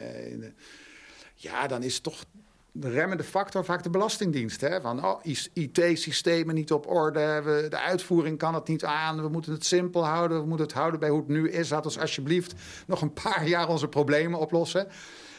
ja, 1.36 1.68
dan 1.68 1.84
is 1.84 2.00
toch 2.00 2.26
de 2.72 2.90
remmende 2.90 3.24
factor 3.24 3.66
vaak 3.66 3.84
de 3.84 3.90
Belastingdienst. 3.90 4.62
Hè? 4.62 4.82
Van 4.82 5.06
oh, 5.06 5.20
IT-systemen 5.54 6.56
niet 6.56 6.72
op 6.72 6.88
orde, 6.88 7.42
we, 7.44 7.66
de 7.70 7.80
uitvoering 7.80 8.38
kan 8.38 8.54
het 8.54 8.68
niet 8.68 8.86
aan, 8.86 9.22
we 9.22 9.30
moeten 9.30 9.52
het 9.52 9.66
simpel 9.66 10.06
houden, 10.06 10.42
we 10.42 10.48
moeten 10.48 10.66
het 10.66 10.76
houden 10.76 11.00
bij 11.00 11.10
hoe 11.10 11.20
het 11.20 11.28
nu 11.28 11.50
is. 11.50 11.70
Laat 11.70 11.86
ons 11.86 12.00
alsjeblieft 12.00 12.54
nog 12.88 13.02
een 13.02 13.14
paar 13.14 13.48
jaar 13.48 13.68
onze 13.68 13.88
problemen 13.88 14.40
oplossen. 14.40 14.88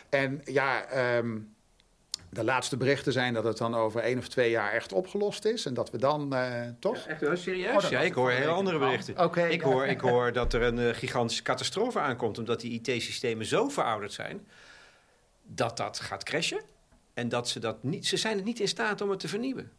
En 0.08 0.40
ja, 0.44 0.86
um, 1.16 1.54
de 2.30 2.44
laatste 2.44 2.76
berichten 2.76 3.12
zijn 3.12 3.34
dat 3.34 3.44
het 3.44 3.58
dan 3.58 3.74
over 3.74 4.00
één 4.00 4.18
of 4.18 4.28
twee 4.28 4.50
jaar 4.50 4.72
echt 4.72 4.92
opgelost 4.92 5.44
is. 5.44 5.66
En 5.66 5.74
dat 5.74 5.90
we 5.90 5.98
dan 5.98 6.34
uh, 6.34 6.62
toch. 6.78 6.96
Ja, 6.96 7.06
echt 7.06 7.20
heel 7.20 7.36
serieus? 7.36 7.84
Oh, 7.84 7.90
ja, 7.90 8.00
ik 8.00 8.14
hoor 8.14 8.30
heel 8.30 8.52
andere 8.52 8.78
berichten. 8.78 9.18
Oh, 9.18 9.24
okay, 9.24 9.50
ik, 9.50 9.60
hoor, 9.60 9.86
ik 9.86 10.00
hoor 10.00 10.32
dat 10.40 10.52
er 10.52 10.62
een 10.62 10.78
uh, 10.78 10.94
gigantische 10.94 11.42
catastrofe 11.42 11.98
aankomt. 11.98 12.38
omdat 12.38 12.60
die 12.60 12.80
IT-systemen 12.80 13.46
zo 13.46 13.68
verouderd 13.68 14.12
zijn. 14.12 14.46
dat 15.42 15.76
dat 15.76 16.00
gaat 16.00 16.24
crashen. 16.24 16.60
En 17.20 17.28
dat 17.28 17.48
ze 17.48 17.58
dat 17.60 17.82
niet, 17.82 18.06
ze 18.06 18.16
zijn 18.16 18.44
niet 18.44 18.60
in 18.60 18.68
staat 18.68 19.00
om 19.00 19.10
het 19.10 19.20
te 19.20 19.28
vernieuwen. 19.28 19.70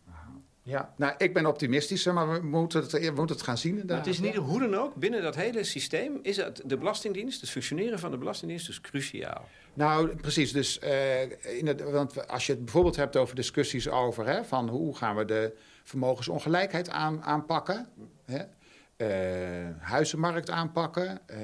Ja, 0.63 0.93
nou, 0.97 1.13
ik 1.17 1.33
ben 1.33 1.45
optimistischer, 1.45 2.13
maar 2.13 2.31
we 2.31 2.47
moeten 2.47 2.81
het, 2.81 2.91
we 2.91 3.11
moeten 3.15 3.35
het 3.35 3.45
gaan 3.45 3.57
zien. 3.57 3.83
Maar 3.87 3.97
het 3.97 4.07
is 4.07 4.19
niet 4.19 4.35
hoe 4.35 4.59
dan 4.59 4.75
ook, 4.75 4.95
binnen 4.95 5.21
dat 5.21 5.35
hele 5.35 5.63
systeem 5.63 6.19
is 6.21 6.37
het, 6.37 6.61
de 6.65 6.77
Belastingdienst, 6.77 7.41
het 7.41 7.49
functioneren 7.49 7.99
van 7.99 8.11
de 8.11 8.17
Belastingdienst, 8.17 8.65
dus 8.65 8.81
cruciaal. 8.81 9.47
Nou, 9.73 10.15
precies. 10.15 10.51
Dus, 10.51 10.79
uh, 10.83 11.21
in 11.59 11.67
het, 11.67 11.81
want 11.81 12.27
als 12.27 12.45
je 12.45 12.51
het 12.51 12.63
bijvoorbeeld 12.63 12.95
hebt 12.95 13.15
over 13.15 13.35
discussies 13.35 13.89
over 13.89 14.27
hè, 14.27 14.43
van 14.43 14.69
hoe 14.69 14.95
gaan 14.95 15.15
we 15.15 15.25
de 15.25 15.57
vermogensongelijkheid 15.83 16.89
aan, 16.89 17.23
aanpakken, 17.23 17.87
hè, 18.25 18.43
uh, 18.97 19.75
huizenmarkt 19.79 20.49
aanpakken, 20.49 21.19
uh, 21.31 21.37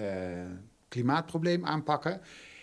klimaatprobleem 0.88 1.66
aanpakken. 1.66 2.22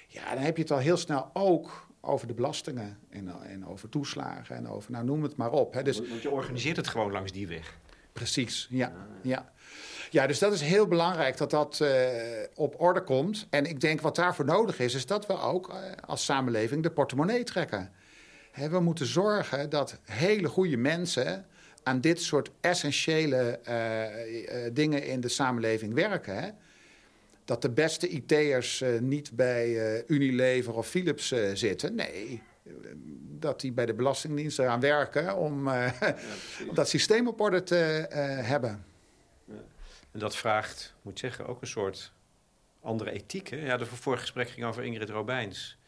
Ja, 0.09 0.35
dan 0.35 0.43
heb 0.43 0.57
je 0.57 0.63
het 0.63 0.73
al 0.73 0.79
heel 0.79 0.97
snel 0.97 1.31
ook 1.33 1.84
over 2.05 2.27
de 2.27 2.35
belastingen 2.35 2.99
en, 3.11 3.29
en 3.43 3.67
over 3.67 3.89
toeslagen 3.89 4.57
en 4.57 4.69
over, 4.69 4.91
nou 4.91 5.05
noem 5.05 5.23
het 5.23 5.37
maar 5.37 5.53
op. 5.53 5.75
Hè. 5.75 5.83
Dus, 5.83 5.99
Want 6.09 6.23
je 6.23 6.31
organiseert 6.31 6.77
het 6.77 6.89
gewoon 6.89 7.13
langs 7.13 7.33
die 7.33 7.47
weg. 7.47 7.79
Precies, 8.13 8.67
ja. 8.71 8.93
ja. 9.23 9.53
Ja, 10.11 10.27
dus 10.27 10.39
dat 10.39 10.53
is 10.53 10.61
heel 10.61 10.87
belangrijk 10.87 11.37
dat 11.37 11.51
dat 11.51 11.79
uh, 11.83 11.89
op 12.55 12.81
orde 12.81 13.03
komt. 13.03 13.47
En 13.51 13.67
ik 13.67 13.81
denk 13.81 14.01
wat 14.01 14.17
daarvoor 14.17 14.45
nodig 14.45 14.79
is, 14.79 14.95
is 14.95 15.07
dat 15.07 15.27
we 15.27 15.39
ook 15.41 15.69
uh, 15.69 15.77
als 16.07 16.25
samenleving 16.25 16.83
de 16.83 16.91
portemonnee 16.91 17.45
trekken. 17.45 17.93
Hè, 18.51 18.69
we 18.69 18.81
moeten 18.81 19.07
zorgen 19.07 19.71
dat 19.71 19.99
hele 20.03 20.49
goede 20.49 20.77
mensen 20.77 21.47
aan 21.83 22.01
dit 22.01 22.23
soort 22.23 22.51
essentiële 22.61 23.61
uh, 23.69 24.71
dingen 24.73 25.07
in 25.07 25.21
de 25.21 25.29
samenleving 25.29 25.95
werken. 25.95 26.43
Hè 26.43 26.51
dat 27.45 27.63
de 27.63 27.71
beste 27.71 28.09
IT'ers 28.09 28.81
uh, 28.81 29.01
niet 29.01 29.33
bij 29.33 29.69
uh, 29.69 30.03
Unilever 30.07 30.75
of 30.75 30.89
Philips 30.89 31.33
uh, 31.33 31.51
zitten. 31.55 31.95
Nee, 31.95 32.43
dat 33.39 33.61
die 33.61 33.73
bij 33.73 33.87
de 33.87 33.95
Belastingdienst 33.95 34.59
eraan 34.59 34.81
werken 34.81 35.37
om, 35.37 35.69
ja, 35.69 35.95
dat 36.73 36.89
systeem 36.89 37.29
op 37.29 37.41
orde 37.41 37.63
te 37.63 38.07
hebben. 38.45 38.85
Ja. 39.45 39.55
En 40.13 40.19
dat 40.19 40.37
vraagt, 40.37 40.95
moet 41.03 41.13
ik 41.13 41.19
zeggen, 41.19 41.47
ook 41.47 41.61
een 41.61 41.67
soort 41.67 42.13
andere 42.85 43.11
ethiek. 43.11 43.49
Hè? 43.49 43.57
Ja, 43.57 43.77
de 43.77 43.87
vorige 43.87 44.23
gesprek 44.23 44.49
ging 44.49 44.67
over 44.67 44.85
Ingrid 44.85 45.11
Robijns, 45.11 45.79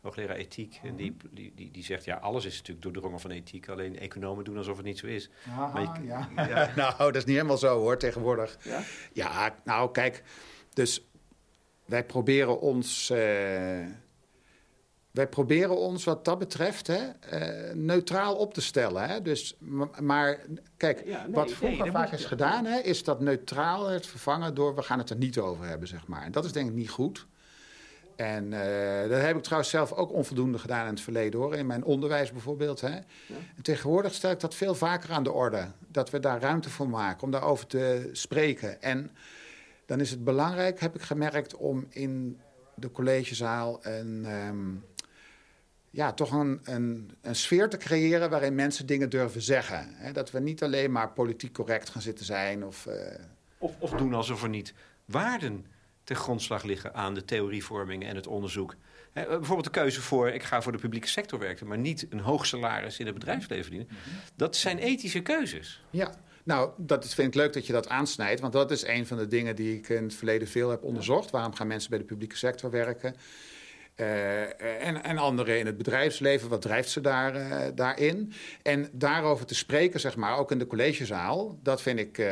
hoogleraar 0.00 0.36
ethiek. 0.36 0.80
En 0.82 0.96
die, 0.96 1.16
die, 1.30 1.52
die, 1.54 1.70
die, 1.70 1.84
zegt, 1.84 2.04
ja, 2.04 2.16
alles 2.16 2.44
is 2.44 2.56
natuurlijk 2.56 2.82
doordrongen 2.82 3.20
van 3.20 3.30
ethiek. 3.30 3.68
Alleen 3.68 3.98
economen 3.98 4.44
doen 4.44 4.56
alsof 4.56 4.76
het 4.76 4.86
niet 4.86 4.98
zo 4.98 5.06
is. 5.06 5.30
Aha, 5.48 5.72
maar 5.72 6.02
je, 6.02 6.06
ja. 6.06 6.28
ja. 6.48 6.72
nou, 6.76 6.96
dat 6.98 7.16
is 7.16 7.24
niet 7.24 7.36
helemaal 7.36 7.58
zo 7.58 7.78
hoor, 7.78 7.98
tegenwoordig. 7.98 8.56
Ja, 8.62 8.82
ja 9.12 9.54
nou 9.64 9.90
kijk... 9.90 10.22
Dus 10.74 11.08
wij 11.84 12.04
proberen 12.04 12.60
ons. 12.60 13.10
Uh, 13.10 13.18
wij 15.10 15.28
proberen 15.28 15.76
ons 15.76 16.04
wat 16.04 16.24
dat 16.24 16.38
betreft 16.38 16.86
hè, 16.86 17.00
uh, 17.32 17.74
neutraal 17.74 18.36
op 18.36 18.54
te 18.54 18.60
stellen. 18.60 19.08
Hè? 19.08 19.22
Dus, 19.22 19.56
maar 20.00 20.40
kijk, 20.76 21.02
ja, 21.04 21.22
nee, 21.22 21.34
wat 21.34 21.52
vroeger 21.52 21.82
nee, 21.82 21.90
vaak 21.90 22.12
is 22.12 22.24
gedaan, 22.24 22.64
hè, 22.64 22.78
is 22.78 23.04
dat 23.04 23.20
neutraal 23.20 23.88
het 23.88 24.06
vervangen 24.06 24.54
door 24.54 24.74
we 24.74 24.82
gaan 24.82 24.98
het 24.98 25.10
er 25.10 25.16
niet 25.16 25.38
over 25.38 25.66
hebben, 25.66 25.88
zeg 25.88 26.06
maar. 26.06 26.22
En 26.22 26.32
dat 26.32 26.44
is 26.44 26.52
denk 26.52 26.68
ik 26.68 26.74
niet 26.74 26.90
goed. 26.90 27.26
En 28.16 28.44
uh, 28.44 29.08
dat 29.08 29.20
heb 29.20 29.36
ik 29.36 29.42
trouwens 29.42 29.70
zelf 29.70 29.92
ook 29.92 30.12
onvoldoende 30.12 30.58
gedaan 30.58 30.86
in 30.86 30.92
het 30.92 31.00
verleden 31.00 31.40
hoor. 31.40 31.54
In 31.54 31.66
mijn 31.66 31.84
onderwijs 31.84 32.32
bijvoorbeeld. 32.32 32.80
Hè. 32.80 32.94
Ja. 32.94 33.02
En 33.56 33.62
tegenwoordig 33.62 34.14
stel 34.14 34.30
ik 34.30 34.40
dat 34.40 34.54
veel 34.54 34.74
vaker 34.74 35.12
aan 35.12 35.22
de 35.22 35.32
orde. 35.32 35.66
Dat 35.88 36.10
we 36.10 36.20
daar 36.20 36.40
ruimte 36.40 36.70
voor 36.70 36.88
maken 36.88 37.22
om 37.22 37.30
daarover 37.30 37.66
te 37.66 38.08
spreken. 38.12 38.82
En 38.82 39.10
dan 39.86 40.00
is 40.00 40.10
het 40.10 40.24
belangrijk, 40.24 40.80
heb 40.80 40.94
ik 40.94 41.02
gemerkt, 41.02 41.56
om 41.56 41.86
in 41.88 42.40
de 42.74 42.90
collegezaal 42.90 43.86
een, 43.86 44.24
ehm, 44.24 44.74
ja, 45.90 46.12
toch 46.12 46.32
een, 46.32 46.60
een, 46.64 47.10
een, 47.20 47.34
sfeer 47.34 47.68
te 47.68 47.76
creëren 47.76 48.30
waarin 48.30 48.54
mensen 48.54 48.86
dingen 48.86 49.10
durven 49.10 49.42
zeggen. 49.42 49.88
Hè? 49.94 50.12
Dat 50.12 50.30
we 50.30 50.40
niet 50.40 50.62
alleen 50.62 50.92
maar 50.92 51.10
politiek 51.10 51.52
correct 51.52 51.88
gaan 51.88 52.02
zitten 52.02 52.24
zijn. 52.24 52.64
Of, 52.64 52.86
uh... 52.86 52.94
of, 53.58 53.72
of, 53.78 53.90
doen 53.90 54.14
alsof 54.14 54.42
er 54.42 54.48
niet 54.48 54.74
waarden 55.04 55.66
ten 56.04 56.16
grondslag 56.16 56.62
liggen 56.62 56.94
aan 56.94 57.14
de 57.14 57.24
theorievorming 57.24 58.04
en 58.04 58.16
het 58.16 58.26
onderzoek. 58.26 58.74
Hè, 59.12 59.26
bijvoorbeeld 59.26 59.64
de 59.64 59.80
keuze 59.80 60.02
voor, 60.02 60.28
ik 60.28 60.42
ga 60.42 60.62
voor 60.62 60.72
de 60.72 60.78
publieke 60.78 61.08
sector 61.08 61.38
werken... 61.38 61.66
maar 61.66 61.78
niet 61.78 62.06
een 62.10 62.20
hoog 62.20 62.46
salaris 62.46 62.98
in 62.98 63.06
het 63.06 63.14
bedrijfsleven 63.14 63.64
verdienen. 63.64 63.96
Dat 64.36 64.56
zijn 64.56 64.78
ethische 64.78 65.20
keuzes. 65.20 65.82
Ja, 65.90 66.14
nou, 66.44 66.70
dat 66.76 67.14
vind 67.14 67.28
ik 67.28 67.34
leuk 67.34 67.52
dat 67.52 67.66
je 67.66 67.72
dat 67.72 67.88
aansnijdt. 67.88 68.40
Want 68.40 68.52
dat 68.52 68.70
is 68.70 68.86
een 68.86 69.06
van 69.06 69.16
de 69.16 69.26
dingen 69.26 69.56
die 69.56 69.76
ik 69.76 69.88
in 69.88 70.02
het 70.02 70.14
verleden 70.14 70.48
veel 70.48 70.70
heb 70.70 70.82
onderzocht. 70.82 71.30
Waarom 71.30 71.54
gaan 71.54 71.66
mensen 71.66 71.90
bij 71.90 71.98
de 71.98 72.04
publieke 72.04 72.36
sector 72.36 72.70
werken? 72.70 73.14
Uh, 73.96 74.86
en, 74.86 75.04
en 75.04 75.18
anderen 75.18 75.58
in 75.58 75.66
het 75.66 75.76
bedrijfsleven, 75.76 76.48
wat 76.48 76.62
drijft 76.62 76.90
ze 76.90 77.00
daar, 77.00 77.36
uh, 77.36 77.62
daarin? 77.74 78.32
En 78.62 78.88
daarover 78.92 79.46
te 79.46 79.54
spreken, 79.54 80.00
zeg 80.00 80.16
maar, 80.16 80.38
ook 80.38 80.50
in 80.50 80.58
de 80.58 80.66
collegezaal, 80.66 81.58
dat 81.62 81.82
vind 81.82 81.98
ik 81.98 82.18
uh, 82.18 82.26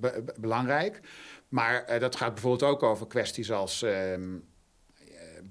be 0.00 0.24
belangrijk. 0.40 1.00
Maar 1.48 1.98
dat 1.98 2.16
gaat 2.16 2.32
bijvoorbeeld 2.32 2.70
ook 2.70 2.82
over 2.82 3.06
kwesties 3.06 3.52
als 3.52 3.82
ehm, 3.82 4.38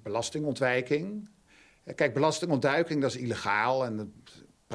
belastingontwijking. 0.03 1.29
Kijk, 1.95 2.13
belastingontduiking, 2.13 3.01
dat 3.01 3.15
is 3.15 3.21
illegaal 3.21 3.85
en 3.85 4.13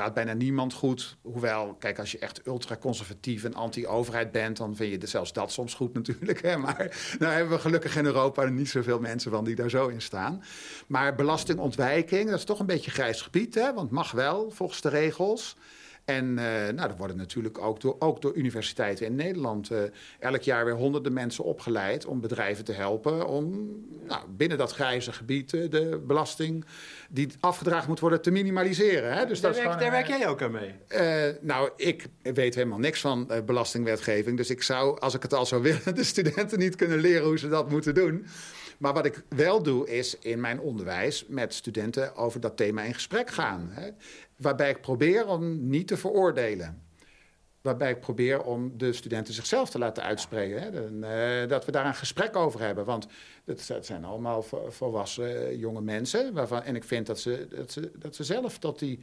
praat 0.00 0.14
bijna 0.14 0.32
niemand 0.32 0.72
goed. 0.72 1.16
Hoewel, 1.22 1.74
kijk, 1.74 1.98
als 1.98 2.12
je 2.12 2.18
echt 2.18 2.46
ultraconservatief 2.46 3.44
en 3.44 3.54
anti-overheid 3.54 4.32
bent... 4.32 4.56
dan 4.56 4.76
vind 4.76 5.00
je 5.00 5.06
zelfs 5.06 5.32
dat 5.32 5.52
soms 5.52 5.74
goed 5.74 5.94
natuurlijk. 5.94 6.42
Hè? 6.42 6.56
Maar 6.56 7.14
nou 7.18 7.32
hebben 7.32 7.52
we 7.52 7.58
gelukkig 7.58 7.96
in 7.96 8.04
Europa 8.04 8.44
niet 8.44 8.68
zoveel 8.68 9.00
mensen 9.00 9.30
van 9.30 9.44
die 9.44 9.54
daar 9.54 9.70
zo 9.70 9.88
in 9.88 10.02
staan. 10.02 10.42
Maar 10.86 11.14
belastingontwijking, 11.14 12.30
dat 12.30 12.38
is 12.38 12.44
toch 12.44 12.58
een 12.58 12.66
beetje 12.66 12.90
grijs 12.90 13.22
gebied. 13.22 13.54
Hè? 13.54 13.74
Want 13.74 13.90
mag 13.90 14.10
wel, 14.10 14.50
volgens 14.50 14.80
de 14.80 14.88
regels... 14.88 15.56
En 16.04 16.24
uh, 16.24 16.34
nou, 16.74 16.90
er 16.90 16.96
worden 16.96 17.16
natuurlijk 17.16 17.58
ook 17.58 17.80
door, 17.80 17.96
ook 17.98 18.22
door 18.22 18.34
universiteiten 18.34 19.06
in 19.06 19.14
Nederland 19.14 19.70
uh, 19.70 19.78
elk 20.18 20.42
jaar 20.42 20.64
weer 20.64 20.74
honderden 20.74 21.12
mensen 21.12 21.44
opgeleid 21.44 22.06
om 22.06 22.20
bedrijven 22.20 22.64
te 22.64 22.72
helpen 22.72 23.26
om 23.26 23.68
nou, 24.06 24.22
binnen 24.36 24.58
dat 24.58 24.72
grijze 24.72 25.12
gebied 25.12 25.52
uh, 25.52 25.70
de 25.70 26.02
belasting 26.06 26.64
die 27.08 27.28
afgedragen 27.40 27.88
moet 27.88 28.00
worden 28.00 28.22
te 28.22 28.30
minimaliseren. 28.30 29.12
Hè? 29.12 29.26
Dus 29.26 29.40
daar, 29.40 29.52
dat 29.52 29.62
werk, 29.62 29.80
daar 29.80 29.90
werk 29.90 30.06
jij 30.06 30.28
ook 30.28 30.42
aan 30.42 30.50
mee? 30.50 30.74
nou, 31.40 31.70
ik 31.76 32.06
weet 32.22 32.54
helemaal 32.54 32.78
niks 32.78 33.00
van 33.00 33.30
belastingwetgeving. 33.46 34.36
Dus 34.36 34.50
ik 34.50 34.62
zou, 34.62 35.00
als 35.00 35.14
ik 35.14 35.22
het 35.22 35.34
al 35.34 35.46
zou 35.46 35.62
willen, 35.62 35.94
de 35.94 36.04
studenten 36.04 36.58
niet 36.58 36.76
kunnen 36.76 36.98
leren 36.98 37.26
hoe 37.26 37.38
ze 37.38 37.48
dat 37.48 37.70
moeten 37.70 37.94
doen. 37.94 38.26
Maar 38.80 38.94
wat 38.94 39.06
ik 39.06 39.22
wel 39.28 39.62
doe, 39.62 39.88
is 39.88 40.18
in 40.18 40.40
mijn 40.40 40.60
onderwijs 40.60 41.24
met 41.28 41.54
studenten 41.54 42.16
over 42.16 42.40
dat 42.40 42.56
thema 42.56 42.82
in 42.82 42.94
gesprek 42.94 43.30
gaan. 43.30 43.68
Hè? 43.70 43.90
Waarbij 44.40 44.70
ik 44.70 44.80
probeer 44.80 45.26
om 45.26 45.68
niet 45.68 45.86
te 45.86 45.96
veroordelen. 45.96 46.82
Waarbij 47.60 47.90
ik 47.90 48.00
probeer 48.00 48.42
om 48.42 48.78
de 48.78 48.92
studenten 48.92 49.34
zichzelf 49.34 49.70
te 49.70 49.78
laten 49.78 50.02
uitspreken. 50.02 50.62
Hè? 50.62 50.86
En, 50.86 51.04
uh, 51.42 51.48
dat 51.48 51.64
we 51.64 51.72
daar 51.72 51.86
een 51.86 51.94
gesprek 51.94 52.36
over 52.36 52.60
hebben. 52.60 52.84
Want 52.84 53.06
het, 53.44 53.70
zijn 53.80 54.04
allemaal 54.04 54.42
volwassen 54.68 55.58
jonge 55.58 55.80
mensen. 55.80 56.32
Waarvan, 56.32 56.62
en 56.62 56.76
ik 56.76 56.84
vind 56.84 57.06
dat 57.06 57.20
ze, 57.20 57.46
dat 57.50 57.72
ze, 57.72 57.90
dat 57.94 58.14
ze 58.14 58.24
zelf 58.24 58.58
tot 58.58 58.78
die 58.78 59.00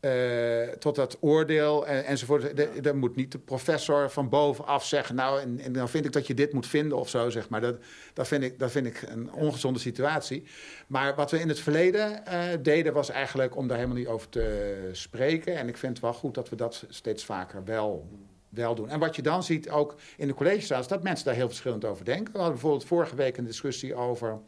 uh, 0.00 0.68
tot 0.68 0.94
dat 0.94 1.16
oordeel 1.20 1.86
en, 1.86 2.04
enzovoort. 2.04 2.82
Dan 2.84 2.96
moet 2.96 3.16
niet 3.16 3.32
de 3.32 3.38
professor 3.38 4.10
van 4.10 4.28
bovenaf 4.28 4.84
zeggen... 4.84 5.14
nou, 5.14 5.40
en, 5.40 5.60
en, 5.60 5.72
dan 5.72 5.88
vind 5.88 6.04
ik 6.04 6.12
dat 6.12 6.26
je 6.26 6.34
dit 6.34 6.52
moet 6.52 6.66
vinden 6.66 6.98
of 6.98 7.08
zo, 7.08 7.30
zeg 7.30 7.48
maar. 7.48 7.60
Dat, 7.60 7.76
dat, 8.12 8.28
vind, 8.28 8.42
ik, 8.42 8.58
dat 8.58 8.70
vind 8.70 8.86
ik 8.86 9.02
een 9.02 9.32
ongezonde 9.32 9.78
situatie. 9.78 10.44
Maar 10.86 11.14
wat 11.14 11.30
we 11.30 11.40
in 11.40 11.48
het 11.48 11.60
verleden 11.60 12.22
uh, 12.28 12.42
deden... 12.62 12.92
was 12.92 13.10
eigenlijk 13.10 13.56
om 13.56 13.68
daar 13.68 13.76
helemaal 13.76 13.98
niet 13.98 14.08
over 14.08 14.28
te 14.28 14.88
spreken. 14.92 15.56
En 15.56 15.68
ik 15.68 15.76
vind 15.76 15.92
het 15.92 16.02
wel 16.02 16.14
goed 16.14 16.34
dat 16.34 16.48
we 16.48 16.56
dat 16.56 16.84
steeds 16.88 17.24
vaker 17.24 17.64
wel, 17.64 18.08
wel 18.48 18.74
doen. 18.74 18.88
En 18.88 18.98
wat 18.98 19.16
je 19.16 19.22
dan 19.22 19.42
ziet, 19.42 19.70
ook 19.70 19.94
in 20.16 20.26
de 20.26 20.34
collegezaal... 20.34 20.80
is 20.80 20.88
dat 20.88 21.02
mensen 21.02 21.24
daar 21.24 21.34
heel 21.34 21.48
verschillend 21.48 21.84
over 21.84 22.04
denken. 22.04 22.32
We 22.32 22.38
hadden 22.38 22.52
bijvoorbeeld 22.52 22.84
vorige 22.84 23.16
week 23.16 23.36
een 23.36 23.44
discussie 23.44 23.94
over 23.94 24.40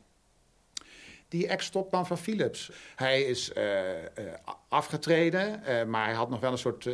die 1.31 1.47
ex-topman 1.47 2.07
van 2.07 2.19
Philips. 2.19 2.71
Hij 2.97 3.23
is 3.23 3.51
uh, 3.57 3.81
uh, 3.89 4.03
afgetreden, 4.69 5.63
uh, 5.69 5.85
maar 5.85 6.05
hij 6.05 6.15
had 6.15 6.31
nog 6.31 6.41
wel 6.41 6.53
een 6.53 6.59
soort, 6.59 6.89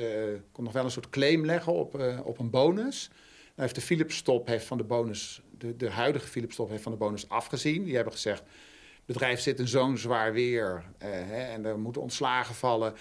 kon 0.53 0.65
nog 0.65 0.73
wel 0.73 0.85
een 0.85 0.91
soort 0.91 1.11
claim 1.11 1.45
leggen 1.45 1.73
op, 1.73 2.21
op 2.25 2.39
een 2.39 2.51
bonus. 2.51 3.09
Nou 3.09 3.69
heeft 3.69 3.75
de 3.75 3.81
Philips-top 3.81 4.47
heeft 4.47 4.67
van 4.67 4.77
de 4.77 4.85
bonus, 4.85 5.43
de, 5.59 5.77
de 5.77 5.91
huidige 5.91 6.27
Philips-top 6.27 6.69
heeft 6.69 6.83
van 6.83 6.93
de 6.93 6.99
bonus 6.99 7.29
afgezien. 7.29 7.85
Die 7.85 7.95
hebben 7.95 8.13
gezegd, 8.13 8.41
het 8.41 9.07
bedrijf 9.07 9.41
zit 9.41 9.59
in 9.59 9.69
zo'n 9.69 9.99
zwaar 9.99 10.33
weer 10.33 10.85
hè, 10.99 11.43
en 11.43 11.65
er 11.65 11.79
moeten 11.79 12.03
ontslagen 12.03 12.55
vallen. 12.55 12.95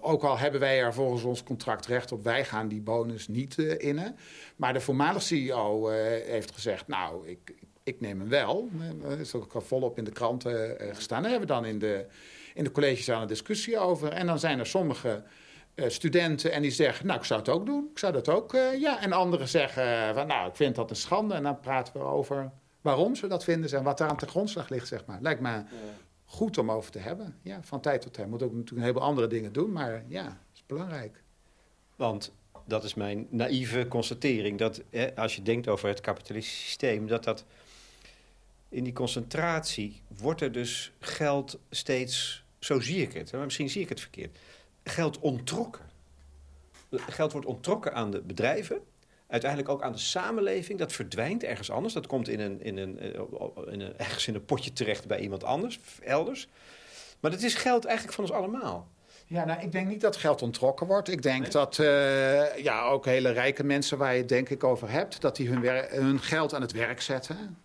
ook 0.00 0.22
al 0.22 0.38
hebben 0.38 0.60
wij 0.60 0.80
er 0.80 0.94
volgens 0.94 1.22
ons 1.22 1.42
contract 1.42 1.86
recht 1.86 2.12
op, 2.12 2.24
wij 2.24 2.44
gaan 2.44 2.68
die 2.68 2.80
bonus 2.80 3.28
niet 3.28 3.58
innen. 3.58 4.16
Maar 4.56 4.72
de 4.72 4.80
voormalige 4.80 5.26
CEO 5.26 5.88
heeft 6.26 6.50
gezegd, 6.52 6.86
nou, 6.86 7.28
ik, 7.28 7.54
ik 7.84 8.00
neem 8.00 8.20
hem 8.20 8.28
wel. 8.28 8.68
Dat 9.02 9.18
is 9.18 9.34
ook 9.34 9.52
volop 9.56 9.98
in 9.98 10.04
de 10.04 10.10
kranten 10.10 10.82
uh, 10.82 10.94
gestaan. 10.94 11.22
Daar 11.22 11.30
hebben 11.30 11.48
we 11.48 11.54
dan 11.54 11.64
in 11.64 11.78
de, 11.78 12.06
in 12.54 12.64
de 12.64 12.70
collegezaal 12.70 13.22
een 13.22 13.28
discussie 13.28 13.78
over. 13.78 14.12
En 14.12 14.26
dan 14.26 14.38
zijn 14.38 14.58
er 14.58 14.66
sommige 14.66 15.22
uh, 15.74 15.88
studenten 15.88 16.52
en 16.52 16.62
die 16.62 16.70
zeggen... 16.70 17.06
nou, 17.06 17.18
ik 17.18 17.24
zou 17.24 17.40
het 17.40 17.48
ook 17.48 17.66
doen. 17.66 17.88
Ik 17.90 17.98
zou 17.98 18.12
dat 18.12 18.28
ook, 18.28 18.54
uh, 18.54 18.80
ja. 18.80 19.00
En 19.00 19.12
anderen 19.12 19.48
zeggen 19.48 20.14
van, 20.14 20.26
nou, 20.26 20.48
ik 20.48 20.56
vind 20.56 20.74
dat 20.74 20.90
een 20.90 20.96
schande. 20.96 21.34
En 21.34 21.42
dan 21.42 21.60
praten 21.60 21.92
we 21.92 21.98
over 21.98 22.50
waarom 22.80 23.14
ze 23.14 23.26
dat 23.26 23.44
vinden... 23.44 23.70
en 23.70 23.82
wat 23.84 23.98
daar 23.98 24.08
aan 24.08 24.16
de 24.16 24.26
grondslag 24.26 24.68
ligt, 24.68 24.88
zeg 24.88 25.04
maar. 25.06 25.18
Lijkt 25.20 25.40
me 25.40 25.48
ja. 25.48 25.66
goed 26.24 26.58
om 26.58 26.70
over 26.70 26.90
te 26.90 26.98
hebben. 26.98 27.38
Ja, 27.42 27.62
van 27.62 27.80
tijd 27.80 28.00
tot 28.00 28.12
tijd. 28.12 28.28
Moet 28.28 28.42
ook 28.42 28.50
natuurlijk 28.50 28.76
een 28.76 28.82
heleboel 28.82 29.02
andere 29.02 29.26
dingen 29.26 29.52
doen. 29.52 29.72
Maar 29.72 30.04
ja, 30.08 30.40
is 30.54 30.64
belangrijk. 30.66 31.22
Want 31.96 32.32
dat 32.66 32.84
is 32.84 32.94
mijn 32.94 33.26
naïeve 33.30 33.88
constatering... 33.88 34.58
dat 34.58 34.82
als 35.14 35.36
je 35.36 35.42
denkt 35.42 35.68
over 35.68 35.88
het 35.88 36.00
kapitalistische 36.00 36.62
systeem... 36.62 37.06
dat 37.06 37.24
dat 37.24 37.44
in 38.74 38.84
die 38.84 38.92
concentratie 38.92 40.02
wordt 40.18 40.40
er 40.40 40.52
dus 40.52 40.92
geld 40.98 41.58
steeds, 41.70 42.44
zo 42.58 42.80
zie 42.80 43.02
ik 43.02 43.12
het, 43.12 43.32
maar 43.32 43.44
misschien 43.44 43.70
zie 43.70 43.82
ik 43.82 43.88
het 43.88 44.00
verkeerd, 44.00 44.38
geld 44.84 45.18
ontrokken. 45.18 45.92
Geld 46.90 47.32
wordt 47.32 47.46
ontrokken 47.46 47.94
aan 47.94 48.10
de 48.10 48.20
bedrijven, 48.20 48.80
uiteindelijk 49.26 49.70
ook 49.70 49.82
aan 49.82 49.92
de 49.92 49.98
samenleving. 49.98 50.78
Dat 50.78 50.92
verdwijnt 50.92 51.42
ergens 51.42 51.70
anders. 51.70 51.94
Dat 51.94 52.06
komt 52.06 52.28
in 52.28 52.40
een, 52.40 52.62
in 52.62 52.76
een, 52.76 52.98
eh, 52.98 53.20
in 53.72 53.80
een, 53.80 53.98
ergens 53.98 54.26
in 54.26 54.34
een 54.34 54.44
potje 54.44 54.72
terecht 54.72 55.06
bij 55.06 55.20
iemand 55.20 55.44
anders, 55.44 55.80
elders. 56.02 56.48
Maar 57.20 57.30
dat 57.30 57.42
is 57.42 57.54
geld 57.54 57.84
eigenlijk 57.84 58.16
van 58.16 58.24
ons 58.24 58.32
allemaal. 58.32 58.88
Ja, 59.26 59.44
nou, 59.44 59.60
ik 59.60 59.72
denk 59.72 59.88
niet 59.88 60.00
dat 60.00 60.16
geld 60.16 60.42
ontrokken 60.42 60.86
wordt. 60.86 61.08
Ik 61.08 61.22
denk 61.22 61.52
dat 61.52 61.78
uh, 61.78 62.56
ja, 62.56 62.82
ook 62.82 63.04
hele 63.04 63.30
rijke 63.30 63.64
mensen 63.64 63.98
waar 63.98 64.12
je 64.12 64.18
het 64.18 64.28
denk 64.28 64.48
ik 64.48 64.64
over 64.64 64.90
hebt... 64.90 65.20
dat 65.20 65.36
die 65.36 65.48
hun, 65.48 65.64
hun 65.88 66.20
geld 66.20 66.54
aan 66.54 66.60
het 66.60 66.72
werk 66.72 67.00
zetten. 67.00 67.58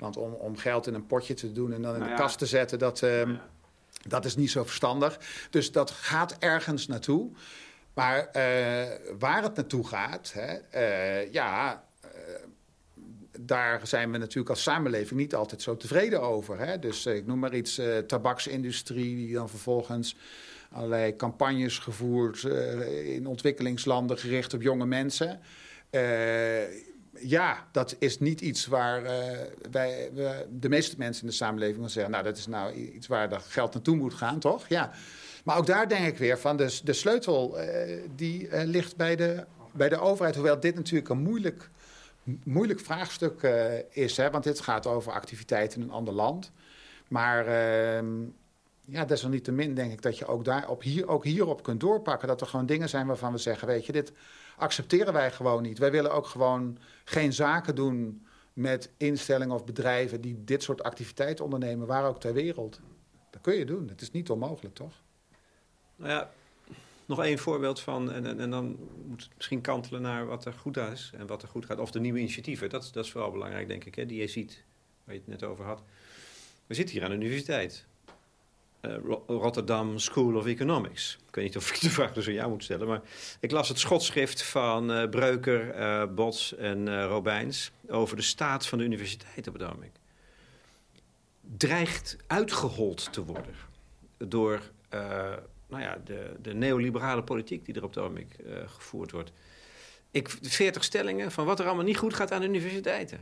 Want 0.00 0.16
om, 0.16 0.32
om 0.32 0.56
geld 0.56 0.86
in 0.86 0.94
een 0.94 1.06
potje 1.06 1.34
te 1.34 1.52
doen 1.52 1.72
en 1.72 1.82
dan 1.82 1.94
in 1.94 2.00
nou 2.00 2.10
de 2.10 2.16
kast 2.16 2.38
te 2.38 2.46
zetten, 2.46 2.78
dat, 2.78 3.02
uh, 3.02 3.30
dat 4.08 4.24
is 4.24 4.36
niet 4.36 4.50
zo 4.50 4.64
verstandig. 4.64 5.18
Dus 5.50 5.72
dat 5.72 5.90
gaat 5.90 6.36
ergens 6.38 6.86
naartoe. 6.86 7.30
Maar 7.94 8.18
uh, 8.18 8.32
waar 9.18 9.42
het 9.42 9.56
naartoe 9.56 9.86
gaat, 9.86 10.32
hè, 10.34 10.58
uh, 10.74 11.32
ja, 11.32 11.84
daar 13.38 13.86
zijn 13.86 14.12
we 14.12 14.18
natuurlijk 14.18 14.50
als 14.50 14.62
samenleving 14.62 15.20
niet 15.20 15.34
altijd 15.34 15.62
zo 15.62 15.76
tevreden 15.76 16.20
over. 16.20 16.58
Hè? 16.58 16.78
Dus 16.78 17.06
ik 17.06 17.26
noem 17.26 17.38
maar 17.38 17.54
iets, 17.54 17.80
tabaksindustrie 18.06 19.16
die 19.16 19.34
dan 19.34 19.48
vervolgens 19.48 20.16
allerlei 20.72 21.16
campagnes 21.16 21.78
gevoerd 21.78 22.42
in 23.04 23.26
ontwikkelingslanden 23.26 24.18
gericht 24.18 24.54
op 24.54 24.62
jonge 24.62 24.86
mensen 24.86 25.40
ja, 27.18 27.66
dat 27.72 27.96
is 27.98 28.18
niet 28.18 28.40
iets 28.40 28.66
waar 28.66 29.02
uh, 29.02 29.10
wij, 29.70 30.10
we, 30.14 30.46
de 30.50 30.68
meeste 30.68 30.94
mensen 30.98 31.22
in 31.22 31.28
de 31.28 31.34
samenleving 31.34 31.78
van 31.78 31.90
zeggen... 31.90 32.12
nou, 32.12 32.24
dat 32.24 32.36
is 32.36 32.46
nou 32.46 32.72
iets 32.74 33.06
waar 33.06 33.28
dat 33.28 33.42
geld 33.42 33.72
naartoe 33.72 33.96
moet 33.96 34.14
gaan, 34.14 34.38
toch? 34.38 34.68
Ja. 34.68 34.90
Maar 35.44 35.56
ook 35.56 35.66
daar 35.66 35.88
denk 35.88 36.06
ik 36.06 36.18
weer 36.18 36.38
van, 36.38 36.56
de, 36.56 36.78
de 36.84 36.92
sleutel 36.92 37.60
uh, 37.60 38.02
die 38.14 38.48
uh, 38.48 38.64
ligt 38.64 38.96
bij 38.96 39.16
de, 39.16 39.44
bij 39.72 39.88
de 39.88 40.00
overheid. 40.00 40.34
Hoewel 40.34 40.60
dit 40.60 40.74
natuurlijk 40.74 41.08
een 41.08 41.22
moeilijk, 41.22 41.70
moeilijk 42.44 42.80
vraagstuk 42.80 43.42
is. 43.90 44.16
Hè, 44.16 44.30
want 44.30 44.44
dit 44.44 44.60
gaat 44.60 44.86
over 44.86 45.12
activiteiten 45.12 45.80
in 45.80 45.86
een 45.86 45.94
ander 45.94 46.14
land. 46.14 46.52
Maar 47.08 47.46
ehm, 47.46 48.06
ja, 48.84 49.04
desalniettemin 49.04 49.74
denk 49.74 49.92
ik 49.92 50.02
dat 50.02 50.18
je 50.18 50.26
ook, 50.26 50.44
daar, 50.44 50.68
op 50.68 50.82
hier, 50.82 51.08
ook 51.08 51.24
hierop 51.24 51.62
kunt 51.62 51.80
doorpakken. 51.80 52.28
Dat 52.28 52.40
er 52.40 52.46
gewoon 52.46 52.66
dingen 52.66 52.88
zijn 52.88 53.06
waarvan 53.06 53.32
we 53.32 53.38
zeggen, 53.38 53.68
weet 53.68 53.86
je, 53.86 53.92
dit 53.92 54.12
accepteren 54.60 55.12
wij 55.12 55.32
gewoon 55.32 55.62
niet. 55.62 55.78
Wij 55.78 55.90
willen 55.90 56.12
ook 56.12 56.26
gewoon 56.26 56.78
geen 57.04 57.32
zaken 57.32 57.74
doen 57.74 58.26
met 58.52 58.90
instellingen 58.96 59.54
of 59.54 59.64
bedrijven 59.64 60.20
die 60.20 60.44
dit 60.44 60.62
soort 60.62 60.82
activiteiten 60.82 61.44
ondernemen, 61.44 61.86
waar 61.86 62.08
ook 62.08 62.20
ter 62.20 62.32
wereld. 62.32 62.80
Dat 63.30 63.40
kun 63.40 63.54
je 63.54 63.64
doen. 63.64 63.88
Het 63.88 64.00
is 64.00 64.10
niet 64.10 64.30
onmogelijk, 64.30 64.74
toch? 64.74 64.92
Nou 65.96 66.10
ja, 66.10 66.30
nog 67.06 67.22
één 67.22 67.38
voorbeeld 67.38 67.80
van, 67.80 68.12
en, 68.12 68.26
en, 68.26 68.40
en, 68.40 68.50
dan 68.50 68.76
moet 69.06 69.22
het 69.22 69.32
misschien 69.36 69.60
kantelen 69.60 70.02
naar 70.02 70.26
wat 70.26 70.44
er 70.44 70.52
goed 70.52 70.76
is 70.76 71.12
en 71.16 71.26
wat 71.26 71.42
er 71.42 71.48
goed 71.48 71.66
gaat. 71.66 71.78
Of 71.78 71.90
de 71.90 72.00
nieuwe 72.00 72.18
initiatieven, 72.18 72.70
dat, 72.70 72.90
dat 72.92 73.04
is 73.04 73.10
vooral 73.10 73.30
belangrijk, 73.30 73.68
denk 73.68 73.84
ik, 73.84 73.94
hè, 73.94 74.06
die 74.06 74.20
je 74.20 74.26
ziet 74.26 74.64
waar 75.04 75.14
je 75.14 75.20
het 75.20 75.30
net 75.30 75.44
over 75.44 75.64
had. 75.64 75.82
We 76.66 76.74
zitten 76.74 76.94
hier 76.94 77.04
aan 77.04 77.10
de 77.10 77.16
universiteit. 77.16 77.86
Uh, 78.82 78.94
Rotterdam 79.26 79.98
School 79.98 80.36
of 80.36 80.46
Economics. 80.46 81.18
Ik 81.28 81.34
weet 81.34 81.44
niet 81.44 81.56
of 81.56 81.70
ik 81.74 81.80
de 81.80 81.90
vraag 81.90 82.12
dus 82.12 82.26
aan 82.26 82.32
jou 82.32 82.50
moet 82.50 82.64
stellen, 82.64 82.86
maar 82.86 83.00
ik 83.40 83.50
las 83.50 83.68
het 83.68 83.78
schotschrift 83.78 84.42
van 84.42 84.90
uh, 84.90 85.08
Breuker, 85.08 85.78
uh, 85.78 86.14
Bots 86.14 86.56
en 86.56 87.06
Robijns 87.06 87.72
over 87.88 88.16
de 88.16 88.22
staat 88.22 88.66
van 88.66 88.78
de 88.78 88.84
universiteit 88.84 89.48
op 89.48 89.58
het. 89.58 89.98
Dreigt 91.56 92.16
uitgehold 92.26 93.12
te 93.12 93.24
worden 93.24 93.54
door 94.18 94.60
nou 95.68 95.82
ja, 95.82 95.98
de, 96.04 96.36
de 96.42 96.54
neoliberale 96.54 97.22
politiek 97.22 97.64
die 97.64 97.74
er 97.74 97.82
op 97.82 97.94
het 97.94 97.98
ogenblik 97.98 98.36
gevoerd 98.66 99.10
wordt. 99.10 99.32
Ik, 100.10 100.28
40 100.42 100.84
stellingen 100.84 101.32
van 101.32 101.44
wat 101.44 101.60
er 101.60 101.66
allemaal 101.66 101.84
niet 101.84 101.96
goed 101.96 102.14
gaat 102.14 102.32
aan 102.32 102.40
de 102.40 102.46
universiteiten. 102.46 103.20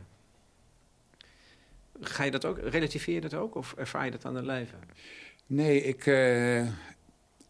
Ga 2.01 2.23
je 2.23 2.31
dat 2.31 2.45
ook, 2.45 2.57
relativeer 2.57 3.13
je 3.13 3.21
dat 3.21 3.33
ook 3.33 3.55
of 3.55 3.73
ervaar 3.73 4.05
je 4.05 4.11
dat 4.11 4.25
aan 4.25 4.35
het 4.35 4.45
leven? 4.45 4.79
Nee, 5.49 5.83
ik, 5.83 6.05
uh, 6.05 6.61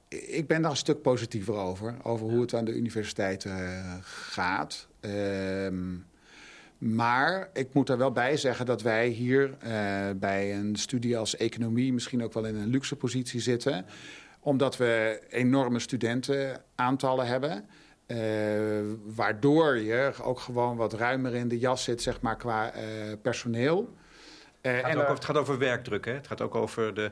ik 0.07 0.47
ben 0.47 0.61
daar 0.61 0.71
een 0.71 0.77
stuk 0.77 1.01
positiever 1.01 1.55
over. 1.55 1.95
Over 2.03 2.29
hoe 2.29 2.41
het 2.41 2.53
aan 2.53 2.65
de 2.65 2.73
universiteiten 2.73 3.57
uh, 3.59 3.95
gaat. 4.01 4.87
Uh, 5.01 5.67
maar 6.77 7.49
ik 7.53 7.73
moet 7.73 7.89
er 7.89 7.97
wel 7.97 8.11
bij 8.11 8.37
zeggen 8.37 8.65
dat 8.65 8.81
wij 8.81 9.07
hier 9.07 9.57
uh, 9.63 10.09
bij 10.15 10.55
een 10.55 10.75
studie 10.75 11.17
als 11.17 11.37
economie 11.37 11.93
misschien 11.93 12.23
ook 12.23 12.33
wel 12.33 12.45
in 12.45 12.55
een 12.55 12.67
luxe 12.67 12.95
positie 12.95 13.41
zitten. 13.41 13.85
Omdat 14.39 14.77
we 14.77 15.21
enorme 15.29 15.79
studentenaantallen 15.79 17.27
hebben. 17.27 17.65
waardoor 19.15 19.77
je 19.77 20.13
ook 20.21 20.39
gewoon 20.39 20.75
wat 20.75 20.93
ruimer 20.93 21.35
in 21.35 21.47
de 21.47 21.59
jas 21.59 21.83
zit, 21.83 22.01
zeg 22.01 22.21
maar, 22.21 22.37
qua 22.37 22.73
personeel. 23.21 23.93
Het 24.61 24.75
gaat, 24.75 24.91
en, 24.91 24.95
ook 24.95 25.01
over, 25.01 25.15
het 25.15 25.25
gaat 25.25 25.37
over 25.37 25.57
werkdruk, 25.57 26.05
hè? 26.05 26.13
Het 26.13 26.27
gaat 26.27 26.41
ook 26.41 26.55
over 26.55 26.93
de 26.93 27.11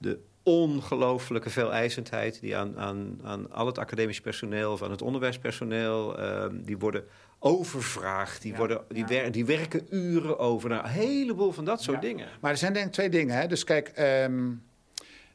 de 0.00 0.18
ongelooflijke 0.42 1.50
veeleisendheid 1.50 2.40
die 2.40 2.56
aan, 2.56 2.78
aan, 2.78 3.20
aan 3.22 3.52
al 3.52 3.66
het 3.66 3.78
academisch 3.78 4.20
personeel 4.20 4.84
aan 4.84 4.90
het 4.90 5.02
onderwijspersoneel, 5.02 6.20
uh, 6.20 6.44
die 6.52 6.78
worden 6.78 7.04
overvraagd, 7.38 8.42
die, 8.42 8.54
worden, 8.54 8.80
die, 8.88 9.06
wer 9.06 9.32
die 9.32 9.44
werken 9.44 9.86
uren 9.90 10.38
over. 10.38 10.68
Nou, 10.68 10.84
een 10.84 10.90
heleboel 10.90 11.52
van 11.52 11.64
dat 11.64 11.82
soort 11.82 12.00
dingen. 12.00 12.28
Maar 12.40 12.50
er 12.50 12.56
zijn 12.56 12.72
denk 12.72 12.86
ik 12.86 12.92
twee 12.92 13.10
dingen. 13.10 13.36
Hè? 13.36 13.46
Dus 13.46 13.64
kijk, 13.64 13.92
um, 13.98 14.62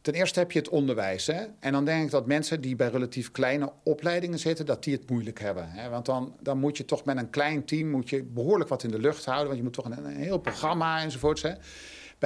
ten 0.01 0.13
eerste 0.13 0.39
heb 0.39 0.51
je 0.51 0.59
het 0.59 0.70
onderwijs. 0.70 1.28
Hè? 1.28 1.45
En 1.59 1.72
dan 1.72 1.86
denk 1.86 2.03
ik 2.05 2.11
dat 2.11 2.26
mensen 2.26 2.61
die 2.61 2.76
bij 2.76 2.88
relatief 2.88 3.32
kleine 3.32 3.72
opleidingen 3.84 4.39
zitten, 4.39 4.66
dat 4.66 4.84
die 4.84 4.93
het 4.93 5.09
moeilijk 5.09 5.39
hebben. 5.39 5.70
Hè? 5.70 5.89
Want 5.89 6.05
dan, 6.05 6.36
dan 6.39 6.57
moet 6.57 6.78
je 6.78 6.86
toch 6.86 7.05
met 7.05 7.18
een 7.18 7.30
klein 7.30 7.66
team 7.66 7.89
moet 7.89 8.09
je 8.09 8.24
behoorlijk 8.24 8.70
wat 8.70 8.84
in 8.84 8.91
de 8.91 8.99
lucht 8.99 9.26
houden. 9.26 9.45
Want 9.45 9.57
je 9.57 9.63
moet 9.63 9.74
toch 9.74 9.86
een, 9.86 10.05
een 10.05 10.16
heel 10.16 10.38
programma 10.38 11.01
enzovoorts. 11.01 11.41
Hè? 11.41 11.53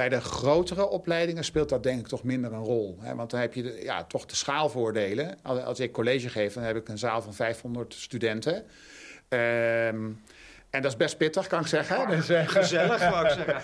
Bij 0.00 0.08
de 0.08 0.20
grotere 0.20 0.88
opleidingen 0.88 1.44
speelt 1.44 1.68
dat 1.68 1.82
denk 1.82 2.00
ik 2.00 2.06
toch 2.06 2.22
minder 2.22 2.52
een 2.52 2.64
rol. 2.64 2.98
Hè? 3.00 3.14
Want 3.14 3.30
dan 3.30 3.40
heb 3.40 3.54
je 3.54 3.62
de, 3.62 3.80
ja, 3.82 4.04
toch 4.04 4.26
de 4.26 4.34
schaalvoordelen. 4.34 5.38
Als, 5.42 5.62
als, 5.62 5.80
ik 5.80 5.92
college 5.92 6.28
geef, 6.28 6.52
dan 6.52 6.62
heb 6.62 6.76
ik 6.76 6.88
een 6.88 6.98
zaal 6.98 7.22
van 7.22 7.34
500 7.34 7.94
studenten. 7.94 8.54
Um, 8.54 10.22
en 10.70 10.82
dat 10.82 10.84
is 10.84 10.96
best 10.96 11.16
pittig, 11.16 11.46
kan 11.46 11.60
ik 11.60 11.66
zeggen. 11.66 12.08
Dus, 12.08 12.30
uh, 12.30 12.48
Gezellig, 12.48 13.08
wou 13.08 13.26
ik 13.26 13.32
zeggen. 13.32 13.62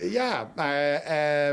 ja, 0.18 0.52
maar, 0.54 1.02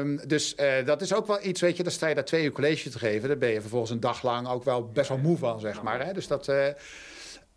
uh, 0.01 0.19
dus 0.27 0.55
uh, 0.59 0.85
dat 0.85 1.01
is 1.01 1.13
ook 1.13 1.27
wel 1.27 1.45
iets, 1.45 1.61
weet 1.61 1.77
je, 1.77 1.83
dan 1.83 1.91
sta 1.91 2.07
je 2.07 2.15
daar 2.15 2.25
twee 2.25 2.43
uur 2.43 2.51
college 2.51 2.89
te 2.89 2.99
geven. 2.99 3.29
Dan 3.29 3.39
ben 3.39 3.49
je 3.49 3.61
vervolgens 3.61 3.91
een 3.91 3.99
dag 3.99 4.23
lang 4.23 4.47
ook 4.47 4.63
wel 4.63 4.87
best 4.87 5.09
wel 5.09 5.17
moe 5.17 5.37
van, 5.37 5.59
zeg 5.59 5.81
maar. 5.81 6.05
Hè? 6.05 6.13
Dus 6.13 6.27
dat, 6.27 6.47
uh, 6.47 6.67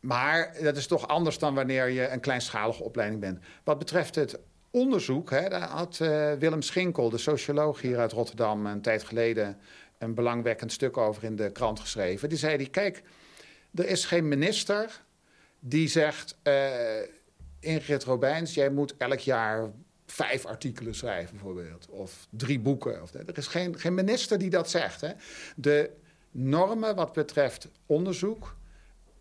maar 0.01 0.57
dat 0.63 0.77
is 0.77 0.87
toch 0.87 1.09
anders 1.09 1.39
dan 1.39 1.55
wanneer 1.55 1.89
je 1.89 2.09
een 2.09 2.21
kleinschalige 2.21 2.83
opleiding 2.83 3.21
bent. 3.21 3.39
Wat 3.65 3.79
betreft 3.79 4.15
het 4.15 4.39
onderzoek, 4.77 5.31
hè, 5.31 5.49
daar 5.49 5.69
had 5.69 5.99
uh, 6.03 6.33
Willem 6.33 6.63
Schinkel, 6.63 7.11
de 7.11 7.19
socioloog 7.19 7.81
hier 7.81 7.99
uit 7.99 8.13
Rotterdam, 8.13 8.67
een 8.67 8.83
tijd 8.83 9.05
geleden 9.05 9.59
een 9.99 10.15
belangwekkend 10.15 10.73
stuk 10.73 10.97
over 10.97 11.25
in 11.25 11.37
de 11.37 11.51
krant 11.51 11.81
geschreven. 11.81 12.29
Die 12.29 12.39
zei: 12.39 12.57
die, 12.57 12.71
Kijk, 12.71 13.03
er 13.75 13.89
is 13.89 14.05
geen 14.05 14.29
minister 14.29 15.03
die 15.59 15.89
zegt: 15.89 16.37
uh, 16.43 16.55
Ingrid 17.61 18.05
Robijns, 18.05 18.55
jij 18.55 18.71
moet 18.71 18.95
elk 18.97 19.19
jaar 19.19 19.71
vijf 20.07 20.45
artikelen 20.45 20.95
schrijven, 20.95 21.35
bijvoorbeeld. 21.35 21.89
Of 21.91 22.27
drie 22.31 22.61
boeken. 22.61 23.03
Of, 23.03 23.15
er 23.15 23.39
is 23.39 23.47
geen, 23.47 23.79
geen 23.79 23.95
minister 23.95 24.39
die 24.39 24.51
dat 24.51 24.71
zegt. 24.71 25.01
Hè. 25.01 25.13
De 25.57 25.91
normen 26.31 26.95
wat 26.95 27.13
betreft 27.13 27.69
onderzoek, 27.87 28.57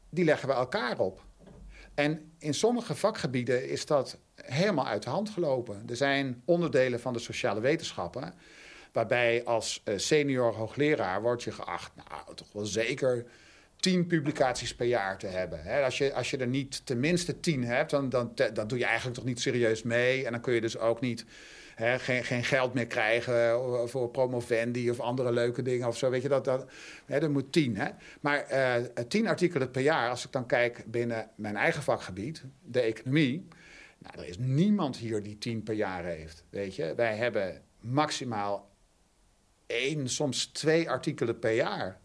die 0.10 0.26
leggen 0.26 0.47
we 0.47 0.53
elkaar 0.53 0.99
op. 0.99 1.24
En 1.96 2.32
in 2.39 2.54
sommige 2.54 2.96
vakgebieden 2.96 3.70
is 3.70 3.86
dat 3.86 4.18
helemaal 4.36 4.88
uit 4.88 5.04
de 5.04 5.10
hand 5.10 5.30
gelopen. 5.30 5.84
Er 5.88 5.96
zijn 5.96 6.41
onderdelen 6.46 7.00
van 7.00 7.14
de 7.14 7.20
sociale 7.20 7.60
wetenschappen... 7.60 8.34
waarbij 8.91 9.43
als 9.43 9.82
eh, 9.84 9.98
senior 9.98 10.54
hoogleraar 10.54 11.22
wordt 11.22 11.43
je 11.43 11.52
geacht... 11.52 11.91
nou, 11.96 12.36
toch 12.36 12.52
wel 12.54 12.66
zeker 12.66 13.26
tien 13.80 14.08
publicaties 14.08 14.76
per 14.76 14.86
jaar 14.86 15.18
te 15.18 15.28
hebben. 15.28 15.84
als, 15.84 15.98
je, 15.98 16.14
als 16.14 16.30
je 16.30 16.38
er 16.38 16.48
niet 16.48 16.86
tenminste 16.86 17.39
tien 17.39 17.64
hebt, 17.64 17.89
dan, 17.89 18.10
dan, 18.10 18.32
dan 18.54 18.68
doe 18.68 18.78
je 18.78 18.86
eigenlijk 18.86 19.16
toch 19.16 19.26
niet 19.26 19.41
serieus 19.41 19.84
mee. 19.84 20.26
En 20.26 20.32
dan 20.32 20.41
kun 20.41 20.54
je 20.54 20.62
dus 20.62 20.78
ook 20.78 21.02
niet... 21.02 21.26
geen, 21.78 22.23
geen 22.23 22.43
geld 22.43 22.73
meer 22.73 22.88
krijgen 22.88 23.59
voor 23.89 24.09
promovendi 24.09 24.89
of 24.89 24.99
andere 24.99 25.32
leuke 25.32 25.61
dingen 25.61 25.88
of 25.88 25.97
zo. 25.97 26.09
Weet 26.09 26.21
je, 26.21 26.28
dat, 26.28 26.45
dat, 26.45 26.65
hè, 27.05 27.30
moet 27.30 27.51
tien. 27.51 27.78
Hè? 27.78 27.89
Maar 28.21 28.51
uh, 28.51 29.03
tien 29.07 29.28
artikelen 29.28 29.71
per 29.71 29.82
jaar, 29.82 30.09
als 30.09 30.26
ik 30.26 30.32
dan 30.32 30.45
kijk 30.45 30.84
binnen 30.88 31.30
mijn 31.36 31.55
eigen 31.55 31.84
vakgebied, 31.84 32.43
de 32.63 32.82
economie... 32.82 33.47
Nou, 33.97 34.17
er 34.17 34.28
is 34.28 34.38
niemand 34.38 34.97
hier 34.97 35.23
die 35.23 35.38
tien 35.38 35.63
per 35.63 35.73
jaar 35.73 36.03
heeft. 36.03 36.43
Weet 36.49 36.76
je, 36.76 36.93
wij 36.95 37.15
hebben 37.15 37.61
maximaal 37.80 38.71
één, 39.65 40.09
soms 40.09 40.45
twee 40.45 40.89
artikelen 40.89 41.39
per 41.39 41.53
jaar. 41.53 41.99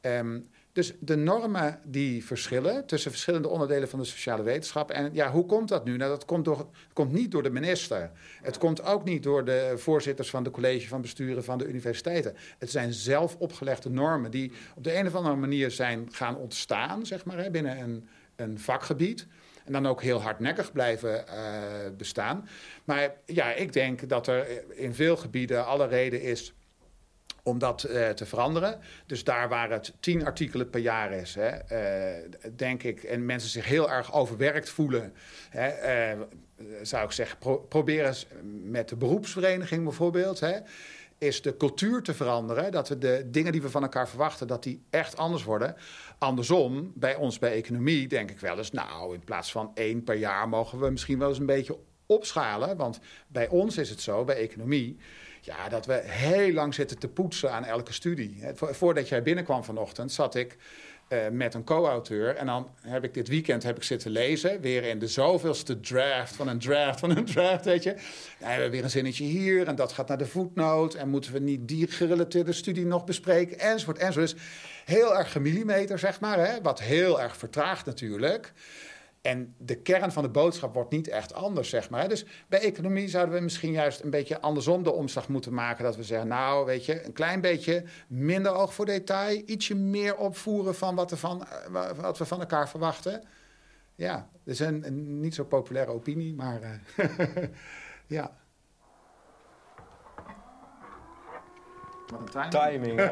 Um, 0.00 0.49
dus 0.72 0.92
de 1.00 1.16
normen 1.16 1.80
die 1.84 2.24
verschillen 2.24 2.86
tussen 2.86 3.10
verschillende 3.10 3.48
onderdelen 3.48 3.88
van 3.88 3.98
de 3.98 4.04
sociale 4.04 4.42
wetenschap. 4.42 4.90
En 4.90 5.10
ja, 5.12 5.30
hoe 5.30 5.46
komt 5.46 5.68
dat 5.68 5.84
nu? 5.84 5.96
Nou, 5.96 6.10
dat 6.10 6.24
komt, 6.24 6.48
komt 6.92 7.12
niet 7.12 7.30
door 7.30 7.42
de 7.42 7.50
minister. 7.50 8.10
Het 8.42 8.58
komt 8.58 8.82
ook 8.82 9.04
niet 9.04 9.22
door 9.22 9.44
de 9.44 9.72
voorzitters 9.76 10.30
van 10.30 10.42
de 10.42 10.50
college 10.50 10.88
van 10.88 11.00
besturen 11.00 11.44
van 11.44 11.58
de 11.58 11.66
universiteiten. 11.66 12.36
Het 12.58 12.70
zijn 12.70 12.92
zelf 12.92 13.36
opgelegde 13.36 13.90
normen 13.90 14.30
die 14.30 14.52
op 14.74 14.84
de 14.84 14.96
een 14.96 15.06
of 15.06 15.14
andere 15.14 15.36
manier 15.36 15.70
zijn 15.70 16.08
gaan 16.10 16.36
ontstaan, 16.36 17.06
zeg 17.06 17.24
maar, 17.24 17.50
binnen 17.50 17.78
een, 17.78 18.08
een 18.36 18.58
vakgebied. 18.58 19.26
En 19.64 19.72
dan 19.72 19.86
ook 19.86 20.02
heel 20.02 20.22
hardnekkig 20.22 20.72
blijven 20.72 21.24
uh, 21.28 21.34
bestaan. 21.96 22.48
Maar 22.84 23.14
ja, 23.26 23.52
ik 23.52 23.72
denk 23.72 24.08
dat 24.08 24.26
er 24.26 24.46
in 24.76 24.94
veel 24.94 25.16
gebieden 25.16 25.66
alle 25.66 25.86
reden 25.86 26.22
is 26.22 26.54
om 27.42 27.58
dat 27.58 27.86
uh, 27.90 28.08
te 28.08 28.26
veranderen. 28.26 28.78
Dus 29.06 29.24
daar 29.24 29.48
waar 29.48 29.70
het 29.70 29.92
tien 30.00 30.24
artikelen 30.24 30.70
per 30.70 30.80
jaar 30.80 31.12
is, 31.12 31.34
hè, 31.38 31.50
uh, 31.50 32.30
denk 32.56 32.82
ik, 32.82 33.02
en 33.02 33.26
mensen 33.26 33.50
zich 33.50 33.66
heel 33.66 33.90
erg 33.90 34.12
overwerkt 34.14 34.70
voelen, 34.70 35.12
hè, 35.50 36.12
uh, 36.12 36.20
zou 36.82 37.04
ik 37.04 37.12
zeggen, 37.12 37.38
pro 37.38 37.58
probeer 37.58 38.06
eens 38.06 38.26
met 38.62 38.88
de 38.88 38.96
beroepsvereniging 38.96 39.84
bijvoorbeeld. 39.84 40.40
Hè, 40.40 40.58
is 41.20 41.42
de 41.42 41.56
cultuur 41.56 42.02
te 42.02 42.14
veranderen. 42.14 42.72
Dat 42.72 42.88
we 42.88 42.98
de 42.98 43.28
dingen 43.30 43.52
die 43.52 43.62
we 43.62 43.70
van 43.70 43.82
elkaar 43.82 44.08
verwachten, 44.08 44.46
dat 44.46 44.62
die 44.62 44.82
echt 44.90 45.16
anders 45.16 45.44
worden. 45.44 45.76
Andersom, 46.18 46.92
bij 46.94 47.14
ons 47.14 47.38
bij 47.38 47.52
economie 47.52 48.08
denk 48.08 48.30
ik 48.30 48.38
wel 48.38 48.58
eens... 48.58 48.70
nou, 48.70 49.14
in 49.14 49.24
plaats 49.24 49.52
van 49.52 49.70
één 49.74 50.04
per 50.04 50.14
jaar 50.14 50.48
mogen 50.48 50.80
we 50.80 50.90
misschien 50.90 51.18
wel 51.18 51.28
eens 51.28 51.38
een 51.38 51.46
beetje 51.46 51.78
opschalen. 52.06 52.76
Want 52.76 53.00
bij 53.28 53.48
ons 53.48 53.76
is 53.76 53.90
het 53.90 54.00
zo, 54.00 54.24
bij 54.24 54.36
economie... 54.36 54.98
ja, 55.40 55.68
dat 55.68 55.86
we 55.86 56.00
heel 56.04 56.52
lang 56.52 56.74
zitten 56.74 56.98
te 56.98 57.08
poetsen 57.08 57.52
aan 57.52 57.64
elke 57.64 57.92
studie. 57.92 58.42
Voordat 58.54 59.08
jij 59.08 59.22
binnenkwam 59.22 59.64
vanochtend 59.64 60.12
zat 60.12 60.34
ik 60.34 60.56
uh, 61.12 61.18
met 61.30 61.54
een 61.54 61.64
co-auteur. 61.64 62.36
En 62.36 62.46
dan 62.46 62.70
heb 62.80 63.04
ik 63.04 63.14
dit 63.14 63.28
weekend 63.28 63.62
heb 63.62 63.76
ik 63.76 63.82
zitten 63.82 64.10
lezen. 64.10 64.60
Weer 64.60 64.84
in 64.84 64.98
de 64.98 65.08
zoveelste 65.08 65.80
draft 65.80 66.36
van 66.36 66.48
een 66.48 66.58
draft 66.58 67.00
van 67.00 67.16
een 67.16 67.24
draft, 67.34 67.64
weet 67.64 67.82
je. 67.82 67.94
Dan 68.38 68.48
hebben 68.48 68.66
we 68.66 68.72
weer 68.72 68.84
een 68.84 68.90
zinnetje 68.90 69.24
hier 69.24 69.66
en 69.66 69.74
dat 69.74 69.92
gaat 69.92 70.08
naar 70.08 70.18
de 70.18 70.26
voetnoot. 70.26 70.94
En 70.94 71.08
moeten 71.08 71.32
we 71.32 71.38
niet 71.38 71.68
die 71.68 71.86
gerelateerde 71.86 72.52
studie 72.52 72.86
nog 72.86 73.04
bespreken, 73.04 73.58
enzovoort, 73.58 73.98
enzovoort. 73.98 74.30
Dus 74.30 74.42
heel 74.84 75.16
erg 75.16 75.32
gemillimeter, 75.32 75.98
zeg 75.98 76.20
maar. 76.20 76.46
Hè? 76.46 76.60
Wat 76.62 76.80
heel 76.80 77.20
erg 77.20 77.36
vertraagt 77.36 77.86
natuurlijk. 77.86 78.52
En 79.20 79.54
de 79.58 79.76
kern 79.76 80.12
van 80.12 80.22
de 80.22 80.28
boodschap 80.28 80.74
wordt 80.74 80.90
niet 80.90 81.08
echt 81.08 81.34
anders, 81.34 81.68
zeg 81.68 81.90
maar. 81.90 82.08
Dus 82.08 82.24
bij 82.48 82.60
economie 82.60 83.08
zouden 83.08 83.34
we 83.34 83.40
misschien 83.40 83.72
juist 83.72 84.02
een 84.02 84.10
beetje 84.10 84.40
andersom 84.40 84.82
de 84.82 84.92
omslag 84.92 85.28
moeten 85.28 85.54
maken. 85.54 85.84
Dat 85.84 85.96
we 85.96 86.02
zeggen, 86.02 86.28
nou, 86.28 86.66
weet 86.66 86.84
je, 86.84 87.04
een 87.04 87.12
klein 87.12 87.40
beetje 87.40 87.84
minder 88.08 88.52
oog 88.52 88.74
voor 88.74 88.86
detail. 88.86 89.42
Ietsje 89.46 89.74
meer 89.74 90.16
opvoeren 90.16 90.74
van 90.74 90.94
wat, 90.94 91.10
er 91.10 91.16
van, 91.16 91.46
eh, 91.46 91.90
wat 91.90 92.18
we 92.18 92.24
van 92.24 92.40
elkaar 92.40 92.68
verwachten. 92.68 93.22
Ja, 93.94 94.28
dat 94.44 94.54
is 94.54 94.60
een, 94.60 94.86
een 94.86 95.20
niet 95.20 95.34
zo 95.34 95.44
populaire 95.44 95.92
opinie, 95.92 96.34
maar 96.34 96.60
uh, 96.62 97.08
ja. 98.06 98.36
Wat 102.06 102.34
een 102.34 102.50
timing. 102.50 102.98
Timing, 102.98 103.10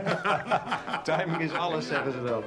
timing 1.08 1.40
is 1.40 1.52
alles, 1.52 1.86
zeggen 1.86 2.12
ze 2.12 2.22
dan. 2.22 2.42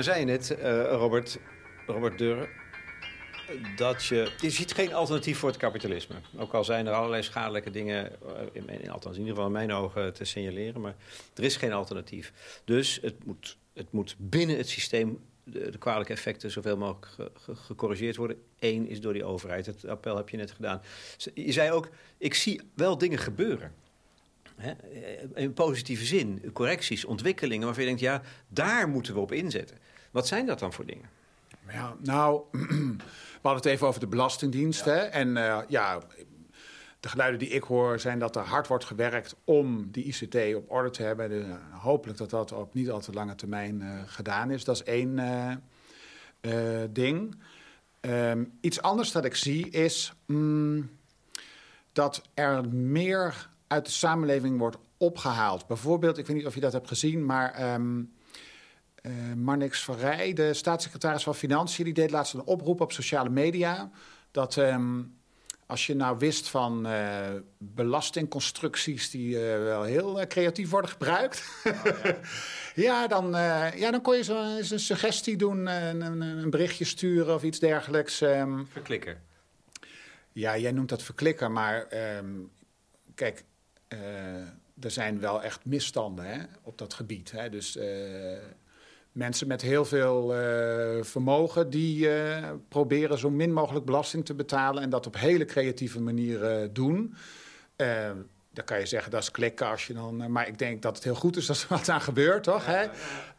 Dan 0.00 0.08
zei 0.08 0.26
je 0.26 0.32
net, 0.32 0.56
uh, 0.58 0.84
Robert, 0.90 1.38
Robert 1.86 2.18
Durre, 2.18 2.48
dat 3.76 4.04
je... 4.04 4.32
Je 4.40 4.50
ziet 4.50 4.72
geen 4.72 4.94
alternatief 4.94 5.38
voor 5.38 5.48
het 5.48 5.58
kapitalisme. 5.58 6.14
Ook 6.38 6.52
al 6.52 6.64
zijn 6.64 6.86
er 6.86 6.92
allerlei 6.92 7.22
schadelijke 7.22 7.70
dingen, 7.70 8.12
in, 8.52 8.68
in, 8.68 8.90
althans 8.90 9.14
in 9.14 9.20
ieder 9.20 9.34
geval 9.34 9.46
in 9.46 9.66
mijn 9.66 9.72
ogen, 9.72 10.12
te 10.12 10.24
signaleren. 10.24 10.80
Maar 10.80 10.94
er 11.34 11.44
is 11.44 11.56
geen 11.56 11.72
alternatief. 11.72 12.32
Dus 12.64 12.98
het 13.02 13.24
moet, 13.24 13.56
het 13.72 13.92
moet 13.92 14.14
binnen 14.18 14.56
het 14.56 14.68
systeem 14.68 15.18
de, 15.44 15.70
de 15.70 15.78
kwalijke 15.78 16.12
effecten 16.12 16.50
zoveel 16.50 16.76
mogelijk 16.76 17.32
gecorrigeerd 17.42 18.16
worden. 18.16 18.42
Eén 18.58 18.88
is 18.88 19.00
door 19.00 19.12
die 19.12 19.24
overheid. 19.24 19.66
Het 19.66 19.86
appel 19.86 20.16
heb 20.16 20.28
je 20.28 20.36
net 20.36 20.50
gedaan. 20.50 20.82
Je 21.34 21.52
zei 21.52 21.70
ook, 21.70 21.88
ik 22.18 22.34
zie 22.34 22.60
wel 22.74 22.98
dingen 22.98 23.18
gebeuren. 23.18 23.72
Hè? 24.56 24.72
In 25.34 25.52
positieve 25.52 26.04
zin, 26.04 26.50
correcties, 26.52 27.04
ontwikkelingen 27.04 27.64
waarvan 27.64 27.82
je 27.82 27.88
denkt, 27.88 28.04
ja, 28.04 28.22
daar 28.48 28.88
moeten 28.88 29.14
we 29.14 29.20
op 29.20 29.32
inzetten. 29.32 29.78
Wat 30.10 30.26
zijn 30.26 30.46
dat 30.46 30.58
dan 30.58 30.72
voor 30.72 30.86
dingen? 30.86 31.08
Ja, 31.68 31.96
nou, 32.02 32.42
we 32.50 32.98
hadden 33.42 33.62
het 33.62 33.64
even 33.64 33.86
over 33.86 34.00
de 34.00 34.06
Belastingdienst. 34.06 34.84
Hè? 34.84 34.96
En 34.96 35.28
uh, 35.36 35.58
ja, 35.68 36.00
de 37.00 37.08
geluiden 37.08 37.38
die 37.38 37.48
ik 37.48 37.62
hoor 37.62 38.00
zijn 38.00 38.18
dat 38.18 38.36
er 38.36 38.42
hard 38.42 38.66
wordt 38.66 38.84
gewerkt 38.84 39.36
om 39.44 39.90
die 39.90 40.04
ICT 40.04 40.54
op 40.54 40.70
orde 40.70 40.90
te 40.90 41.02
hebben. 41.02 41.28
Dus, 41.28 41.44
hopelijk 41.70 42.18
dat 42.18 42.30
dat 42.30 42.52
op 42.52 42.74
niet 42.74 42.90
al 42.90 43.00
te 43.00 43.12
lange 43.12 43.34
termijn 43.34 43.80
uh, 43.80 44.00
gedaan 44.06 44.50
is. 44.50 44.64
Dat 44.64 44.74
is 44.74 44.82
één 44.82 45.62
ding. 46.90 47.36
Um, 48.00 48.52
iets 48.60 48.82
anders 48.82 49.12
dat 49.12 49.24
ik 49.24 49.34
zie 49.34 49.70
is 49.70 50.12
mm, 50.26 50.90
dat 51.92 52.22
er 52.34 52.68
meer 52.68 53.48
uit 53.66 53.84
de 53.84 53.90
samenleving 53.90 54.58
wordt 54.58 54.76
opgehaald. 54.96 55.66
Bijvoorbeeld, 55.66 56.18
ik 56.18 56.26
weet 56.26 56.36
niet 56.36 56.46
of 56.46 56.54
je 56.54 56.60
dat 56.60 56.72
hebt 56.72 56.88
gezien, 56.88 57.26
maar 57.26 57.74
um, 57.74 58.12
uh, 59.02 59.12
Marnix 59.36 59.80
Verrij, 59.80 60.32
de 60.32 60.54
staatssecretaris 60.54 61.22
van 61.22 61.34
Financiën, 61.34 61.84
die 61.84 61.94
deed 61.94 62.10
laatst 62.10 62.34
een 62.34 62.44
oproep 62.44 62.80
op 62.80 62.92
sociale 62.92 63.28
media 63.28 63.90
dat 64.30 64.56
um, 64.56 65.18
als 65.66 65.86
je 65.86 65.94
nou 65.94 66.18
wist 66.18 66.48
van 66.48 66.86
uh, 66.86 67.28
belastingconstructies 67.58 69.10
die 69.10 69.34
uh, 69.34 69.40
wel 69.40 69.82
heel 69.82 70.26
creatief 70.26 70.70
worden 70.70 70.90
gebruikt, 70.90 71.44
oh, 71.64 71.84
ja. 72.04 72.14
ja. 72.74 73.06
dan, 73.06 73.30
ja, 73.76 73.90
dan 73.90 74.00
kon 74.00 74.16
je 74.16 74.22
zo 74.22 74.56
eens 74.56 74.70
een 74.70 74.80
suggestie 74.80 75.36
doen, 75.36 75.66
een, 75.66 76.20
een, 76.20 76.50
berichtje 76.50 76.84
sturen 76.84 77.34
of 77.34 77.42
iets 77.42 77.58
dergelijks. 77.58 78.20
Um, 78.20 78.66
verklikker. 78.72 79.20
Ja, 80.32 80.58
jij 80.58 80.72
noemt 80.72 80.88
dat 80.88 81.02
verklikker, 81.02 81.50
maar 81.50 81.86
kijk, 83.14 83.44
er 84.80 84.90
zijn 84.90 85.20
wel 85.20 85.42
echt 85.42 85.64
misstanden 85.64 86.24
hè, 86.24 86.42
op 86.62 86.78
dat 86.78 86.94
gebied. 86.94 87.30
Hè. 87.30 87.48
Dus 87.48 87.78
mensen 89.12 89.46
met 89.46 89.62
heel 89.62 89.84
veel 89.84 90.34
uh, 90.34 91.02
vermogen... 91.02 91.70
die 91.70 92.08
uh, 92.08 92.50
proberen 92.68 93.18
zo 93.18 93.30
min 93.30 93.52
mogelijk 93.52 93.84
belasting 93.84 94.24
te 94.24 94.34
betalen... 94.34 94.82
en 94.82 94.90
dat 94.90 95.06
op 95.06 95.16
hele 95.16 95.44
creatieve 95.44 96.00
manieren 96.00 96.62
uh, 96.62 96.68
doen. 96.72 97.14
dan 98.52 98.64
kan 98.64 98.78
je 98.78 98.86
zeggen, 98.86 99.10
dat 99.10 99.22
is 99.22 99.30
klikken 99.30 99.66
als 99.66 99.86
je 99.86 99.94
dan... 99.94 100.32
maar 100.32 100.48
ik 100.48 100.58
denk 100.58 100.82
dat 100.82 100.94
het 100.94 101.04
heel 101.04 101.14
goed 101.14 101.36
is 101.36 101.46
dat 101.46 101.60
er 101.60 101.66
wat 101.68 101.88
aan 101.88 102.00
gebeurt, 102.00 102.42
toch? 102.42 102.66
Ja, 102.66 102.72
hè? 102.72 102.86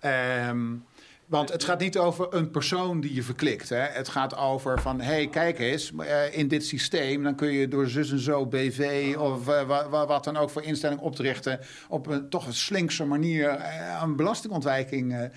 Ja. 0.10 0.50
Um, 0.50 0.86
want 1.32 1.52
het 1.52 1.64
gaat 1.64 1.80
niet 1.80 1.98
over 1.98 2.28
een 2.34 2.52
persoon 2.52 3.02
die 3.02 3.14
je 3.14 3.24
verklikt. 3.24 3.70
Hè? 3.70 3.78
Het 3.78 4.10
gaat 4.10 4.38
over 4.38 4.82
van, 4.82 5.02
hé, 5.02 5.14
hey, 5.14 5.28
kijk 5.28 5.60
eens, 5.60 5.92
uh, 5.92 6.38
in 6.38 6.48
dit 6.48 6.66
systeem... 6.66 7.24
dan 7.24 7.36
kun 7.36 7.52
je 7.52 7.68
door 7.68 7.88
zus 7.88 8.12
en 8.12 8.20
zo 8.20 8.46
BV 8.46 9.16
of 9.18 9.48
uh, 9.48 10.06
wat 10.08 10.24
dan 10.24 10.38
ook 10.38 10.50
voor 10.50 10.64
instelling 10.64 11.00
oprichten... 11.00 11.60
op 11.90 12.08
een 12.08 12.30
toch 12.30 12.48
een 12.48 12.54
slinkse 12.54 13.06
manier 13.06 13.58
uh, 13.58 14.02
een 14.04 14.16
belastingontwijking 14.16 15.30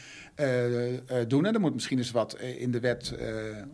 doen. 1.27 1.47
En 1.47 1.55
er 1.55 1.61
moet 1.61 1.75
misschien 1.75 1.99
eens 1.99 2.11
wat 2.11 2.39
in 2.39 2.71
de 2.71 2.81
wet 2.81 3.15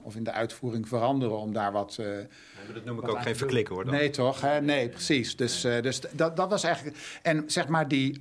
of 0.02 0.16
in 0.16 0.24
de 0.24 0.32
uitvoering 0.32 0.88
veranderen... 0.88 1.38
om 1.38 1.52
daar 1.52 1.72
wat... 1.72 1.98
maar 1.98 2.74
dat 2.74 2.84
noem 2.84 2.98
ik 2.98 3.08
ook 3.08 3.22
geen 3.22 3.36
verklikken, 3.36 3.74
hoor. 3.74 3.84
Dan. 3.84 3.94
Nee, 3.94 4.10
toch? 4.10 4.40
Hè? 4.40 4.60
Nee, 4.60 4.88
precies. 4.88 5.36
Dus, 5.36 5.60
dus 5.60 6.00
dat, 6.12 6.36
dat 6.36 6.50
was 6.50 6.64
eigenlijk... 6.64 6.96
En 7.22 7.44
zeg 7.46 7.68
maar 7.68 7.88
die, 7.88 8.18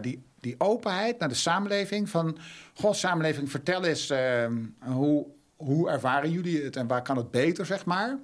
die 0.00 0.26
die 0.40 0.54
openheid 0.58 1.18
naar 1.18 1.28
de 1.28 1.34
samenleving. 1.34 2.08
Van, 2.08 2.38
goh, 2.74 2.92
samenleving, 2.92 3.50
vertel 3.50 3.84
eens, 3.84 4.10
uh, 4.10 4.46
hoe, 4.78 5.26
hoe 5.56 5.90
ervaren 5.90 6.30
jullie 6.30 6.62
het 6.62 6.76
en 6.76 6.86
waar 6.86 7.02
kan 7.02 7.16
het 7.16 7.30
beter, 7.30 7.66
zeg 7.66 7.84
maar. 7.84 8.18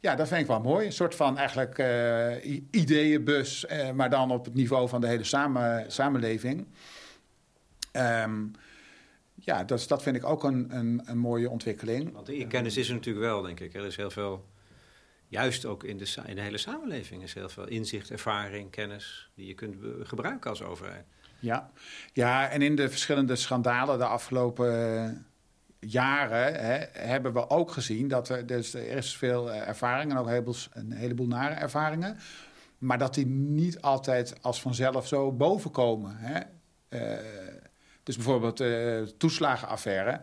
Ja, 0.00 0.14
dat 0.14 0.28
vind 0.28 0.40
ik 0.40 0.46
wel 0.46 0.60
mooi. 0.60 0.86
Een 0.86 0.92
soort 0.92 1.14
van 1.14 1.38
eigenlijk 1.38 1.78
uh, 1.78 2.60
ideeënbus, 2.70 3.64
uh, 3.70 3.90
maar 3.90 4.10
dan 4.10 4.30
op 4.30 4.44
het 4.44 4.54
niveau 4.54 4.88
van 4.88 5.00
de 5.00 5.06
hele 5.06 5.24
samen, 5.24 5.92
samenleving. 5.92 6.66
Um, 7.92 8.50
ja, 9.34 9.64
dat, 9.64 9.84
dat 9.88 10.02
vind 10.02 10.16
ik 10.16 10.24
ook 10.24 10.44
een, 10.44 10.76
een, 10.76 11.02
een 11.04 11.18
mooie 11.18 11.50
ontwikkeling. 11.50 12.12
Want 12.12 12.26
die 12.26 12.46
kennis 12.46 12.76
is 12.76 12.88
er 12.88 12.94
natuurlijk 12.94 13.26
wel, 13.26 13.42
denk 13.42 13.60
ik. 13.60 13.74
Er 13.74 13.84
is 13.84 13.96
heel 13.96 14.10
veel, 14.10 14.46
juist 15.28 15.64
ook 15.64 15.84
in 15.84 15.98
de, 15.98 16.14
in 16.26 16.34
de 16.34 16.42
hele 16.42 16.58
samenleving, 16.58 17.22
is 17.22 17.34
heel 17.34 17.48
veel 17.48 17.68
inzicht, 17.68 18.10
ervaring, 18.10 18.70
kennis 18.70 19.30
die 19.34 19.46
je 19.46 19.54
kunt 19.54 19.76
gebruiken 20.02 20.50
als 20.50 20.62
overheid. 20.62 21.04
Ja. 21.40 21.70
ja, 22.12 22.48
en 22.48 22.62
in 22.62 22.76
de 22.76 22.88
verschillende 22.88 23.36
schandalen 23.36 23.98
de 23.98 24.04
afgelopen 24.04 25.26
jaren 25.80 26.64
hè, 26.64 26.84
hebben 26.92 27.32
we 27.32 27.50
ook 27.50 27.70
gezien 27.70 28.08
dat 28.08 28.28
er, 28.28 28.46
dus 28.46 28.74
er 28.74 28.86
is 28.96 29.16
veel 29.16 29.52
eh, 29.52 29.68
ervaring 29.68 30.10
en 30.10 30.18
ook 30.18 30.26
een 30.26 30.32
heleboel, 30.32 30.54
een 30.72 30.92
heleboel 30.92 31.26
nare 31.26 31.54
ervaringen. 31.54 32.18
Maar 32.78 32.98
dat 32.98 33.14
die 33.14 33.26
niet 33.26 33.80
altijd 33.80 34.42
als 34.42 34.60
vanzelf 34.60 35.06
zo 35.06 35.32
bovenkomen. 35.32 36.16
Hè. 36.16 36.40
Uh, 36.88 37.18
dus 38.02 38.16
bijvoorbeeld 38.16 38.56
de 38.56 39.00
uh, 39.06 39.12
toeslagenaffaire 39.16 40.20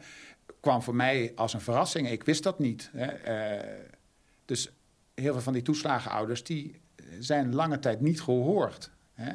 kwam 0.60 0.82
voor 0.82 0.96
mij 0.96 1.32
als 1.36 1.54
een 1.54 1.62
verrassing. 1.62 2.10
Ik 2.10 2.24
wist 2.24 2.44
dat 2.44 2.60
niet. 2.60 2.90
Hè. 2.94 3.08
Dus 4.46 4.72
heel 5.14 5.34
veel 5.34 5.42
van 5.42 5.54
die 5.54 5.62
toeslagenouders 5.62 6.44
die 6.44 6.82
zijn 7.20 7.56
lange 7.56 7.80
tijd 7.80 8.02
niet 8.02 8.22
gehoord. 8.22 8.92
Hè. 9.14 9.32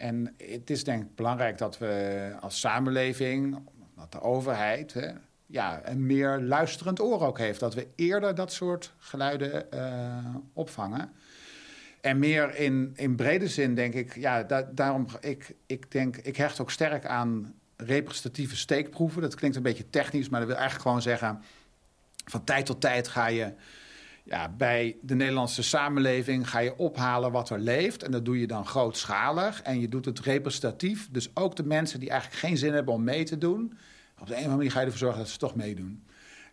En 0.00 0.34
het 0.36 0.70
is 0.70 0.84
denk 0.84 1.02
ik 1.02 1.14
belangrijk 1.14 1.58
dat 1.58 1.78
we 1.78 2.32
als 2.40 2.60
samenleving, 2.60 3.58
dat 3.96 4.12
de 4.12 4.20
overheid, 4.20 4.92
hè, 4.92 5.08
ja, 5.46 5.80
een 5.84 6.06
meer 6.06 6.40
luisterend 6.40 7.00
oor 7.00 7.20
ook 7.20 7.38
heeft. 7.38 7.60
Dat 7.60 7.74
we 7.74 7.86
eerder 7.94 8.34
dat 8.34 8.52
soort 8.52 8.92
geluiden 8.98 9.66
uh, 9.74 10.34
opvangen. 10.52 11.10
En 12.00 12.18
meer 12.18 12.54
in, 12.54 12.92
in 12.94 13.16
brede 13.16 13.48
zin 13.48 13.74
denk 13.74 13.94
ik, 13.94 14.16
ja, 14.16 14.42
da 14.42 14.62
daarom, 14.62 15.06
ik, 15.20 15.54
ik 15.66 15.90
denk, 15.90 16.16
ik 16.16 16.36
hecht 16.36 16.60
ook 16.60 16.70
sterk 16.70 17.06
aan 17.06 17.54
representatieve 17.76 18.56
steekproeven. 18.56 19.22
Dat 19.22 19.34
klinkt 19.34 19.56
een 19.56 19.62
beetje 19.62 19.90
technisch, 19.90 20.28
maar 20.28 20.40
dat 20.40 20.48
wil 20.48 20.58
eigenlijk 20.58 20.86
gewoon 20.86 21.02
zeggen, 21.02 21.42
van 22.24 22.44
tijd 22.44 22.66
tot 22.66 22.80
tijd 22.80 23.08
ga 23.08 23.26
je 23.26 23.52
bij 24.56 24.96
de 25.02 25.14
Nederlandse 25.14 25.62
samenleving 25.62 26.50
ga 26.50 26.58
je 26.58 26.76
ophalen 26.76 27.32
wat 27.32 27.50
er 27.50 27.58
leeft. 27.58 28.02
En 28.02 28.10
dat 28.10 28.24
doe 28.24 28.40
je 28.40 28.46
dan 28.46 28.66
grootschalig. 28.66 29.62
En 29.62 29.80
je 29.80 29.88
doet 29.88 30.04
het 30.04 30.20
representatief. 30.20 31.08
Dus 31.10 31.30
ook 31.34 31.56
de 31.56 31.64
mensen 31.64 32.00
die 32.00 32.10
eigenlijk 32.10 32.40
geen 32.40 32.56
zin 32.56 32.72
hebben 32.72 32.94
om 32.94 33.04
mee 33.04 33.24
te 33.24 33.38
doen. 33.38 33.78
Op 34.20 34.26
de 34.26 34.32
een 34.32 34.38
of 34.38 34.44
andere 34.44 34.56
manier 34.56 34.70
ga 34.70 34.78
je 34.78 34.84
ervoor 34.84 35.00
zorgen 35.00 35.18
dat 35.18 35.28
ze 35.28 35.38
toch 35.38 35.54
meedoen. 35.54 36.04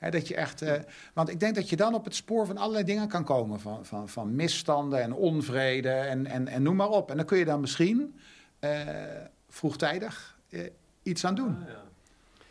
dat 0.10 0.28
je 0.28 0.36
echt, 0.36 0.64
uh, 0.64 0.74
want 1.14 1.30
ik 1.30 1.40
denk 1.40 1.56
dat 1.56 1.70
je 1.70 1.76
dan 1.76 1.94
op 1.94 2.06
het 2.06 2.16
spoor 2.16 2.46
van 2.46 2.58
allerlei 2.58 2.84
dingen 2.84 3.08
kan 3.08 3.24
komen. 3.24 3.60
Van, 3.60 3.86
van, 3.86 4.10
van 4.10 4.36
misstanden 4.36 5.02
en 5.02 5.14
onvrede 5.14 5.90
en, 5.90 6.26
en, 6.26 6.48
en 6.48 6.64
noem 6.64 6.76
maar 6.76 6.90
op. 6.90 7.10
En 7.12 7.18
dan 7.18 7.26
kun 7.26 7.38
je 7.38 7.46
dan 7.46 7.62
misschien 7.62 8.16
uh, 8.60 8.72
vroegtijdig 9.50 10.38
uh, 10.50 10.62
iets 11.04 11.26
aan 11.26 11.36
doen. 11.36 11.58
Ah. 11.68 11.74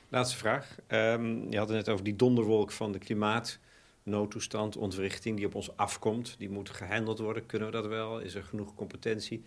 Laatste 0.08 0.36
vraag. 0.36 0.76
Um, 0.88 1.50
je 1.50 1.58
had 1.58 1.68
het 1.68 1.76
net 1.76 1.88
over 1.88 2.04
die 2.04 2.16
donderwolk 2.16 2.70
van 2.70 2.92
de 2.92 2.98
klimaat 2.98 3.58
noodtoestand, 4.06 4.76
ontwrichting 4.76 5.36
die 5.36 5.46
op 5.46 5.54
ons 5.54 5.76
afkomt. 5.76 6.34
Die 6.38 6.50
moet 6.50 6.70
gehandeld 6.70 7.18
worden. 7.18 7.46
Kunnen 7.46 7.68
we 7.68 7.74
dat 7.74 7.86
wel? 7.86 8.20
Is 8.20 8.34
er 8.34 8.44
genoeg 8.44 8.74
competentie? 8.74 9.44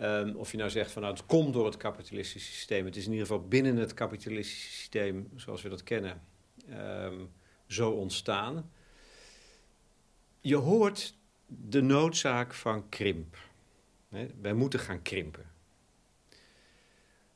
Um, 0.00 0.36
of 0.36 0.50
je 0.50 0.56
nou 0.56 0.70
zegt 0.70 0.90
van 0.92 1.02
nou, 1.02 1.14
het 1.14 1.26
komt 1.26 1.52
door 1.52 1.64
het 1.64 1.76
kapitalistische 1.76 2.52
systeem. 2.52 2.84
Het 2.84 2.96
is 2.96 3.04
in 3.04 3.12
ieder 3.12 3.26
geval 3.26 3.48
binnen 3.48 3.76
het 3.76 3.94
kapitalistische 3.94 4.70
systeem, 4.70 5.30
zoals 5.36 5.62
we 5.62 5.68
dat 5.68 5.82
kennen, 5.82 6.22
um, 6.70 7.30
zo 7.66 7.90
ontstaan. 7.90 8.70
Je 10.40 10.56
hoort 10.56 11.14
de 11.46 11.82
noodzaak 11.82 12.54
van 12.54 12.88
krimp. 12.88 13.36
Wij 14.40 14.54
moeten 14.54 14.80
gaan 14.80 15.02
krimpen. 15.02 15.50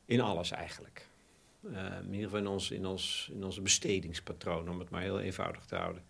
In 0.04 0.20
alles 0.20 0.50
eigenlijk. 0.50 1.08
Uh, 1.62 1.98
in 2.02 2.12
ieder 2.12 2.24
geval 2.24 2.38
in 2.38 2.46
ons, 2.46 2.70
in, 2.70 2.86
ons, 2.86 3.30
in 3.32 3.44
onze 3.44 3.60
bestedingspatroon, 3.60 4.68
om 4.68 4.78
het 4.78 4.90
maar 4.90 5.02
heel 5.02 5.20
eenvoudig 5.20 5.64
te 5.64 5.76
houden. 5.76 6.04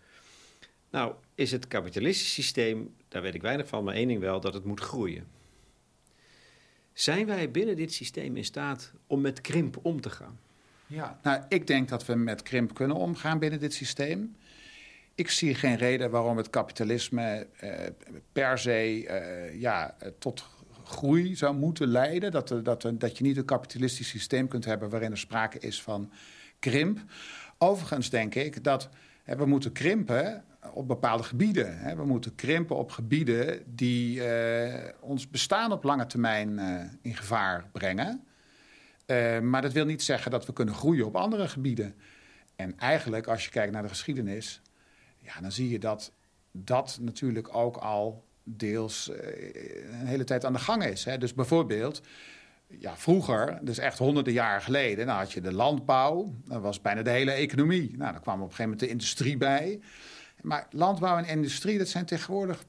Nou, 0.90 1.14
is 1.34 1.52
het 1.52 1.68
kapitalistisch 1.68 2.32
systeem, 2.32 2.94
daar 3.08 3.22
weet 3.22 3.34
ik 3.34 3.42
weinig 3.42 3.68
van, 3.68 3.84
maar 3.84 3.94
één 3.94 4.08
ding 4.08 4.20
wel, 4.20 4.40
dat 4.40 4.54
het 4.54 4.64
moet 4.64 4.80
groeien. 4.80 5.26
Zijn 6.92 7.26
wij 7.26 7.50
binnen 7.50 7.76
dit 7.76 7.92
systeem 7.92 8.36
in 8.36 8.44
staat 8.44 8.92
om 9.06 9.20
met 9.20 9.40
krimp 9.40 9.78
om 9.82 10.00
te 10.00 10.10
gaan? 10.10 10.38
Ja, 10.86 11.18
nou, 11.22 11.42
ik 11.48 11.66
denk 11.66 11.88
dat 11.88 12.06
we 12.06 12.14
met 12.14 12.42
krimp 12.42 12.74
kunnen 12.74 12.96
omgaan 12.96 13.38
binnen 13.38 13.60
dit 13.60 13.74
systeem. 13.74 14.36
Ik 15.14 15.30
zie 15.30 15.54
geen 15.54 15.76
reden 15.76 16.10
waarom 16.10 16.36
het 16.36 16.50
kapitalisme 16.50 17.46
eh, 17.56 17.72
per 18.32 18.58
se 18.58 19.06
eh, 19.06 19.60
ja, 19.60 19.96
tot 20.18 20.44
groei 20.84 21.36
zou 21.36 21.54
moeten 21.54 21.88
leiden. 21.88 22.30
Dat, 22.30 22.54
dat, 22.62 22.90
dat 22.94 23.18
je 23.18 23.24
niet 23.24 23.36
een 23.36 23.44
kapitalistisch 23.44 24.08
systeem 24.08 24.48
kunt 24.48 24.64
hebben 24.64 24.90
waarin 24.90 25.10
er 25.10 25.18
sprake 25.18 25.58
is 25.58 25.82
van 25.82 26.12
krimp. 26.58 26.98
Overigens 27.58 28.10
denk 28.10 28.34
ik 28.34 28.64
dat 28.64 28.88
we 29.24 29.46
moeten 29.46 29.72
krimpen 29.72 30.44
op 30.72 30.88
bepaalde 30.88 31.22
gebieden. 31.22 31.78
Hè. 31.78 31.96
We 31.96 32.04
moeten 32.04 32.34
krimpen 32.34 32.76
op 32.76 32.90
gebieden 32.90 33.62
die 33.66 34.24
eh, 34.24 34.92
ons 35.00 35.30
bestaan 35.30 35.72
op 35.72 35.84
lange 35.84 36.06
termijn 36.06 36.58
uh, 36.58 36.80
in 37.02 37.16
gevaar 37.16 37.68
brengen. 37.72 38.24
Uh, 39.06 39.38
maar 39.40 39.62
dat 39.62 39.72
wil 39.72 39.84
niet 39.84 40.02
zeggen 40.02 40.30
dat 40.30 40.46
we 40.46 40.52
kunnen 40.52 40.74
groeien 40.74 41.06
op 41.06 41.16
andere 41.16 41.48
gebieden. 41.48 41.94
En 42.56 42.78
eigenlijk, 42.78 43.26
als 43.26 43.44
je 43.44 43.50
kijkt 43.50 43.72
naar 43.72 43.82
de 43.82 43.88
geschiedenis, 43.88 44.62
ja, 45.18 45.40
dan 45.40 45.52
zie 45.52 45.68
je 45.68 45.78
dat 45.78 46.12
dat 46.52 46.98
natuurlijk 47.00 47.56
ook 47.56 47.76
al 47.76 48.24
deels 48.44 49.10
een 50.00 50.06
hele 50.06 50.24
tijd 50.24 50.44
aan 50.44 50.52
de 50.52 50.58
gang 50.58 50.84
is. 50.84 51.04
Hè. 51.04 51.18
Dus 51.18 51.34
bijvoorbeeld, 51.34 52.02
ja, 52.66 52.96
vroeger, 52.96 53.58
dus 53.62 53.78
echt 53.78 53.98
honderden 53.98 54.32
jaren 54.32 54.62
geleden, 54.62 55.08
had 55.08 55.32
je 55.32 55.40
de 55.40 55.52
landbouw. 55.52 56.34
Dat 56.44 56.62
was 56.62 56.80
bijna 56.80 57.02
de 57.02 57.10
hele 57.10 57.30
economie. 57.30 57.96
Nou, 57.96 58.12
dan 58.12 58.22
kwam 58.22 58.34
op 58.34 58.48
een 58.48 58.54
gegeven 58.54 58.62
moment 58.62 58.80
de 58.80 58.88
industrie 58.88 59.36
bij. 59.36 59.80
Maar 60.42 60.66
landbouw 60.70 61.16
en 61.16 61.26
industrie, 61.26 61.78
dat 61.78 61.88
zijn 61.88 62.04
tegenwoordig 62.04 62.64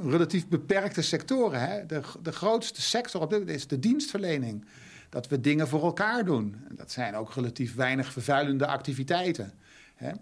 relatief 0.00 0.48
beperkte 0.48 1.02
sectoren. 1.02 1.60
Hè? 1.60 1.86
De, 1.86 2.00
de 2.22 2.32
grootste 2.32 2.82
sector 2.82 3.20
op 3.20 3.30
dit 3.30 3.38
moment 3.38 3.56
is 3.56 3.66
de 3.66 3.78
dienstverlening. 3.78 4.64
Dat 5.08 5.28
we 5.28 5.40
dingen 5.40 5.68
voor 5.68 5.82
elkaar 5.82 6.24
doen. 6.24 6.56
Dat 6.70 6.90
zijn 6.90 7.14
ook 7.14 7.34
relatief 7.34 7.74
weinig 7.74 8.12
vervuilende 8.12 8.66
activiteiten. 8.66 9.52
Hè? 9.94 10.12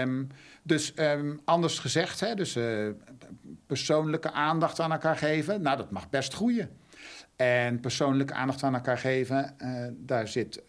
Um, 0.00 0.28
dus 0.62 0.92
um, 0.96 1.40
anders 1.44 1.78
gezegd, 1.78 2.20
hè, 2.20 2.34
dus, 2.34 2.56
uh, 2.56 2.88
persoonlijke 3.66 4.32
aandacht 4.32 4.80
aan 4.80 4.92
elkaar 4.92 5.16
geven, 5.16 5.62
nou 5.62 5.76
dat 5.76 5.90
mag 5.90 6.10
best 6.10 6.34
groeien. 6.34 6.70
En 7.36 7.80
persoonlijke 7.80 8.32
aandacht 8.32 8.62
aan 8.62 8.74
elkaar 8.74 8.98
geven, 8.98 9.54
uh, 9.62 9.86
daar 9.92 10.28
zit 10.28 10.62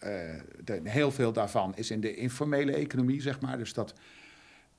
de, 0.64 0.82
heel 0.84 1.12
veel 1.12 1.34
daarvan 1.34 1.76
is 1.76 1.92
in 1.92 2.02
de 2.02 2.16
informele 2.16 2.72
economie, 2.72 3.22
zeg 3.22 3.40
maar. 3.40 3.58
Dus 3.58 3.74
dat 3.74 3.94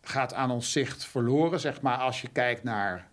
gaat 0.09 0.35
aan 0.35 0.51
ons 0.51 0.73
zicht 0.73 1.05
verloren, 1.05 1.61
zeg 1.61 1.81
maar, 1.81 1.99
als 1.99 2.21
je 2.21 2.29
kijkt 2.29 2.63
naar 2.63 3.09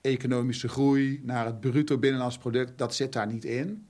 economische 0.00 0.68
groei, 0.68 1.20
naar 1.24 1.46
het 1.46 1.60
bruto 1.60 1.98
binnenlands 1.98 2.38
product, 2.38 2.78
dat 2.78 2.94
zit 2.94 3.12
daar 3.12 3.26
niet 3.26 3.44
in. 3.44 3.88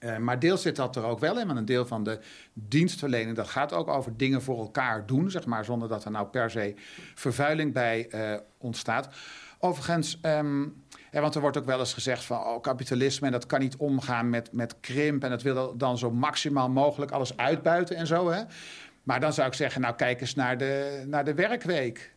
Uh, 0.00 0.16
maar 0.16 0.38
deels 0.38 0.62
zit 0.62 0.76
dat 0.76 0.96
er 0.96 1.04
ook 1.04 1.18
wel 1.18 1.38
in, 1.38 1.46
maar 1.46 1.56
een 1.56 1.64
deel 1.64 1.86
van 1.86 2.04
de 2.04 2.18
dienstverlening, 2.52 3.36
dat 3.36 3.48
gaat 3.48 3.72
ook 3.72 3.88
over 3.88 4.16
dingen 4.16 4.42
voor 4.42 4.58
elkaar 4.58 5.06
doen, 5.06 5.30
zeg 5.30 5.46
maar, 5.46 5.64
zonder 5.64 5.88
dat 5.88 6.04
er 6.04 6.10
nou 6.10 6.26
per 6.26 6.50
se 6.50 6.74
vervuiling 7.14 7.72
bij 7.72 8.08
uh, 8.14 8.40
ontstaat. 8.58 9.08
Overigens, 9.58 10.18
um, 10.22 10.82
ja, 11.10 11.20
want 11.20 11.34
er 11.34 11.40
wordt 11.40 11.56
ook 11.56 11.64
wel 11.64 11.78
eens 11.78 11.94
gezegd 11.94 12.24
van 12.24 12.38
oh, 12.38 12.60
kapitalisme 12.60 13.26
en 13.26 13.32
dat 13.32 13.46
kan 13.46 13.60
niet 13.60 13.76
omgaan 13.76 14.30
met, 14.30 14.52
met 14.52 14.74
krimp 14.80 15.24
en 15.24 15.30
dat 15.30 15.42
wil 15.42 15.76
dan 15.76 15.98
zo 15.98 16.10
maximaal 16.10 16.68
mogelijk 16.70 17.10
alles 17.10 17.36
uitbuiten 17.36 17.96
en 17.96 18.06
zo. 18.06 18.30
Hè? 18.30 18.42
Maar 19.02 19.20
dan 19.20 19.32
zou 19.32 19.48
ik 19.48 19.54
zeggen, 19.54 19.80
nou 19.80 19.94
kijk 19.94 20.20
eens 20.20 20.34
naar 20.34 20.58
de, 20.58 21.02
naar 21.06 21.24
de 21.24 21.34
werkweek. 21.34 22.12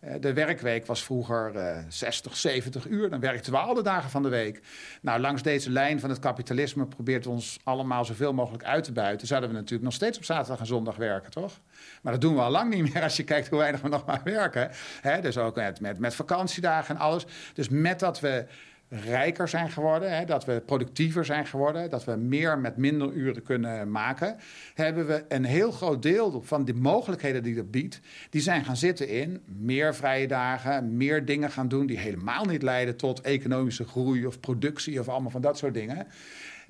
Eh, 0.00 0.14
de 0.20 0.32
werkweek 0.32 0.86
was 0.86 1.04
vroeger 1.04 1.54
uh, 1.54 1.78
60, 1.88 2.36
70 2.36 2.86
uur. 2.86 3.10
Dan 3.10 3.20
werkten 3.20 3.52
we 3.52 3.58
alle 3.58 3.82
dagen 3.82 4.10
van 4.10 4.22
de 4.22 4.28
week. 4.28 4.60
Nou, 5.02 5.20
langs 5.20 5.42
deze 5.42 5.70
lijn 5.70 6.00
van 6.00 6.10
het 6.10 6.18
kapitalisme 6.18 6.86
probeert 6.86 7.26
ons 7.26 7.58
allemaal 7.64 8.04
zoveel 8.04 8.32
mogelijk 8.32 8.64
uit 8.64 8.84
te 8.84 8.92
buiten. 8.92 9.26
Zouden 9.26 9.50
we 9.50 9.54
natuurlijk 9.54 9.82
nog 9.82 9.92
steeds 9.92 10.18
op 10.18 10.24
zaterdag 10.24 10.60
en 10.60 10.66
zondag 10.66 10.96
werken, 10.96 11.30
toch? 11.30 11.60
Maar 12.02 12.12
dat 12.12 12.20
doen 12.20 12.34
we 12.34 12.40
al 12.40 12.50
lang 12.50 12.74
niet 12.74 12.92
meer 12.92 13.02
als 13.02 13.16
je 13.16 13.24
kijkt 13.24 13.48
hoe 13.48 13.58
weinig 13.58 13.80
we 13.80 13.88
nog 13.88 14.06
maar 14.06 14.20
werken. 14.24 14.70
He, 15.00 15.20
dus 15.20 15.38
ook 15.38 15.54
met, 15.54 15.80
met, 15.80 15.98
met 15.98 16.14
vakantiedagen 16.14 16.94
en 16.94 17.00
alles. 17.00 17.26
Dus 17.54 17.68
met 17.68 18.00
dat 18.00 18.20
we 18.20 18.46
rijker 18.90 19.48
zijn 19.48 19.70
geworden, 19.70 20.16
hè, 20.16 20.24
dat 20.24 20.44
we 20.44 20.62
productiever 20.66 21.24
zijn 21.24 21.46
geworden, 21.46 21.90
dat 21.90 22.04
we 22.04 22.16
meer 22.16 22.58
met 22.58 22.76
minder 22.76 23.12
uren 23.12 23.42
kunnen 23.42 23.90
maken, 23.90 24.36
hebben 24.74 25.06
we 25.06 25.24
een 25.28 25.44
heel 25.44 25.70
groot 25.70 26.02
deel 26.02 26.42
van 26.42 26.64
de 26.64 26.74
mogelijkheden 26.74 27.42
die 27.42 27.54
dat 27.54 27.70
biedt, 27.70 28.00
die 28.30 28.40
zijn 28.40 28.64
gaan 28.64 28.76
zitten 28.76 29.08
in 29.08 29.42
meer 29.46 29.94
vrije 29.94 30.26
dagen, 30.26 30.96
meer 30.96 31.24
dingen 31.24 31.50
gaan 31.50 31.68
doen 31.68 31.86
die 31.86 31.98
helemaal 31.98 32.44
niet 32.44 32.62
leiden 32.62 32.96
tot 32.96 33.20
economische 33.20 33.84
groei 33.84 34.26
of 34.26 34.40
productie 34.40 35.00
of 35.00 35.08
allemaal 35.08 35.30
van 35.30 35.40
dat 35.40 35.58
soort 35.58 35.74
dingen. 35.74 36.06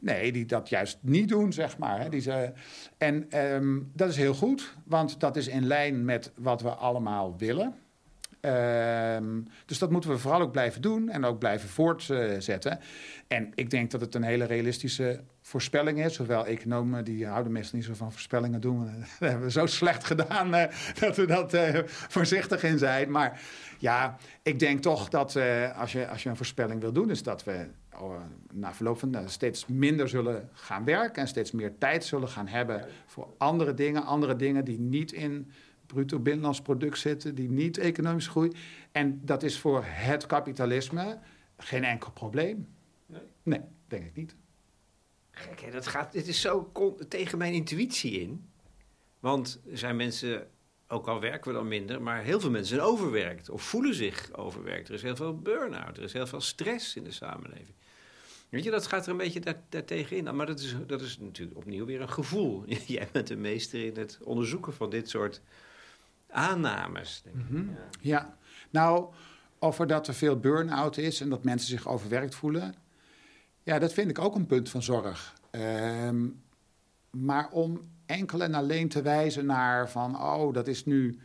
Nee, 0.00 0.32
die 0.32 0.46
dat 0.46 0.68
juist 0.68 0.98
niet 1.00 1.28
doen, 1.28 1.52
zeg 1.52 1.78
maar. 1.78 2.00
Hè. 2.00 2.08
Die 2.08 2.30
en 2.98 3.38
um, 3.54 3.90
dat 3.94 4.08
is 4.08 4.16
heel 4.16 4.34
goed, 4.34 4.74
want 4.84 5.20
dat 5.20 5.36
is 5.36 5.48
in 5.48 5.66
lijn 5.66 6.04
met 6.04 6.32
wat 6.36 6.62
we 6.62 6.68
allemaal 6.68 7.34
willen. 7.38 7.74
Um, 8.42 9.46
dus 9.66 9.78
dat 9.78 9.90
moeten 9.90 10.10
we 10.10 10.18
vooral 10.18 10.40
ook 10.40 10.52
blijven 10.52 10.82
doen 10.82 11.08
en 11.08 11.24
ook 11.24 11.38
blijven 11.38 11.68
voortzetten. 11.68 12.78
En 13.28 13.52
ik 13.54 13.70
denk 13.70 13.90
dat 13.90 14.00
het 14.00 14.14
een 14.14 14.22
hele 14.22 14.44
realistische 14.44 15.20
voorspelling 15.42 16.04
is. 16.04 16.14
Zowel 16.14 16.46
economen 16.46 17.04
die 17.04 17.26
houden 17.26 17.52
meestal 17.52 17.78
niet 17.78 17.86
zo 17.86 17.94
van 17.94 18.12
voorspellingen 18.12 18.60
doen. 18.60 18.84
Dat 19.18 19.28
hebben 19.28 19.42
we 19.46 19.50
zo 19.50 19.66
slecht 19.66 20.04
gedaan 20.04 20.54
uh, 20.54 20.64
dat 21.00 21.16
we 21.16 21.26
dat 21.26 21.54
uh, 21.54 21.78
voorzichtig 21.86 22.62
in 22.62 22.78
zijn. 22.78 23.10
Maar 23.10 23.40
ja, 23.78 24.16
ik 24.42 24.58
denk 24.58 24.82
toch 24.82 25.08
dat 25.08 25.34
uh, 25.34 25.78
als, 25.78 25.92
je, 25.92 26.08
als 26.08 26.22
je 26.22 26.28
een 26.28 26.36
voorspelling 26.36 26.80
wil 26.80 26.92
doen, 26.92 27.10
is 27.10 27.22
dat 27.22 27.44
we 27.44 27.66
na 28.52 28.74
verloop 28.74 28.98
van 28.98 29.16
steeds 29.26 29.66
minder 29.66 30.08
zullen 30.08 30.48
gaan 30.52 30.84
werken 30.84 31.22
en 31.22 31.28
steeds 31.28 31.50
meer 31.50 31.78
tijd 31.78 32.04
zullen 32.04 32.28
gaan 32.28 32.46
hebben 32.46 32.84
voor 33.06 33.28
andere 33.38 33.74
dingen, 33.74 34.04
andere 34.04 34.36
dingen 34.36 34.64
die 34.64 34.78
niet 34.78 35.12
in 35.12 35.50
bruto 35.92 36.18
binnenlands 36.18 36.60
product 36.62 36.98
zitten, 36.98 37.34
die 37.34 37.50
niet 37.50 37.78
economisch 37.78 38.26
groeien. 38.26 38.54
En 38.92 39.20
dat 39.24 39.42
is 39.42 39.58
voor 39.58 39.82
het 39.84 40.26
kapitalisme 40.26 41.18
geen 41.56 41.84
enkel 41.84 42.10
probleem. 42.10 42.68
Nee, 43.06 43.22
nee 43.42 43.60
denk 43.88 44.04
ik 44.04 44.16
niet. 44.16 44.36
Gek, 45.30 45.60
hè? 45.60 45.70
Dat 45.70 45.86
gaat, 45.86 46.12
dit 46.12 46.26
is 46.26 46.40
zo 46.40 46.72
tegen 47.08 47.38
mijn 47.38 47.52
intuïtie 47.52 48.20
in. 48.20 48.48
Want 49.20 49.60
er 49.70 49.78
zijn 49.78 49.96
mensen, 49.96 50.48
ook 50.88 51.08
al 51.08 51.20
werken 51.20 51.50
we 51.50 51.58
dan 51.58 51.68
minder, 51.68 52.02
maar 52.02 52.22
heel 52.22 52.40
veel 52.40 52.50
mensen 52.50 52.76
zijn 52.76 52.88
overwerkt 52.88 53.50
of 53.50 53.62
voelen 53.62 53.94
zich 53.94 54.32
overwerkt. 54.32 54.88
Er 54.88 54.94
is 54.94 55.02
heel 55.02 55.16
veel 55.16 55.38
burn-out, 55.38 55.96
er 55.96 56.02
is 56.02 56.12
heel 56.12 56.26
veel 56.26 56.40
stress 56.40 56.96
in 56.96 57.04
de 57.04 57.10
samenleving. 57.10 57.74
Weet 58.50 58.64
je, 58.64 58.70
dat 58.70 58.86
gaat 58.86 59.04
er 59.04 59.10
een 59.10 59.16
beetje 59.16 59.40
daar, 59.40 59.62
daartegen 59.68 60.16
in. 60.16 60.36
Maar 60.36 60.46
dat 60.46 60.60
is, 60.60 60.76
dat 60.86 61.00
is 61.00 61.18
natuurlijk 61.18 61.58
opnieuw 61.58 61.84
weer 61.84 62.00
een 62.00 62.10
gevoel. 62.10 62.64
Jij 62.86 63.08
bent 63.12 63.26
de 63.26 63.36
meester 63.36 63.84
in 63.84 63.96
het 63.96 64.18
onderzoeken 64.22 64.72
van 64.72 64.90
dit 64.90 65.08
soort 65.08 65.40
aannames. 66.30 67.22
Denk 67.24 67.36
ik. 67.36 67.50
Mm 67.50 67.56
-hmm. 67.56 67.76
ja. 67.76 67.86
ja. 68.00 68.36
nou, 68.70 69.12
over 69.58 69.86
dat 69.86 70.06
er 70.06 70.14
veel 70.14 70.38
burn-out 70.38 70.96
is 70.96 71.20
en 71.20 71.28
dat 71.28 71.44
mensen 71.44 71.68
zich 71.68 71.88
overwerkt 71.88 72.34
voelen. 72.34 72.74
Ja, 73.62 73.78
dat 73.78 73.92
vind 73.92 74.10
ik 74.10 74.18
ook 74.18 74.34
een 74.34 74.46
punt 74.46 74.68
van 74.68 74.82
zorg. 74.82 75.34
Um, 75.50 76.42
maar 77.10 77.48
om 77.50 77.88
enkel 78.06 78.42
en 78.42 78.54
alleen 78.54 78.88
te 78.88 79.02
wijzen 79.02 79.46
naar 79.46 79.90
van, 79.90 80.20
oh, 80.20 80.54
dat 80.54 80.68
is 80.68 80.84
nu 80.84 81.18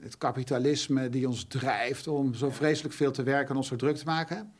het 0.00 0.18
kapitalisme 0.18 1.08
die 1.08 1.28
ons 1.28 1.44
drijft 1.44 2.08
om 2.08 2.34
zo 2.34 2.50
vreselijk 2.50 2.94
veel 2.94 3.12
te 3.12 3.22
werken 3.22 3.50
en 3.50 3.56
ons 3.56 3.68
zo 3.68 3.76
druk 3.76 3.96
te 3.96 4.04
maken. 4.04 4.52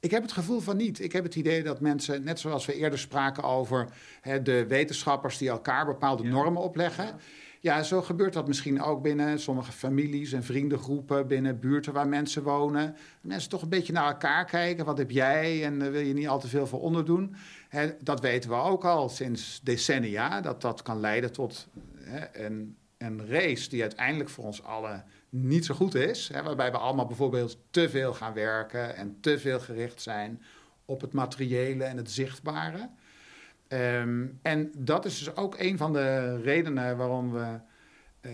Ik 0.00 0.10
heb 0.10 0.22
het 0.22 0.32
gevoel 0.32 0.60
van 0.60 0.76
niet. 0.76 1.00
Ik 1.00 1.12
heb 1.12 1.24
het 1.24 1.34
idee 1.34 1.62
dat 1.62 1.80
mensen, 1.80 2.24
net 2.24 2.40
zoals 2.40 2.66
we 2.66 2.74
eerder 2.74 2.98
spraken 2.98 3.42
over 3.42 3.88
hè, 4.20 4.42
de 4.42 4.66
wetenschappers 4.66 5.38
die 5.38 5.48
elkaar 5.48 5.86
bepaalde 5.86 6.22
ja. 6.22 6.28
normen 6.28 6.62
opleggen. 6.62 7.16
Ja. 7.64 7.82
Zo 7.82 8.02
gebeurt 8.02 8.32
dat 8.32 8.46
misschien 8.46 8.82
ook 8.82 9.02
binnen 9.02 9.40
sommige 9.40 9.72
families 9.72 10.32
en 10.32 10.44
vriendengroepen, 10.44 11.26
binnen 11.26 11.60
buurten 11.60 11.92
waar 11.92 12.08
mensen 12.08 12.42
wonen. 12.42 12.96
Mensen 13.20 13.50
toch 13.50 13.62
een 13.62 13.68
beetje 13.68 13.92
naar 13.92 14.06
elkaar 14.06 14.44
kijken. 14.44 14.84
Wat 14.84 14.98
heb 14.98 15.10
jij? 15.10 15.64
En 15.64 15.80
uh, 15.80 15.90
wil 15.90 16.00
je 16.00 16.12
niet 16.12 16.28
al 16.28 16.40
te 16.40 16.48
veel 16.48 16.66
voor 16.66 16.80
onderdoen? 16.80 17.34
Hè, 17.68 17.90
dat 18.00 18.20
weten 18.20 18.50
we 18.50 18.56
ook 18.56 18.84
al 18.84 19.08
sinds 19.08 19.60
decennia. 19.62 20.40
Dat 20.40 20.60
dat 20.60 20.82
kan 20.82 21.00
leiden 21.00 21.32
tot 21.32 21.68
een, 22.32 22.76
een 22.98 23.26
race 23.26 23.68
die 23.68 23.82
uiteindelijk 23.82 24.30
voor 24.30 24.44
ons 24.44 24.62
allen 24.62 25.04
niet 25.28 25.64
zo 25.64 25.74
goed 25.74 25.94
is. 25.94 26.28
Hè, 26.32 26.42
waarbij 26.42 26.70
we 26.70 26.78
allemaal 26.78 27.06
bijvoorbeeld 27.06 27.58
te 27.70 27.88
veel 27.88 28.14
gaan 28.14 28.34
werken 28.34 28.96
en 28.96 29.16
te 29.20 29.38
veel 29.38 29.60
gericht 29.60 30.02
zijn 30.02 30.42
op 30.84 31.00
het 31.00 31.12
materiële 31.12 31.84
en 31.84 31.96
het 31.96 32.10
zichtbare. 32.10 32.88
Um, 33.74 34.38
en 34.42 34.70
dat 34.76 35.04
is 35.04 35.18
dus 35.18 35.36
ook 35.36 35.58
een 35.58 35.78
van 35.78 35.92
de 35.92 36.36
redenen 36.40 36.96
waarom 36.96 37.32
we 37.32 37.60
uh, 38.20 38.32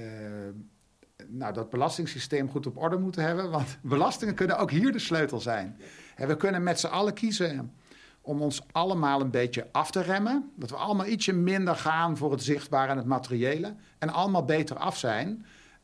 nou, 1.26 1.52
dat 1.52 1.70
belastingssysteem 1.70 2.50
goed 2.50 2.66
op 2.66 2.76
orde 2.76 2.98
moeten 2.98 3.22
hebben. 3.22 3.50
Want 3.50 3.78
belastingen 3.82 4.34
kunnen 4.34 4.58
ook 4.58 4.70
hier 4.70 4.92
de 4.92 4.98
sleutel 4.98 5.40
zijn. 5.40 5.78
En 6.16 6.28
we 6.28 6.36
kunnen 6.36 6.62
met 6.62 6.80
z'n 6.80 6.86
allen 6.86 7.14
kiezen 7.14 7.72
om 8.20 8.42
ons 8.42 8.62
allemaal 8.72 9.20
een 9.20 9.30
beetje 9.30 9.66
af 9.72 9.90
te 9.90 10.02
remmen. 10.02 10.50
Dat 10.56 10.70
we 10.70 10.76
allemaal 10.76 11.06
ietsje 11.06 11.32
minder 11.32 11.76
gaan 11.76 12.16
voor 12.16 12.30
het 12.30 12.42
zichtbare 12.42 12.90
en 12.90 12.96
het 12.96 13.06
materiële. 13.06 13.74
En 13.98 14.08
allemaal 14.08 14.44
beter 14.44 14.76
af 14.76 14.96
zijn. 14.96 15.28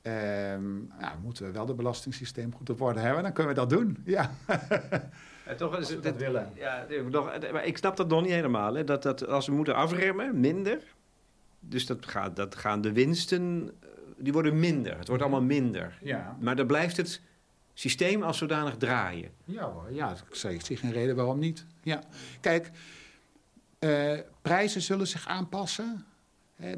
Um, 0.02 0.92
nou, 1.00 1.18
moeten 1.22 1.46
we 1.46 1.52
wel 1.52 1.66
het 1.66 1.76
belastingssysteem 1.76 2.54
goed 2.54 2.70
op 2.70 2.80
orde 2.80 3.00
hebben. 3.00 3.22
Dan 3.22 3.32
kunnen 3.32 3.54
we 3.54 3.60
dat 3.60 3.70
doen, 3.70 3.98
ja. 4.04 4.30
Ja, 5.46 5.54
toch 5.54 5.78
is, 5.78 6.00
dat 6.00 6.16
willen. 6.16 6.52
Ja, 6.54 6.86
nog, 7.10 7.24
maar 7.52 7.64
ik 7.64 7.76
snap 7.76 7.96
dat 7.96 8.08
nog 8.08 8.22
niet 8.22 8.30
helemaal. 8.30 8.74
Hè. 8.74 8.84
Dat, 8.84 9.02
dat 9.02 9.26
als 9.26 9.46
we 9.46 9.52
moeten 9.52 9.74
afremmen, 9.74 10.40
minder. 10.40 10.82
Dus 11.60 11.86
dat, 11.86 12.06
gaat, 12.06 12.36
dat 12.36 12.54
gaan 12.54 12.80
de 12.80 12.92
winsten, 12.92 13.70
die 14.16 14.32
worden 14.32 14.58
minder. 14.58 14.98
Het 14.98 15.08
wordt 15.08 15.22
allemaal 15.22 15.42
minder. 15.42 15.98
Ja. 16.02 16.36
Maar 16.40 16.56
dan 16.56 16.66
blijft 16.66 16.96
het 16.96 17.20
systeem 17.74 18.22
als 18.22 18.38
zodanig 18.38 18.76
draaien. 18.76 19.30
Ja 19.44 19.70
hoor, 19.70 19.92
ja, 19.92 20.16
ik 20.48 20.64
zie 20.64 20.76
geen 20.76 20.92
reden 20.92 21.16
waarom 21.16 21.38
niet. 21.38 21.66
Ja. 21.82 22.02
Kijk, 22.40 22.70
uh, 23.80 24.18
prijzen 24.42 24.82
zullen 24.82 25.06
zich 25.06 25.28
aanpassen. 25.28 26.04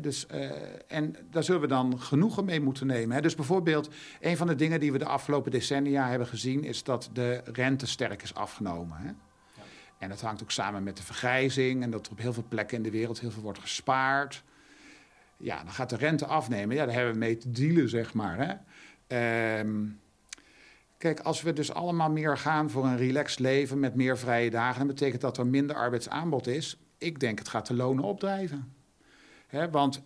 Dus, 0.01 0.27
uh, 0.35 0.51
en 0.87 1.17
daar 1.31 1.43
zullen 1.43 1.61
we 1.61 1.67
dan 1.67 2.01
genoegen 2.01 2.45
mee 2.45 2.61
moeten 2.61 2.87
nemen. 2.87 3.23
Dus 3.23 3.35
bijvoorbeeld, 3.35 3.91
een 4.21 4.37
van 4.37 4.47
de 4.47 4.55
dingen 4.55 4.81
die 4.81 4.93
we 4.93 4.99
de 4.99 5.05
afgelopen 5.05 5.51
decennia 5.51 6.09
hebben 6.09 6.27
gezien... 6.27 6.65
is 6.65 6.83
dat 6.83 7.11
de 7.13 7.41
rente 7.45 7.87
sterk 7.87 8.23
is 8.23 8.35
afgenomen. 8.35 8.99
Ja. 9.05 9.15
En 9.99 10.09
dat 10.09 10.21
hangt 10.21 10.43
ook 10.43 10.51
samen 10.51 10.83
met 10.83 10.97
de 10.97 11.03
vergrijzing... 11.03 11.83
en 11.83 11.91
dat 11.91 12.07
er 12.07 12.13
op 12.13 12.19
heel 12.19 12.33
veel 12.33 12.45
plekken 12.49 12.77
in 12.77 12.83
de 12.83 12.91
wereld 12.91 13.21
heel 13.21 13.31
veel 13.31 13.43
wordt 13.43 13.59
gespaard. 13.59 14.45
Ja, 15.37 15.57
dan 15.65 15.73
gaat 15.73 15.91
de 15.91 15.97
rente 15.97 16.27
afnemen. 16.27 16.77
Ja, 16.77 16.85
daar 16.85 16.95
hebben 16.95 17.13
we 17.13 17.19
mee 17.19 17.37
te 17.37 17.51
dealen, 17.51 17.89
zeg 17.89 18.15
maar. 18.15 18.65
Hè. 19.09 19.59
Um, 19.61 20.01
Kijk, 20.99 21.21
als 21.21 21.43
we 21.43 21.53
dus 21.53 21.73
allemaal 21.73 22.11
meer 22.11 22.39
gaan 22.39 22.71
voor 22.71 22.85
een 22.85 22.97
relaxed 22.97 23.39
leven 23.39 23.81
met 23.81 23.95
meer 23.95 24.19
vrije 24.19 24.51
dagen, 24.51 24.79
dan 24.79 24.87
betekent 24.87 25.21
dat 25.21 25.39
er 25.39 25.47
minder 25.47 25.77
arbeidsaanbod 25.77 26.47
is. 26.47 26.79
Ik 26.99 27.21
denk 27.21 27.39
het 27.39 27.49
gaat 27.49 27.67
de 27.67 27.75
lonen 27.75 28.05
opdrijven. 28.05 28.73
He, 29.49 29.71
want 29.71 29.97
uh, 29.97 30.05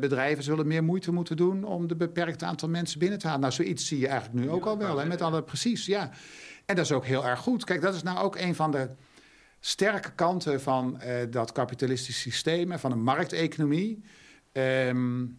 bedrijven 0.00 0.44
zullen 0.44 0.66
meer 0.66 0.84
moeite 0.84 1.12
moeten 1.12 1.36
doen 1.36 1.64
om 1.64 1.86
de 1.86 1.96
beperkte 1.96 2.44
aantal 2.44 2.68
mensen 2.68 2.98
binnen 2.98 3.18
te 3.18 3.26
halen. 3.26 3.40
Nou, 3.40 3.52
zoiets 3.52 3.86
zie 3.86 3.98
je 3.98 4.08
eigenlijk 4.08 4.44
nu 4.44 4.50
ook 4.50 4.66
al 4.66 4.78
wel. 4.78 4.98
Hè, 4.98 5.06
met 5.06 5.22
alle, 5.22 5.42
precies, 5.42 5.86
ja. 5.86 6.10
En 6.64 6.76
dat 6.76 6.84
is 6.84 6.92
ook 6.92 7.04
heel 7.04 7.26
erg 7.26 7.40
goed. 7.40 7.64
Kijk, 7.64 7.80
dat 7.80 7.94
is 7.94 8.02
nou 8.02 8.18
ook 8.18 8.36
een 8.36 8.54
van 8.54 8.70
de 8.70 8.90
sterke 9.60 10.12
kanten 10.14 10.60
van 10.60 11.00
uh, 11.04 11.12
dat 11.30 11.52
kapitalistische 11.52 12.20
systeem 12.20 12.72
en 12.72 12.80
van 12.80 12.92
een 12.92 13.02
markteconomie. 13.02 14.04
Um, 14.52 15.38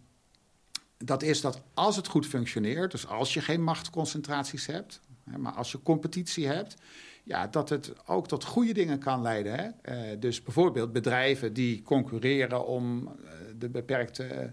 dat 0.96 1.22
is 1.22 1.40
dat 1.40 1.62
als 1.74 1.96
het 1.96 2.06
goed 2.06 2.26
functioneert, 2.26 2.90
dus 2.90 3.06
als 3.06 3.34
je 3.34 3.40
geen 3.40 3.62
machtsconcentraties 3.62 4.66
hebt, 4.66 5.00
hè, 5.30 5.38
maar 5.38 5.52
als 5.52 5.72
je 5.72 5.82
competitie 5.82 6.46
hebt, 6.46 6.76
ja, 7.24 7.46
dat 7.46 7.68
het 7.68 7.92
ook 8.06 8.28
tot 8.28 8.44
goede 8.44 8.72
dingen 8.72 8.98
kan 8.98 9.22
leiden. 9.22 9.54
Hè? 9.54 9.66
Uh, 9.94 10.20
dus 10.20 10.42
bijvoorbeeld 10.42 10.92
bedrijven 10.92 11.52
die 11.52 11.82
concurreren 11.82 12.66
om 12.66 13.02
uh, 13.02 13.30
de 13.58 13.68
beperkte 13.68 14.52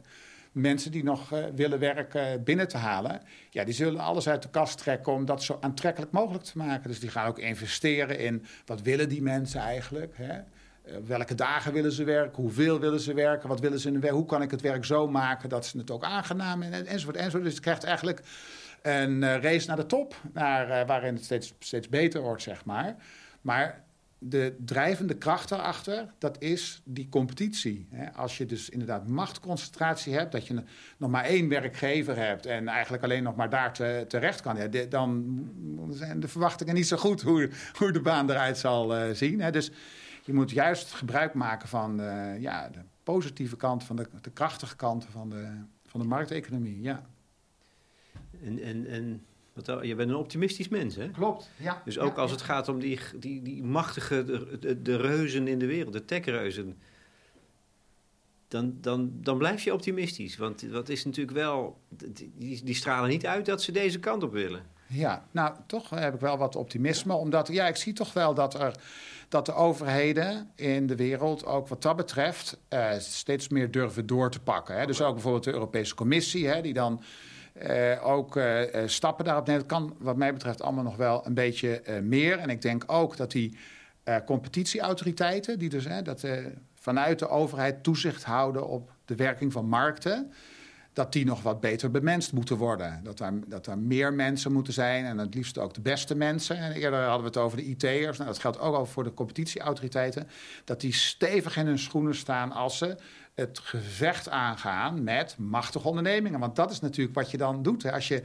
mensen 0.52 0.92
die 0.92 1.04
nog 1.04 1.30
willen 1.56 1.80
werken 1.80 2.44
binnen 2.44 2.68
te 2.68 2.78
halen. 2.78 3.22
Ja, 3.50 3.64
die 3.64 3.74
zullen 3.74 4.00
alles 4.00 4.30
uit 4.30 4.42
de 4.42 4.50
kast 4.50 4.78
trekken 4.78 5.14
om 5.14 5.26
dat 5.26 5.44
zo 5.44 5.58
aantrekkelijk 5.62 6.12
mogelijk 6.12 6.44
te 6.44 6.58
maken. 6.58 6.90
Dus 6.90 7.00
die 7.00 7.10
gaan 7.10 7.28
ook 7.28 7.40
investeren 7.40 8.20
in 8.20 8.46
wat 8.66 8.82
willen 8.82 9.10
die 9.10 9.22
mensen 9.22 9.62
eigenlijk. 9.62 10.14
Hè? 10.18 10.42
Eh, 10.88 10.96
welke 11.06 11.36
dagen 11.36 11.74
willen 11.74 11.92
ze 11.92 12.04
werken? 12.04 12.42
Hoeveel 12.42 12.80
willen 12.80 13.00
ze 13.00 13.14
werken? 13.14 13.50
Wat 13.50 13.60
willen 13.60 13.80
ze 13.80 13.88
in 13.88 13.94
de 13.94 14.00
werk? 14.00 14.14
Hoe 14.14 14.26
kan 14.26 14.42
ik 14.42 14.52
het 14.52 14.62
werk 14.62 14.86
zo 14.86 15.08
maken 15.08 15.50
dat 15.50 15.66
ze 15.66 15.78
het 15.78 15.92
ook 15.92 16.04
aangenaam 16.04 16.62
en, 16.62 16.86
enzovoort, 16.86 17.16
enzovoort. 17.16 17.44
Dus 17.44 17.54
je 17.54 17.60
krijgt 17.60 17.84
eigenlijk 17.84 18.22
een 18.82 19.22
uh, 19.22 19.42
race 19.42 19.68
naar 19.68 19.76
de 19.76 19.86
top, 19.86 20.16
naar, 20.34 20.70
uh, 20.70 20.88
waarin 20.88 21.14
het 21.14 21.24
steeds, 21.24 21.54
steeds 21.60 21.90
beter 21.90 22.22
wordt, 22.22 22.42
zeg 22.42 22.66
maar. 22.66 22.96
Maar 23.42 23.84
de 24.20 24.56
drijvende 24.66 25.18
kracht 25.18 25.50
daarachter, 25.50 26.14
dat 26.18 26.42
is 26.42 26.82
die 26.86 27.10
competitie. 27.10 27.88
Als 28.16 28.38
je 28.38 28.46
dus 28.46 28.70
inderdaad 28.70 29.08
machtconcentratie 29.08 30.14
hebt, 30.14 30.32
dat 30.32 30.48
je 30.48 30.64
nog 30.98 31.10
maar 31.10 31.24
één 31.24 31.50
werkgever 31.50 32.18
hebt 32.18 32.46
en 32.46 32.68
eigenlijk 32.68 33.04
alleen 33.04 33.24
nog 33.24 33.36
maar 33.36 33.50
daar 33.50 33.74
te, 33.74 34.06
terecht 34.08 34.42
kan, 34.42 34.58
dan 34.90 35.48
zijn 35.90 36.20
de 36.20 36.28
verwachtingen 36.28 36.74
niet 36.74 36.88
zo 36.88 36.98
goed 36.98 37.22
hoe, 37.22 37.50
hoe 37.78 37.92
de 37.92 38.02
baan 38.02 38.30
eruit 38.30 38.58
zal 38.58 38.98
uh, 38.98 39.14
zien. 39.14 39.52
Dus 39.52 39.72
je 40.24 40.34
moet 40.34 40.52
juist 40.52 40.92
gebruik 40.92 41.34
maken 41.34 41.68
van 41.68 42.02
ja, 42.40 42.70
de 42.70 42.80
positieve 43.04 43.56
kant, 43.56 43.84
van 43.84 43.96
de, 43.96 44.08
de 44.22 44.32
krachtige 44.32 44.76
kanten 44.76 45.12
van 45.12 45.30
de, 45.30 45.48
van 45.86 46.00
de 46.00 46.08
markteconomie. 46.08 46.82
Ja. 46.82 47.06
En, 48.44 48.62
en, 48.62 48.88
en 48.88 49.26
wat, 49.54 49.80
je 49.82 49.96
bent 49.96 50.10
een 50.10 50.16
optimistisch 50.16 50.68
mens, 50.68 50.96
hè? 50.96 51.10
Klopt, 51.10 51.50
ja. 51.58 51.82
Dus 51.86 52.00
ook 52.00 52.16
ja, 52.16 52.22
als 52.22 52.32
het 52.32 52.42
gaat 52.42 52.68
om 52.68 52.80
die, 52.80 53.00
die, 53.16 53.42
die 53.42 53.64
machtige, 53.64 54.24
de, 54.60 54.82
de, 54.82 54.96
reuzen 54.96 55.48
in 55.48 55.60
de 55.60 55.66
wereld, 55.66 55.94
de 55.94 56.06
techreuzen... 56.06 56.78
Dan, 58.48 58.78
dan, 58.82 59.12
dan 59.14 59.38
blijf 59.38 59.64
je 59.64 59.74
optimistisch. 59.74 60.38
Want 60.38 60.72
dat 60.72 60.90
is 60.90 61.06
natuurlijk 61.06 61.38
wel... 61.38 61.82
Die, 62.36 62.64
die 62.64 62.76
stralen 62.76 63.10
niet 63.10 63.26
uit 63.26 63.46
dat 63.46 63.62
ze 63.62 63.72
deze 63.72 64.00
kant 64.00 64.24
op 64.24 64.32
willen. 64.32 64.66
Ja, 64.88 65.28
nou, 65.32 65.56
toch 65.66 65.90
heb 65.90 66.14
ik 66.14 66.20
wel 66.20 66.38
wat 66.38 66.56
optimisme. 66.56 67.14
Omdat, 67.14 67.48
ja, 67.48 67.68
ik 67.68 67.76
zie 67.76 67.94
toch 67.94 68.14
wel 68.14 68.34
dat 68.34 68.54
er 68.54 68.76
dat 69.30 69.46
de 69.46 69.54
overheden 69.54 70.52
in 70.56 70.88
de 70.88 70.96
wereld 70.96 71.46
ook 71.46 71.68
wat 71.68 71.82
dat 71.82 71.96
betreft 71.96 72.58
uh, 72.70 72.92
steeds 72.98 73.48
meer 73.48 73.72
durven 73.72 74.06
door 74.06 74.32
te 74.32 74.40
pakken. 74.40 74.80
Hè. 74.80 74.86
Dus 74.86 75.02
ook 75.02 75.14
bijvoorbeeld 75.14 75.44
de 75.44 75.52
Europese 75.52 75.96
Commissie, 75.96 76.48
hè, 76.48 76.62
die 76.62 76.74
dan 76.74 77.02
uh, 77.62 78.08
ook 78.08 78.36
uh, 78.36 78.62
stappen 78.86 79.26
daarop 79.26 79.48
neemt. 79.48 79.60
Dat 79.60 79.70
kan 79.70 79.96
wat 80.00 80.18
mij 80.18 80.34
betreft 80.34 80.62
allemaal 80.62 80.84
nog 80.84 80.96
wel 80.96 81.26
een 81.26 81.34
beetje 81.34 81.82
meer. 82.04 82.40
En 82.40 82.50
ik 82.50 82.62
denk 82.62 82.84
ook 82.88 83.18
dat 83.18 83.32
die 83.32 83.58
competitieautoriteiten, 84.26 85.60
die 85.60 85.70
dus 85.70 85.88
dat, 86.04 86.28
vanuit 86.74 87.20
de 87.20 87.30
overheid 87.30 87.84
toezicht 87.84 88.24
houden 88.24 88.68
op 88.68 88.92
de 89.06 89.16
werking 89.16 89.52
van 89.52 89.66
markten 89.66 90.32
dat 90.98 91.14
die 91.14 91.26
nog 91.26 91.42
wat 91.42 91.60
beter 91.60 91.92
bemenst 91.92 92.32
moeten 92.32 92.58
worden. 92.58 93.02
Dat 93.04 93.20
er, 93.20 93.34
dat 93.48 93.68
er 93.68 93.78
meer 93.78 94.14
mensen 94.14 94.52
moeten 94.52 94.74
zijn 94.74 95.06
en 95.06 95.18
het 95.18 95.36
liefst 95.36 95.58
ook 95.58 95.74
de 95.74 95.82
beste 95.82 96.16
mensen. 96.16 96.58
En 96.58 96.72
eerder 96.72 97.00
hadden 97.00 97.20
we 97.20 97.28
het 97.28 97.38
over 97.38 97.58
de 97.58 97.66
IT'ers. 97.66 98.18
Nou, 98.18 98.30
dat 98.30 98.40
geldt 98.40 98.60
ook 98.60 98.76
over 98.76 98.94
voor 98.94 99.04
de 99.04 99.14
competitieautoriteiten. 99.14 100.28
Dat 100.64 100.82
die 100.82 100.94
stevig 100.94 101.58
in 101.58 101.66
hun 101.66 101.80
schoenen 101.80 102.16
staan 102.16 102.52
als 102.52 102.78
ze 102.78 102.96
het 103.34 103.60
gevecht 103.60 104.30
aangaan 104.30 105.04
met 105.04 105.36
machtige 105.38 105.88
ondernemingen. 105.88 106.40
Want 106.40 106.56
dat 106.56 106.72
is 106.72 106.80
natuurlijk 106.80 107.16
wat 107.16 107.32
je 107.32 107.38
dan 107.38 107.64
doet. 107.64 107.92
Als 107.92 108.08
je 108.08 108.24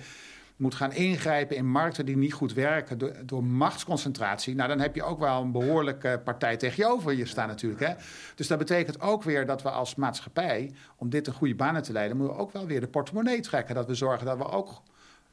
moet 0.62 0.74
gaan 0.74 0.92
ingrijpen 0.92 1.56
in 1.56 1.70
markten 1.70 2.06
die 2.06 2.16
niet 2.16 2.32
goed 2.32 2.52
werken 2.52 2.98
door, 2.98 3.12
door 3.24 3.44
machtsconcentratie, 3.44 4.54
nou 4.54 4.68
dan 4.68 4.80
heb 4.80 4.94
je 4.94 5.02
ook 5.02 5.18
wel 5.18 5.42
een 5.42 5.52
behoorlijke 5.52 6.20
partij 6.24 6.56
tegen 6.56 7.16
je 7.16 7.26
staan 7.26 7.48
natuurlijk. 7.48 7.80
Hè? 7.80 7.94
Dus 8.34 8.46
dat 8.46 8.58
betekent 8.58 9.00
ook 9.00 9.22
weer 9.22 9.46
dat 9.46 9.62
we 9.62 9.70
als 9.70 9.94
maatschappij, 9.94 10.72
om 10.96 11.10
dit 11.10 11.26
een 11.26 11.32
goede 11.32 11.54
banen 11.54 11.82
te 11.82 11.92
leiden, 11.92 12.16
moeten 12.16 12.36
we 12.36 12.42
ook 12.42 12.52
wel 12.52 12.66
weer 12.66 12.80
de 12.80 12.88
portemonnee 12.88 13.40
trekken. 13.40 13.74
Dat 13.74 13.86
we 13.86 13.94
zorgen 13.94 14.26
dat 14.26 14.38
we 14.38 14.48
ook 14.48 14.82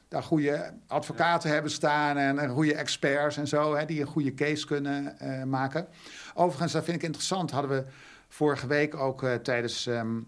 daar 0.07 0.23
goede 0.23 0.73
advocaten 0.87 1.49
hebben 1.49 1.71
staan 1.71 2.17
en 2.17 2.49
goede 2.49 2.75
experts 2.75 3.37
en 3.37 3.47
zo, 3.47 3.75
hè, 3.75 3.85
die 3.85 4.01
een 4.01 4.07
goede 4.07 4.33
case 4.33 4.65
kunnen 4.65 5.15
uh, 5.21 5.43
maken. 5.43 5.87
Overigens, 6.33 6.71
dat 6.71 6.83
vind 6.83 6.97
ik 6.97 7.03
interessant, 7.03 7.51
hadden 7.51 7.71
we 7.71 7.85
vorige 8.27 8.67
week 8.67 8.95
ook 8.95 9.23
uh, 9.23 9.33
tijdens, 9.33 9.85
um, 9.85 10.27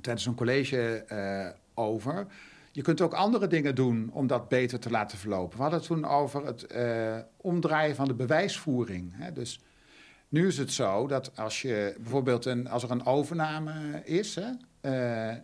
tijdens 0.00 0.26
een 0.26 0.34
college 0.34 1.04
uh, 1.12 1.84
over. 1.84 2.26
Je 2.72 2.82
kunt 2.82 3.00
ook 3.00 3.14
andere 3.14 3.46
dingen 3.46 3.74
doen 3.74 4.10
om 4.12 4.26
dat 4.26 4.48
beter 4.48 4.78
te 4.78 4.90
laten 4.90 5.18
verlopen. 5.18 5.56
We 5.56 5.62
hadden 5.62 5.78
het 5.80 5.88
toen 5.88 6.04
over 6.04 6.46
het 6.46 6.66
uh, 6.74 7.16
omdraaien 7.36 7.94
van 7.94 8.08
de 8.08 8.14
bewijsvoering. 8.14 9.12
Hè. 9.14 9.32
Dus 9.32 9.60
nu 10.28 10.46
is 10.46 10.58
het 10.58 10.72
zo 10.72 11.06
dat 11.06 11.36
als 11.36 11.62
je 11.62 11.94
bijvoorbeeld 12.00 12.44
een, 12.44 12.68
als 12.68 12.82
er 12.82 12.90
een 12.90 13.06
overname 13.06 14.02
is. 14.04 14.34
Hè, 14.34 14.50
uh, 14.80 15.36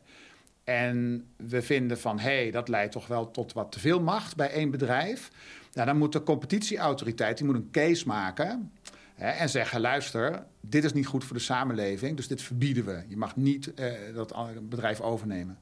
en 0.65 1.27
we 1.37 1.63
vinden 1.63 1.99
van 1.99 2.19
hé, 2.19 2.37
hey, 2.37 2.51
dat 2.51 2.69
leidt 2.69 2.93
toch 2.93 3.07
wel 3.07 3.31
tot 3.31 3.53
wat 3.53 3.73
te 3.73 3.81
veel 3.81 4.01
macht 4.01 4.37
bij 4.37 4.51
één 4.51 4.71
bedrijf. 4.71 5.31
Nou, 5.73 5.87
dan 5.87 5.99
moet 5.99 6.13
de 6.13 6.23
competitieautoriteit 6.23 7.37
die 7.37 7.47
moet 7.47 7.57
een 7.57 7.71
case 7.71 8.07
maken. 8.07 8.73
Hè, 9.15 9.29
en 9.29 9.49
zeggen: 9.49 9.81
luister, 9.81 10.45
dit 10.61 10.85
is 10.85 10.93
niet 10.93 11.07
goed 11.07 11.25
voor 11.25 11.37
de 11.37 11.43
samenleving, 11.43 12.17
dus 12.17 12.29
dit 12.29 12.43
verbieden 12.43 12.85
we. 12.85 13.03
Je 13.09 13.17
mag 13.17 13.37
niet 13.37 13.73
uh, 13.77 13.93
dat 14.15 14.35
bedrijf 14.69 15.01
overnemen. 15.01 15.59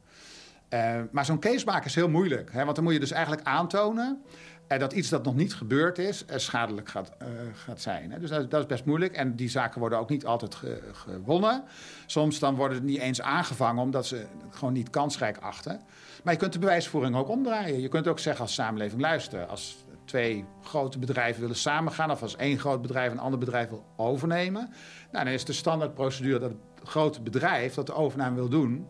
Uh, 0.75 1.01
maar 1.11 1.25
zo'n 1.25 1.39
case 1.39 1.65
maken 1.65 1.87
is 1.87 1.95
heel 1.95 2.09
moeilijk. 2.09 2.53
Hè? 2.53 2.65
Want 2.65 2.75
dan 2.75 2.85
moet 2.85 2.93
je 2.93 3.01
dus 3.01 3.11
eigenlijk 3.11 3.47
aantonen 3.47 4.23
uh, 4.69 4.79
dat 4.79 4.93
iets 4.93 5.09
dat 5.09 5.25
nog 5.25 5.35
niet 5.35 5.55
gebeurd 5.55 5.99
is, 5.99 6.25
uh, 6.31 6.37
schadelijk 6.37 6.89
gaat, 6.89 7.13
gaat 7.53 7.81
zijn. 7.81 8.13
Hè? 8.13 8.21
Dus 8.21 8.31
dat, 8.31 8.55
is 8.55 8.67
best 8.67 8.85
moeilijk. 8.85 9.13
En 9.13 9.37
die 9.37 9.49
zaken 9.49 9.81
worden 9.81 9.99
ook 9.99 10.09
niet 10.09 10.27
altijd 10.27 10.55
ge, 10.55 10.81
gewonnen. 10.93 11.65
Soms 12.07 12.39
dan 12.39 12.55
worden 12.55 12.77
het 12.77 12.87
niet 12.87 12.99
eens 12.99 13.21
aangevangen 13.21 13.83
omdat 13.83 14.07
ze 14.07 14.17
het 14.17 14.29
gewoon 14.51 14.73
niet 14.75 14.91
kansrijk 14.91 15.37
achten. 15.37 15.81
Maar 16.23 16.33
je 16.33 16.39
kunt 16.39 16.53
de 16.53 16.59
bewijsvoering 16.59 17.17
ook 17.17 17.29
omdraaien. 17.29 17.81
Je 17.81 17.89
kunt 17.89 18.09
ook 18.09 18.19
zeggen 18.19 18.43
als 18.43 18.55
samenleving, 18.55 19.01
luister, 19.01 19.47
als 19.47 19.85
twee 20.05 20.45
grote 20.63 20.99
bedrijven 20.99 21.41
willen 21.41 21.57
samengaan... 21.57 22.11
of 22.11 22.23
als 22.23 22.37
één 22.37 22.59
groot 22.59 22.83
bedrijf 22.83 23.13
een 23.13 23.19
ander 23.19 23.39
bedrijf 23.39 23.69
wil 23.69 23.85
overnemen... 23.97 24.73
Nou, 25.13 25.25
dan 25.25 25.35
is 25.35 25.45
de 25.45 25.53
standaardprocedure 25.53 26.39
dat 26.39 26.51
het 26.51 26.89
grote 26.89 27.23
bedrijf 27.23 27.75
dat 27.75 27.87
de 27.87 27.95
overname 27.95 28.35
wil 28.35 28.49
doen 28.49 28.89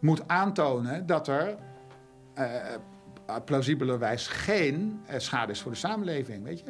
moet 0.00 0.28
aantonen 0.28 1.06
dat 1.06 1.28
er 1.28 1.56
uh, 2.38 3.36
plausibelerwijs 3.44 4.26
geen 4.26 5.00
uh, 5.10 5.18
schade 5.18 5.52
is 5.52 5.60
voor 5.60 5.72
de 5.72 5.78
samenleving. 5.78 6.44
Weet 6.44 6.58
je? 6.58 6.64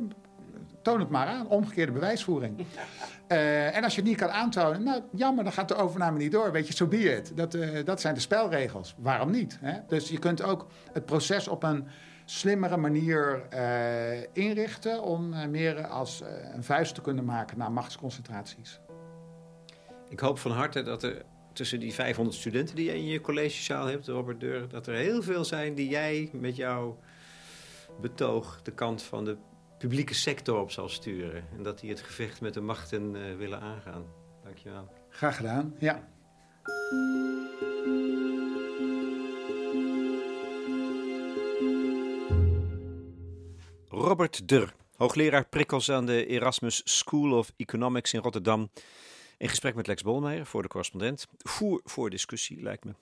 Toon 0.83 1.01
het 1.01 1.09
maar 1.09 1.27
aan, 1.27 1.49
omgekeerde 1.49 1.93
bewijsvoering. 1.93 2.59
Uh, 3.29 3.77
en 3.77 3.85
als 3.85 3.95
je 3.95 4.01
het 4.01 4.09
niet 4.09 4.19
kan 4.19 4.31
aantonen, 4.31 4.83
nou 4.83 5.03
jammer, 5.13 5.45
dan 5.45 5.53
gaat 5.53 5.69
de 5.69 5.75
overname 5.75 6.19
niet 6.19 6.33
door. 6.33 6.53
Weet 6.53 6.67
je, 6.67 6.73
zo 6.73 6.85
so 6.85 6.91
be 6.91 7.17
it. 7.17 7.37
Dat, 7.37 7.57
dat 7.85 8.01
zijn 8.01 8.15
de 8.15 8.21
spelregels. 8.21 8.95
Waarom 8.99 9.31
niet? 9.31 9.59
Hè? 9.61 9.79
Dus 9.87 10.09
je 10.09 10.19
kunt 10.19 10.43
ook 10.43 10.67
het 10.93 11.05
proces 11.05 11.49
op 11.49 11.63
een 11.63 11.87
slimmere 12.25 12.77
manier 12.77 13.43
inrichten 14.33 15.03
om 15.03 15.51
meer 15.51 15.87
als 15.87 16.23
een 16.55 16.65
vuist 16.65 16.95
te 16.95 17.01
kunnen 17.01 17.25
maken 17.25 17.59
naar 17.59 17.73
machtsconcentraties. 17.73 18.81
Ik 20.09 20.21
hoop 20.21 20.39
van 20.39 20.51
harte 20.51 20.83
dat 20.83 21.03
er 21.03 21.25
tussen 21.59 21.81
die 21.81 21.95
500 21.95 22.37
studenten 22.37 22.77
die 22.77 22.85
je 22.85 22.95
in 22.95 23.07
je 23.07 23.21
collegezaal 23.21 23.87
hebt, 23.87 24.07
Robert 24.07 24.41
Deur, 24.41 24.69
dat 24.69 24.87
er 24.87 24.95
heel 24.95 25.23
veel 25.23 25.45
zijn 25.45 25.75
die 25.75 25.89
jij 25.89 26.31
met 26.33 26.57
jouw 26.57 26.99
betoog 28.01 28.63
de 28.63 28.71
kant 28.71 29.03
van 29.03 29.25
de 29.25 29.37
publieke 29.79 30.15
sector 30.15 30.61
op 30.61 30.71
zal 30.71 30.89
sturen. 30.89 31.45
En 31.57 31.63
dat 31.63 31.81
die 31.81 31.91
het 31.91 32.01
gevecht 32.01 32.41
met 32.41 32.55
de 32.55 32.61
machten 32.61 33.15
uh, 33.15 33.37
willen 33.37 33.61
aangaan. 33.61 34.05
Dankjewel. 34.45 34.89
Graag 35.09 35.37
gedaan, 35.37 35.75
ja. 35.79 36.09
Robert 43.89 44.49
Dur, 44.49 44.75
hoogleraar 44.97 45.49
prikkels 45.49 45.91
aan 45.91 46.07
de 46.07 46.27
Erasmus 46.27 46.81
School 46.85 47.39
of 47.39 47.53
Economics 47.57 48.13
in 48.13 48.21
Rotterdam. 48.21 48.71
In 49.39 49.49
gesprek 49.49 49.75
met 49.75 49.87
Lex 49.87 50.03
Bolmeijer 50.03 50.47
voor 50.47 50.63
de 50.63 50.69
correspondent. 50.69 51.27
Voer 51.39 51.81
voor 51.85 52.11
discussie, 52.11 52.63
lijkt 52.63 52.85
me. 52.85 52.95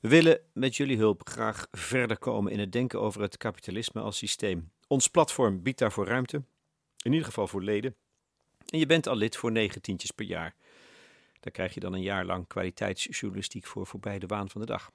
We 0.00 0.08
willen 0.08 0.40
met 0.52 0.76
jullie 0.76 0.96
hulp 0.96 1.28
graag 1.28 1.66
verder 1.70 2.18
komen 2.18 2.52
in 2.52 2.58
het 2.58 2.72
denken 2.72 3.00
over 3.00 3.20
het 3.22 3.36
kapitalisme 3.36 4.00
als 4.00 4.16
systeem. 4.16 4.70
Ons 4.86 5.08
platform 5.08 5.62
biedt 5.62 5.78
daarvoor 5.78 6.06
ruimte, 6.06 6.42
in 7.02 7.12
ieder 7.12 7.26
geval 7.26 7.46
voor 7.46 7.62
leden. 7.62 7.96
En 8.66 8.78
je 8.78 8.86
bent 8.86 9.06
al 9.06 9.16
lid 9.16 9.36
voor 9.36 9.52
negen 9.52 9.82
tientjes 9.82 10.10
per 10.10 10.24
jaar. 10.24 10.54
Daar 11.40 11.52
krijg 11.52 11.74
je 11.74 11.80
dan 11.80 11.92
een 11.92 12.02
jaar 12.02 12.24
lang 12.24 12.46
kwaliteitsjournalistiek 12.46 13.66
voor 13.66 13.86
voorbij 13.86 14.18
de 14.18 14.26
waan 14.26 14.50
van 14.50 14.60
de 14.60 14.66
dag. 14.66 14.90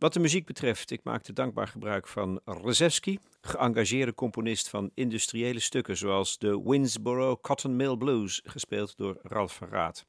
Wat 0.00 0.12
de 0.12 0.20
muziek 0.20 0.46
betreft, 0.46 0.90
ik 0.90 1.04
maakte 1.04 1.32
dankbaar 1.32 1.68
gebruik 1.68 2.08
van 2.08 2.40
Rzewski, 2.64 3.18
geëngageerde 3.40 4.14
componist 4.14 4.68
van 4.68 4.90
industriële 4.94 5.60
stukken 5.60 5.96
zoals 5.96 6.38
de 6.38 6.62
Winsboro 6.64 7.36
Cotton 7.36 7.76
Mill 7.76 7.96
Blues, 7.96 8.40
gespeeld 8.44 8.96
door 8.96 9.18
Ralph 9.22 9.54
van 9.54 9.68
Raad. 9.68 10.06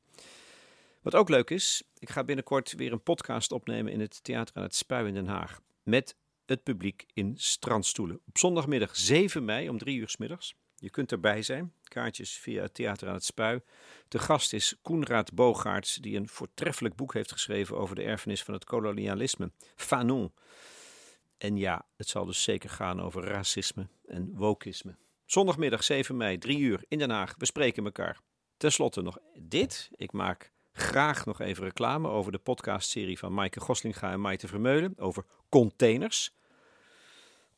Wat 1.02 1.16
ook 1.16 1.30
leuk 1.30 1.50
is, 1.50 1.84
ik 2.00 2.10
ga 2.10 2.24
binnenkort 2.24 2.74
weer 2.74 2.92
een 2.92 3.04
podcast 3.04 3.52
opnemen 3.52 3.92
in 3.92 4.00
het 4.00 4.24
Theater 4.24 4.56
aan 4.56 4.64
het 4.64 4.76
Spui 4.76 5.08
in 5.08 5.14
Den 5.14 5.28
Haag. 5.28 5.62
Met 5.84 6.16
het 6.46 6.64
publiek 6.64 7.06
in 7.14 7.34
strandstoelen. 7.38 8.22
Op 8.28 8.38
zondagmiddag 8.38 8.96
7 8.96 9.46
mei 9.46 9.70
om 9.70 9.78
3 9.78 9.98
uur 9.98 10.10
s 10.10 10.18
middags. 10.18 10.56
Je 10.82 10.90
kunt 10.90 11.12
erbij 11.12 11.42
zijn. 11.42 11.74
Kaartjes 11.84 12.38
via 12.38 12.62
het 12.62 12.74
Theater 12.74 13.08
aan 13.08 13.14
het 13.14 13.24
Spui. 13.24 13.62
De 14.08 14.20
gast 14.20 14.54
is 14.54 14.76
Koenraad 14.82 15.34
Bogaerts, 15.34 15.96
die 15.96 16.18
een 16.18 16.30
voortreffelijk 16.30 16.96
boek 16.96 17.14
heeft 17.14 17.32
geschreven 17.32 17.78
over 17.78 17.96
de 17.96 18.04
erfenis 18.04 18.44
van 18.44 18.54
het 18.54 18.64
kolonialisme. 18.64 19.52
Fanon. 19.76 20.34
En 21.38 21.58
ja, 21.58 21.86
het 21.96 22.08
zal 22.08 22.26
dus 22.26 22.44
zeker 22.44 22.70
gaan 22.70 23.02
over 23.02 23.24
racisme 23.24 23.88
en 24.06 24.32
wokisme. 24.36 24.96
Zondagmiddag 25.26 25.84
7 25.84 26.18
mei, 26.18 26.38
3 26.38 26.60
uur 26.60 26.84
in 26.88 26.98
Den 26.98 27.10
Haag. 27.10 27.36
We 27.38 27.46
spreken 27.46 27.86
elkaar. 27.86 28.20
Ten 28.58 28.72
slotte 28.72 29.02
nog 29.02 29.18
dit. 29.34 29.90
Ik 29.96 30.12
maak 30.12 30.52
graag 30.72 31.26
nog 31.26 31.40
even 31.40 31.64
reclame 31.64 32.08
over 32.08 32.32
de 32.32 32.38
podcastserie 32.38 33.20
van 33.20 33.34
Maaike 33.34 33.60
Goslinga 33.60 34.12
en 34.12 34.22
Maite 34.22 34.48
Vermeulen 34.48 34.94
over 34.98 35.26
containers. 35.50 36.34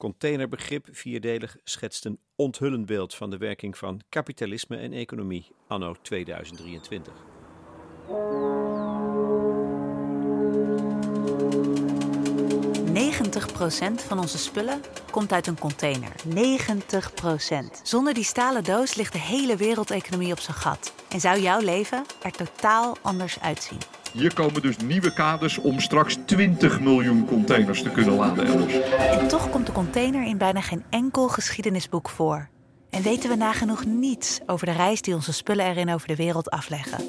Containerbegrip 0.04 0.88
vierdelig 0.92 1.58
schetst 1.64 2.06
een 2.06 2.20
onthullend 2.36 2.86
beeld 2.86 3.16
van 3.16 3.30
de 3.30 3.38
werking 3.38 3.78
van 3.78 4.02
kapitalisme 4.10 4.78
en 4.78 4.94
economie 4.94 5.48
anno 5.68 5.96
2023. 6.02 7.14
procent 13.64 14.02
van 14.02 14.20
onze 14.20 14.38
spullen 14.38 14.82
komt 15.12 15.32
uit 15.32 15.48
een 15.48 15.60
container. 15.60 16.12
90% 16.28 17.82
Zonder 17.84 18.14
die 18.14 18.24
stalen 18.24 18.64
doos 18.64 18.96
ligt 18.96 19.14
de 19.14 19.20
hele 19.20 19.56
wereldeconomie 19.56 20.32
op 20.32 20.40
zijn 20.40 20.58
gat. 20.58 20.94
En 21.10 21.20
zou 21.20 21.40
jouw 21.40 21.60
leven 21.60 22.04
er 22.22 22.32
totaal 22.32 22.98
anders 23.02 23.40
uitzien. 23.40 24.03
Hier 24.14 24.34
komen 24.34 24.62
dus 24.62 24.78
nieuwe 24.78 25.14
kaders 25.14 25.58
om 25.58 25.80
straks 25.80 26.18
20 26.26 26.80
miljoen 26.80 27.26
containers 27.26 27.82
te 27.82 27.90
kunnen 27.90 28.14
laden. 28.14 28.70
En 29.20 29.28
toch 29.28 29.50
komt 29.50 29.66
de 29.66 29.72
container 29.72 30.26
in 30.26 30.38
bijna 30.38 30.62
geen 30.62 30.84
enkel 30.90 31.28
geschiedenisboek 31.28 32.10
voor. 32.10 32.50
En 32.90 33.02
weten 33.02 33.30
we 33.30 33.36
nagenoeg 33.36 33.86
niets 33.86 34.40
over 34.46 34.66
de 34.66 34.72
reis 34.72 35.02
die 35.02 35.14
onze 35.14 35.34
spullen 35.34 35.66
erin 35.66 35.94
over 35.94 36.08
de 36.08 36.16
wereld 36.16 36.50
afleggen. 36.50 37.08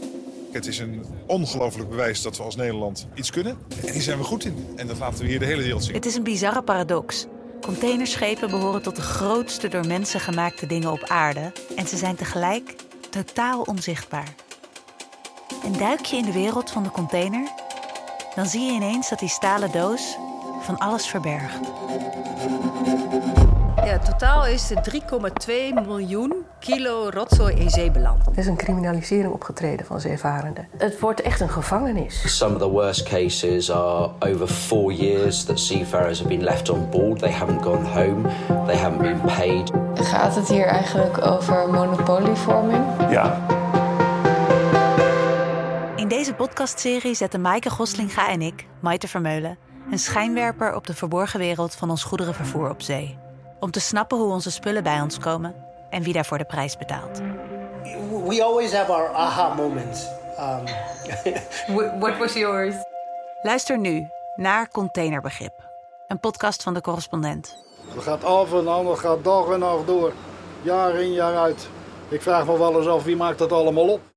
Het 0.53 0.67
is 0.67 0.79
een 0.79 1.05
ongelooflijk 1.27 1.89
bewijs 1.89 2.23
dat 2.23 2.37
we 2.37 2.43
als 2.43 2.57
Nederland 2.57 3.09
iets 3.15 3.31
kunnen. 3.31 3.57
En 3.87 3.93
hier 3.93 4.03
zijn 4.03 4.19
we 4.19 4.25
goed 4.25 4.45
in. 4.45 4.67
En 4.77 4.87
dat 4.87 4.99
laten 4.99 5.19
we 5.19 5.27
hier 5.27 5.39
de 5.39 5.45
hele 5.45 5.63
wereld 5.63 5.85
zien. 5.85 5.95
Het 5.95 6.07
is 6.07 6.15
een 6.15 6.23
bizarre 6.23 6.63
paradox. 6.63 7.27
Containerschepen 7.61 8.51
behoren 8.51 8.83
tot 8.83 8.97
de 8.97 9.03
grootste 9.03 9.69
door 9.69 9.87
mensen 9.87 10.21
gemaakte 10.21 10.67
dingen 10.67 10.93
op 10.93 11.03
aarde. 11.03 11.53
En 11.77 11.87
ze 11.87 11.97
zijn 11.97 12.17
tegelijk 12.17 12.75
totaal 13.11 13.63
onzichtbaar. 13.63 14.35
En 15.65 15.73
duik 15.73 16.05
je 16.05 16.17
in 16.17 16.25
de 16.25 16.33
wereld 16.33 16.71
van 16.71 16.83
de 16.83 16.91
container, 16.91 17.49
dan 18.35 18.47
zie 18.47 18.63
je 18.63 18.73
ineens 18.73 19.09
dat 19.09 19.19
die 19.19 19.29
stalen 19.29 19.73
doos 19.73 20.17
van 20.61 20.79
alles 20.79 21.07
verbergt. 21.07 21.73
Ja, 23.85 23.99
totaal 23.99 24.47
is 24.47 24.71
er 24.71 24.83
3,2 24.91 25.85
miljoen 25.87 26.45
kilo 26.59 27.09
rotzooi 27.11 27.55
in 27.55 27.71
zee 27.71 27.91
beland. 27.91 28.27
Er 28.27 28.39
is 28.39 28.47
een 28.47 28.57
criminalisering 28.57 29.33
opgetreden 29.33 29.87
van 29.87 30.01
zeevarenden. 30.01 30.69
Het 30.77 31.01
wordt 31.01 31.21
echt 31.21 31.41
een 31.41 31.49
gevangenis. 31.49 32.37
Some 32.37 32.55
of 32.55 32.61
the 32.61 32.69
worst 32.69 33.03
cases 33.03 33.71
are 33.71 34.11
over 34.19 34.47
four 34.47 34.93
years 34.93 35.45
that 35.45 35.61
seafarers 35.61 36.19
have 36.19 36.29
been 36.29 36.45
left 36.45 36.69
on 36.69 36.89
board. 36.91 37.19
They 37.19 37.31
haven't 37.33 37.63
gone 37.63 37.87
home. 37.87 38.29
They 38.67 38.77
haven't 38.77 39.01
been 39.01 39.21
paid. 39.21 39.71
Gaat 39.95 40.35
het 40.35 40.49
hier 40.49 40.67
eigenlijk 40.67 41.27
over 41.27 41.69
monopolievorming? 41.71 42.85
Ja. 43.11 43.47
In 46.15 46.21
deze 46.21 46.35
podcastserie 46.35 47.15
zetten 47.15 47.41
Maaike 47.41 47.71
Goslinga 47.71 48.29
en 48.29 48.43
ik, 48.43 48.67
Maite 48.81 49.09
Vermeulen, 49.09 49.59
een 49.91 49.99
schijnwerper 49.99 50.75
op 50.75 50.87
de 50.87 50.95
verborgen 50.95 51.39
wereld 51.39 51.75
van 51.75 51.91
ons 51.91 52.05
goederenvervoer 52.05 52.71
op 52.71 52.83
zee. 52.83 53.19
Om 53.61 53.71
te 53.71 53.81
snappen 53.81 54.19
hoe 54.19 54.33
onze 54.33 54.51
spullen 54.51 54.83
bij 54.83 55.01
ons 55.01 55.19
komen 55.19 55.55
en 55.91 56.03
wie 56.03 56.13
daarvoor 56.13 56.39
de 56.39 56.45
prijs 56.45 56.77
betaalt. 56.77 57.21
We 58.27 58.43
always 58.43 58.73
have 58.73 58.93
our 58.93 59.09
aha 59.09 59.55
moments. 59.55 60.07
Um... 60.39 60.65
What 62.01 62.19
was 62.19 62.33
yours? 62.33 62.75
Luister 63.43 63.79
nu 63.79 64.09
naar 64.37 64.69
Containerbegrip, 64.69 65.69
een 66.09 66.21
podcast 66.21 66.63
van 66.63 66.75
de 66.75 66.81
correspondent. 66.81 67.57
Het 67.95 68.03
gaat 68.03 68.25
af 68.25 68.53
en 68.53 68.69
aan, 68.69 68.87
het 68.87 68.99
gaat 68.99 69.25
dag 69.25 69.49
en 69.49 69.59
nacht 69.59 69.87
door. 69.87 70.13
Jaar 70.63 70.95
in, 70.95 71.13
jaar 71.13 71.37
uit. 71.37 71.69
Ik 72.09 72.23
vraag 72.23 72.47
me 72.47 72.59
wel 72.59 72.79
eens 72.79 72.87
af 72.87 73.05
wie 73.05 73.17
maakt 73.17 73.39
dat 73.39 73.53
allemaal 73.53 73.89
op. 73.89 74.14